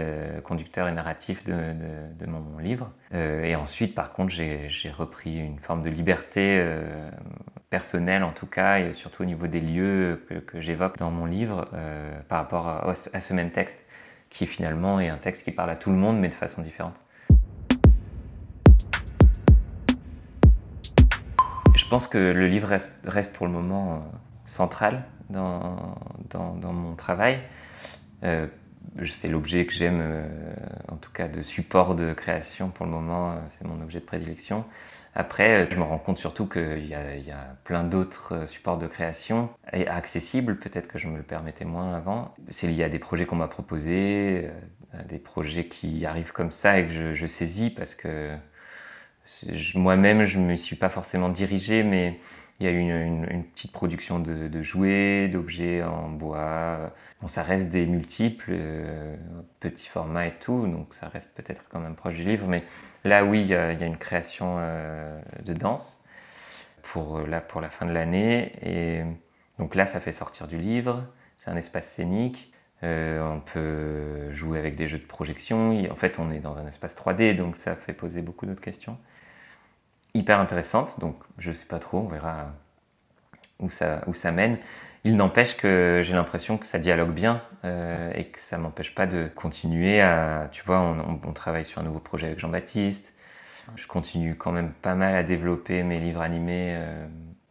conducteur 0.45 0.87
et 0.87 0.93
narratif 0.93 1.43
de, 1.43 1.53
de, 2.21 2.27
mon 2.27 2.59
livre. 2.59 2.93
Et 3.13 3.57
ensuite, 3.57 3.97
par 3.97 4.13
contre, 4.13 4.33
j'ai 4.33 4.91
repris 4.97 5.37
une 5.37 5.59
forme 5.59 5.83
de 5.83 5.91
liberté 5.91 6.65
personnelle, 7.73 8.23
en 8.23 8.33
tout 8.33 8.47
cas, 8.47 8.81
et 8.81 8.93
surtout 8.93 9.23
au 9.23 9.25
niveau 9.25 9.47
des 9.47 9.61
lieux 9.61 10.23
que, 10.29 10.35
que 10.35 10.61
j'évoque 10.61 10.99
dans 10.99 11.11
mon 11.11 11.25
livre 11.25 11.69
par 12.29 12.39
rapport 12.39 12.69
à, 12.69 12.95
ce 12.95 13.33
même 13.33 13.51
texte, 13.51 13.83
qui 14.29 14.47
finalement 14.47 15.01
est 15.01 15.09
un 15.09 15.17
texte 15.17 15.45
qui 15.45 15.53
parle 15.53 15.71
à 15.71 15.77
tout 15.77 15.91
le 15.91 15.97
monde, 15.97 16.19
mais 16.21 16.29
de 16.29 16.35
façon 16.35 16.63
différente. 16.63 16.95
Je 21.75 21.89
pense 21.89 22.07
que 22.07 22.19
le 22.19 22.47
livre 22.47 22.69
reste, 23.05 23.33
pour 23.35 23.47
le 23.47 23.53
moment 23.53 23.95
euh, 23.95 23.99
central 24.47 25.05
dans, 25.29 25.95
dans, 26.31 26.73
mon 26.73 26.95
travail. 26.95 27.41
Euh, 28.25 28.47
c'est 29.07 29.29
l'objet 29.29 29.67
que 29.67 29.73
j'aime, 29.73 30.01
euh, 30.01 30.27
en 30.89 30.97
tout 30.97 31.11
cas 31.13 31.29
de 31.29 31.43
support 31.43 31.95
de 31.95 32.15
création 32.15 32.71
pour 32.71 32.87
le 32.87 32.93
moment, 32.93 33.37
c'est 33.51 33.67
mon 33.67 33.83
objet 33.83 34.01
de 34.01 34.05
prédilection. 34.05 34.65
Après, 35.15 35.69
je 35.71 35.77
me 35.77 35.83
rends 35.83 35.99
compte 35.99 36.19
surtout 36.19 36.47
qu'il 36.47 36.87
y, 36.87 36.89
y, 36.89 36.95
a 37.31 37.57
plein 37.65 37.85
d'autres 37.85 38.47
supports 38.47 38.79
de 38.79 38.87
création 38.87 39.51
et 39.73 39.87
accessibles, 39.87 40.59
peut-être 40.59 40.89
que 40.89 40.99
je 40.99 41.07
me 41.09 41.19
le 41.19 41.23
permettais 41.23 41.67
moins 41.67 41.95
avant. 41.95 42.35
C'est 42.49 42.67
lié 42.67 42.85
à 42.85 42.89
des 42.89 42.99
projets 42.99 43.27
qu'on 43.27 43.37
m'a 43.37 43.49
proposés, 43.49 44.49
à 44.99 45.03
des 45.05 45.19
projets 45.19 45.67
qui 45.67 46.07
arrivent 46.07 46.33
comme 46.33 46.51
ça 46.51 46.79
et 46.79 46.87
que 46.87 46.93
je, 46.93 47.15
je 47.15 47.27
saisis 47.27 47.71
parce 47.71 47.95
que 47.95 48.35
Moi-même, 49.75 50.27
je 50.27 50.39
ne 50.39 50.45
me 50.47 50.57
suis 50.57 50.77
pas 50.77 50.89
forcément 50.89 51.29
dirigé, 51.29 51.83
mais 51.83 52.19
il 52.63 52.67
y 52.67 52.69
a 52.69 52.71
eu 52.71 52.79
une, 52.79 53.45
petite 53.55 53.73
production 53.73 54.21
de, 54.21 54.63
jouets, 54.63 55.29
d'objets 55.29 55.83
en 55.83 56.09
bois. 56.09 56.93
Bon, 57.21 57.27
ça 57.27 57.43
reste 57.43 57.71
des 57.71 57.87
multiples, 57.87 58.51
euh, 58.51 59.17
petits 59.59 59.89
formats 59.89 60.29
et 60.29 60.35
tout, 60.39 60.69
donc 60.69 60.95
ça 60.95 61.09
reste 61.09 61.35
peut-être 61.35 61.65
quand 61.69 61.81
même 61.81 61.97
proche 61.97 62.15
du 62.15 62.23
livre. 62.23 62.47
Mais 62.47 62.63
là, 63.03 63.25
oui, 63.25 63.41
il 63.41 63.49
y 63.49 63.55
a, 63.55 63.73
une 63.73 63.97
création 63.97 64.59
euh, 64.61 65.21
de 65.45 65.53
danse 65.55 66.05
pour, 66.83 67.19
là, 67.21 67.41
pour 67.41 67.61
la 67.61 67.69
fin 67.69 67.85
de 67.85 67.93
l'année. 67.93 68.53
Et 68.63 69.03
donc 69.59 69.75
là, 69.75 69.85
ça 69.85 70.01
fait 70.01 70.13
sortir 70.13 70.47
du 70.47 70.59
livre. 70.59 71.05
C'est 71.39 71.51
un 71.51 71.57
espace 71.57 71.87
scénique. 71.87 72.53
Euh, 72.85 73.21
on 73.29 73.41
peut 73.41 74.33
jouer 74.33 74.61
avec 74.61 74.77
des 74.77 74.87
jeux 74.87 74.99
de 74.99 75.07
projection. 75.07 75.77
En 75.91 75.97
fait, 75.97 76.21
on 76.21 76.31
est 76.31 76.39
dans 76.39 76.59
un 76.59 76.67
espace 76.69 76.97
3D, 76.97 77.35
donc 77.35 77.57
ça 77.57 77.75
fait 77.75 77.93
poser 77.93 78.23
beaucoup 78.23 78.47
d'autres 78.47 78.61
questions 78.61 78.99
hyper 80.15 80.41
intéressante, 80.41 81.01
donc 81.01 81.17
je 81.39 81.53
sais 81.53 81.67
pas 81.67 81.79
trop, 81.79 81.99
on 81.99 82.09
verra 82.09 82.53
où 83.61 83.71
ça, 83.71 84.03
où 84.07 84.15
ça 84.15 84.33
mène. 84.33 84.59
Il 85.05 85.17
n'empêche 85.17 85.57
que 85.57 86.01
j'ai 86.05 86.13
l'impression 86.13 86.59
que 86.59 86.67
ça 86.67 86.79
dialogue 86.79 87.13
bien 87.13 87.43
euh, 87.65 88.13
et 88.15 88.27
que 88.27 88.39
ça 88.39 88.57
m'empêche 88.57 88.95
pas 88.95 89.07
de 89.07 89.29
continuer 89.35 90.01
à. 90.01 90.49
Tu 90.53 90.63
vois, 90.65 90.81
on, 90.81 91.33
travaille 91.33 91.65
sur 91.65 91.81
un 91.81 91.85
nouveau 91.85 91.99
projet 91.99 92.27
avec 92.27 92.39
Jean-Baptiste. 92.39 93.13
Je 93.75 93.87
continue 93.87 94.37
quand 94.37 94.53
même 94.53 94.73
pas 94.73 94.95
mal 94.95 95.15
à 95.15 95.23
développer 95.23 95.83
mes 95.83 95.99
livres 95.99 96.21
animés 96.21 96.75
euh, 96.77 97.07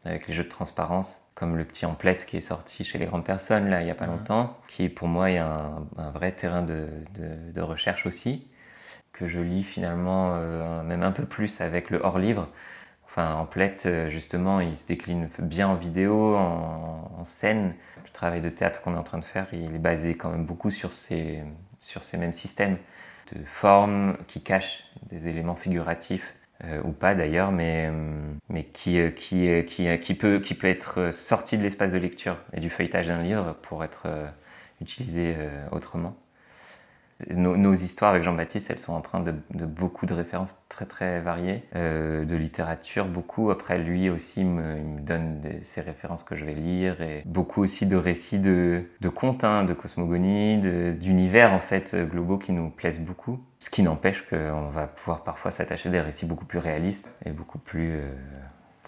avec 0.05 0.27
les 0.27 0.33
jeux 0.33 0.43
de 0.43 0.49
transparence, 0.49 1.25
comme 1.35 1.57
le 1.57 1.65
petit 1.65 1.85
emplette 1.85 2.25
qui 2.25 2.37
est 2.37 2.41
sorti 2.41 2.83
chez 2.83 2.99
les 2.99 3.05
grandes 3.05 3.25
personnes 3.25 3.69
là 3.69 3.81
il 3.81 3.87
y 3.87 3.91
a 3.91 3.95
pas 3.95 4.07
longtemps, 4.07 4.57
qui 4.67 4.89
pour 4.89 5.07
moi 5.07 5.31
est 5.31 5.37
un, 5.37 5.85
un 5.97 6.11
vrai 6.11 6.31
terrain 6.33 6.63
de, 6.63 6.87
de, 7.15 7.51
de 7.53 7.61
recherche 7.61 8.05
aussi 8.05 8.47
que 9.13 9.27
je 9.27 9.39
lis 9.39 9.63
finalement 9.63 10.33
euh, 10.35 10.83
même 10.83 11.03
un 11.03 11.11
peu 11.11 11.25
plus 11.25 11.61
avec 11.61 11.89
le 11.89 11.99
hors-livre. 12.03 12.49
Enfin, 13.05 13.33
en 13.35 13.45
plette, 13.45 13.83
euh, 13.85 14.09
justement, 14.09 14.61
il 14.61 14.77
se 14.77 14.87
décline 14.87 15.29
bien 15.39 15.67
en 15.67 15.75
vidéo, 15.75 16.35
en, 16.35 17.23
scène. 17.25 17.75
Le 18.03 18.11
travail 18.11 18.41
de 18.41 18.49
théâtre 18.49 18.81
qu'on 18.81 18.95
est 18.95 18.97
en 18.97 19.03
train 19.03 19.19
de 19.19 19.25
faire, 19.25 19.47
il 19.53 19.75
est 19.75 19.79
basé 19.79 20.15
quand 20.15 20.31
même 20.31 20.45
beaucoup 20.45 20.71
sur 20.71 20.93
ces, 20.93 21.43
sur 21.79 22.03
ces 22.03 22.17
mêmes 22.17 22.33
systèmes 22.33 22.77
de 23.33 23.43
formes 23.45 24.17
qui 24.27 24.41
cachent 24.41 24.85
des 25.09 25.27
éléments 25.27 25.55
figuratifs, 25.55 26.35
euh, 26.63 26.81
ou 26.83 26.91
pas 26.91 27.13
d'ailleurs, 27.13 27.51
mais, 27.51 27.91
mais 28.49 28.63
qui, 28.65 28.99
qui, 29.15 29.65
qui, 29.65 29.99
qui, 29.99 30.13
peut, 30.15 30.39
qui 30.39 30.55
peut 30.55 30.67
être 30.67 31.13
sorti 31.13 31.57
de 31.57 31.63
l'espace 31.63 31.91
de 31.91 31.97
lecture 31.97 32.37
et 32.53 32.59
du 32.59 32.69
feuilletage 32.69 33.07
d'un 33.07 33.21
livre 33.21 33.55
pour 33.61 33.83
être 33.83 34.07
utilisé 34.81 35.35
autrement 35.71 36.15
nos, 37.29 37.73
histoires 37.73 38.11
avec 38.11 38.23
Jean-Baptiste, 38.23 38.69
elles 38.71 38.79
sont 38.79 38.93
empreintes 38.93 39.25
de, 39.25 39.65
beaucoup 39.65 40.05
de 40.05 40.13
références 40.13 40.55
très 40.69 40.85
très 40.85 41.21
variées, 41.21 41.63
euh, 41.75 42.25
de 42.25 42.35
littérature 42.35 43.05
beaucoup. 43.05 43.51
Après, 43.51 43.77
lui 43.77 44.09
aussi 44.09 44.43
me, 44.43 44.77
il 44.77 44.85
me 44.85 45.01
donne 45.01 45.41
ses 45.61 45.81
références 45.81 46.23
que 46.23 46.35
je 46.35 46.45
vais 46.45 46.53
lire 46.53 47.01
et 47.01 47.23
beaucoup 47.25 47.61
aussi 47.61 47.85
de 47.85 47.95
récits 47.95 48.39
de, 48.39 48.83
de 48.99 49.09
contes, 49.09 49.43
hein, 49.43 49.63
de 49.63 49.73
cosmogonie, 49.73 50.59
d'univers 50.99 51.53
en 51.53 51.59
fait 51.59 51.95
globaux 52.09 52.37
qui 52.37 52.51
nous 52.51 52.69
plaisent 52.69 52.99
beaucoup. 52.99 53.39
Ce 53.59 53.69
qui 53.69 53.83
n'empêche 53.83 54.27
qu'on 54.27 54.69
va 54.69 54.87
pouvoir 54.87 55.23
parfois 55.23 55.51
s'attacher 55.51 55.89
à 55.89 55.91
des 55.91 56.01
récits 56.01 56.25
beaucoup 56.25 56.45
plus 56.45 56.59
réalistes 56.59 57.11
et 57.25 57.29
beaucoup 57.29 57.59
plus 57.59 57.91
euh, 57.91 58.11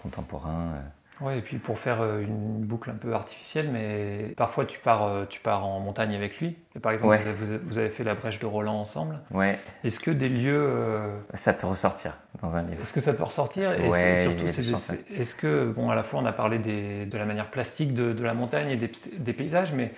contemporains. 0.02 0.72
Euh. 0.74 0.80
Ouais, 1.20 1.38
et 1.38 1.42
puis 1.42 1.58
pour 1.58 1.78
faire 1.78 2.00
euh, 2.00 2.20
une 2.20 2.64
boucle 2.64 2.90
un 2.90 2.94
peu 2.94 3.14
artificielle, 3.14 3.68
mais 3.72 4.34
parfois 4.36 4.64
tu 4.64 4.78
pars, 4.80 5.06
euh, 5.06 5.24
tu 5.28 5.40
pars 5.40 5.64
en 5.64 5.78
montagne 5.78 6.14
avec 6.14 6.40
lui. 6.40 6.56
par 6.82 6.92
exemple, 6.92 7.16
vous, 7.66 7.78
avez 7.78 7.90
fait 7.90 8.02
la 8.02 8.14
brèche 8.14 8.40
de 8.40 8.46
Roland 8.46 8.80
ensemble. 8.80 9.20
Ouais. 9.30 9.58
Est-ce 9.84 10.00
que 10.00 10.10
des 10.10 10.28
lieux. 10.28 10.66
Euh, 10.68 11.16
ça 11.34 11.52
peut 11.52 11.68
ressortir 11.68 12.18
dans 12.42 12.56
un 12.56 12.62
livre. 12.62 12.82
Est-ce 12.82 12.92
que 12.92 13.00
ça 13.00 13.14
peut 13.14 13.22
ressortir? 13.22 13.72
Et 13.72 14.24
surtout, 14.24 14.46
est-ce 15.16 15.34
que, 15.34 15.70
bon, 15.70 15.90
à 15.90 15.94
la 15.94 16.02
fois 16.02 16.20
on 16.20 16.26
a 16.26 16.32
parlé 16.32 16.58
des, 16.58 17.06
de 17.06 17.16
la 17.16 17.24
manière 17.24 17.50
plastique 17.50 17.94
de, 17.94 18.12
de 18.12 18.24
la 18.24 18.34
montagne 18.34 18.70
et 18.70 18.76
des, 18.76 18.90
des 19.16 19.32
paysages, 19.32 19.72
mais 19.72 19.92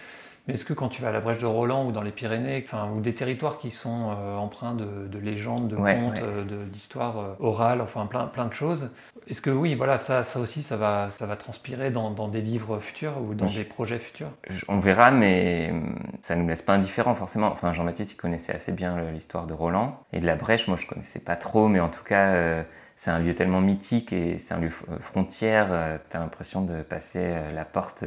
mais 0.46 0.54
est-ce 0.54 0.64
que 0.64 0.72
quand 0.72 0.88
tu 0.88 1.02
vas 1.02 1.08
à 1.08 1.12
la 1.12 1.20
Brèche 1.20 1.38
de 1.38 1.46
Roland 1.46 1.86
ou 1.86 1.92
dans 1.92 2.02
les 2.02 2.12
Pyrénées, 2.12 2.62
enfin, 2.64 2.88
ou 2.94 3.00
des 3.00 3.14
territoires 3.14 3.58
qui 3.58 3.70
sont 3.70 4.10
euh, 4.10 4.36
empreints 4.36 4.74
de, 4.74 5.18
légendes, 5.18 5.68
de 5.68 5.76
contes, 5.76 6.20
euh, 6.22 6.44
d'histoires 6.66 7.18
euh, 7.18 7.34
orales, 7.40 7.80
enfin 7.80 8.06
plein, 8.06 8.26
plein 8.26 8.46
de 8.46 8.52
choses, 8.52 8.90
est-ce 9.28 9.40
que 9.40 9.50
oui, 9.50 9.74
voilà, 9.74 9.98
ça, 9.98 10.22
ça 10.22 10.38
aussi, 10.38 10.62
ça 10.62 10.76
va, 10.76 11.10
ça 11.10 11.26
va 11.26 11.34
transpirer 11.34 11.90
dans, 11.90 12.12
dans 12.12 12.28
des 12.28 12.42
livres 12.42 12.78
futurs 12.78 13.20
ou 13.20 13.34
dans 13.34 13.46
des 13.46 13.64
projets 13.64 13.98
futurs? 13.98 14.30
On 14.68 14.78
verra, 14.78 15.10
mais 15.10 15.72
ça 16.20 16.36
ne 16.36 16.42
nous 16.42 16.48
laisse 16.48 16.62
pas 16.62 16.74
indifférents 16.74 17.16
forcément. 17.16 17.48
Enfin, 17.48 17.72
Jean-Baptiste, 17.72 18.12
il 18.12 18.16
connaissait 18.16 18.54
assez 18.54 18.70
bien 18.70 19.10
l'histoire 19.12 19.46
de 19.46 19.52
Roland 19.52 19.98
et 20.12 20.20
de 20.20 20.26
la 20.26 20.36
Brèche. 20.36 20.68
Moi, 20.68 20.78
je 20.80 20.86
connaissais 20.86 21.18
pas 21.18 21.34
trop, 21.34 21.66
mais 21.66 21.80
en 21.80 21.88
tout 21.88 22.04
cas 22.04 22.64
c'est 22.94 23.10
un 23.10 23.18
lieu 23.18 23.34
tellement 23.34 23.60
mythique 23.60 24.12
et 24.12 24.38
c'est 24.38 24.54
un 24.54 24.58
lieu 24.58 24.70
frontière, 25.00 25.68
tu 26.08 26.16
as 26.16 26.20
l'impression 26.20 26.62
de 26.62 26.82
passer 26.82 27.34
la 27.54 27.64
porte 27.64 28.04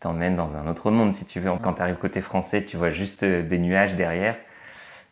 t'emmène 0.00 0.34
dans 0.34 0.56
un 0.56 0.66
autre 0.66 0.90
monde, 0.90 1.14
si 1.14 1.26
tu 1.26 1.40
veux. 1.40 1.50
Quand 1.62 1.74
tu 1.74 1.82
arrives 1.82 1.96
côté 1.96 2.20
français, 2.20 2.64
tu 2.64 2.76
vois 2.76 2.90
juste 2.90 3.22
euh, 3.22 3.42
des 3.42 3.58
nuages 3.58 3.96
derrière. 3.96 4.36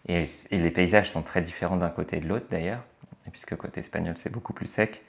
Et, 0.09 0.25
les 0.51 0.71
paysages 0.71 1.11
sont 1.11 1.23
très 1.23 1.43
différents 1.43 1.77
d'un 1.77 1.91
côté 1.91 2.17
et 2.17 2.21
de 2.21 2.29
l'autre, 2.29 2.47
d'ailleurs. 2.51 2.83
Puisque 3.31 3.55
côté 3.57 3.81
espagnol, 3.81 4.15
c'est 4.17 4.33
beaucoup 4.33 4.55
plus 4.55 4.67
sec. 4.67 5.03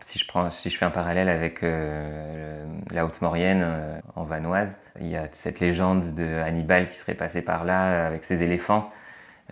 Si 0.00 0.18
je, 0.18 0.26
prends, 0.26 0.50
si 0.50 0.70
je 0.70 0.76
fais 0.76 0.84
un 0.84 0.90
parallèle 0.90 1.28
avec 1.28 1.62
euh, 1.62 2.64
la 2.90 3.06
Haute-Maurienne 3.06 3.62
euh, 3.62 4.00
en 4.16 4.24
Vanoise, 4.24 4.78
il 5.00 5.08
y 5.08 5.16
a 5.16 5.28
cette 5.32 5.60
légende 5.60 6.14
de 6.14 6.24
Hannibal 6.24 6.88
qui 6.88 6.96
serait 6.96 7.14
passé 7.14 7.42
par 7.42 7.64
là 7.64 8.06
avec 8.06 8.24
ses 8.24 8.42
éléphants. 8.42 8.90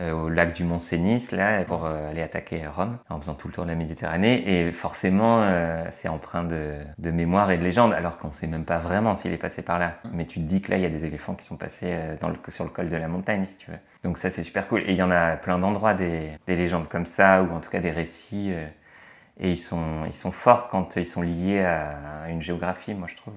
Euh, 0.01 0.13
au 0.13 0.31
lac 0.31 0.55
du 0.55 0.65
Mont 0.65 0.79
Cenis 0.79 1.29
là 1.33 1.65
pour 1.65 1.85
euh, 1.85 2.09
aller 2.09 2.23
attaquer 2.23 2.67
Rome 2.67 2.97
en 3.11 3.21
faisant 3.21 3.35
tout 3.35 3.49
le 3.49 3.53
tour 3.53 3.65
de 3.65 3.69
la 3.69 3.75
Méditerranée. 3.75 4.43
Et 4.47 4.73
forcément 4.73 5.43
euh, 5.43 5.85
c'est 5.91 6.09
empreint 6.09 6.45
de, 6.45 7.11
mémoire 7.11 7.51
et 7.51 7.59
de 7.59 7.63
légende 7.63 7.93
alors 7.93 8.17
qu'on 8.17 8.33
sait 8.33 8.47
même 8.47 8.65
pas 8.65 8.79
vraiment 8.79 9.15
s'il 9.15 9.35
est 9.35 9.39
passé 9.39 9.61
par 9.61 9.79
là. 9.79 9.99
Mais 10.15 10.25
tu 10.25 10.41
te 10.41 10.45
dis 10.47 10.63
que 10.63 10.71
là 10.71 10.79
il 10.79 10.83
y 10.83 10.87
a 10.87 10.89
des 10.91 11.05
éléphants 11.05 11.35
qui 11.35 11.45
sont 11.45 11.57
passés 11.57 11.95
sur 12.49 12.65
le 12.65 12.71
col 12.71 12.89
de 12.89 12.97
la 12.97 13.09
montagne 13.09 13.45
si 13.45 13.59
tu 13.59 13.71
veux. 13.71 13.77
Donc 14.03 14.17
ça 14.17 14.31
c'est 14.31 14.43
super 14.43 14.67
cool. 14.67 14.81
Et 14.81 14.93
il 14.93 14.97
y 14.97 15.03
en 15.03 15.11
a 15.11 15.37
plein 15.37 15.59
d'endroits 15.59 15.93
des, 15.93 16.39
légendes 16.49 16.89
comme 16.89 17.07
ça 17.07 17.43
ou 17.43 17.55
en 17.55 17.61
tout 17.61 17.71
cas 17.71 17.81
des 17.81 17.91
récits 17.91 18.51
et 19.41 19.51
ils 19.51 19.59
sont, 19.59 20.05
ils 20.07 20.15
sont 20.15 20.33
forts 20.33 20.69
quand 20.71 20.97
ils 20.97 21.05
sont 21.05 21.23
liés 21.23 21.61
à 21.61 22.29
une 22.31 22.41
géographie 22.41 22.95
moi 22.95 23.09
je 23.09 23.17
trouve. 23.17 23.35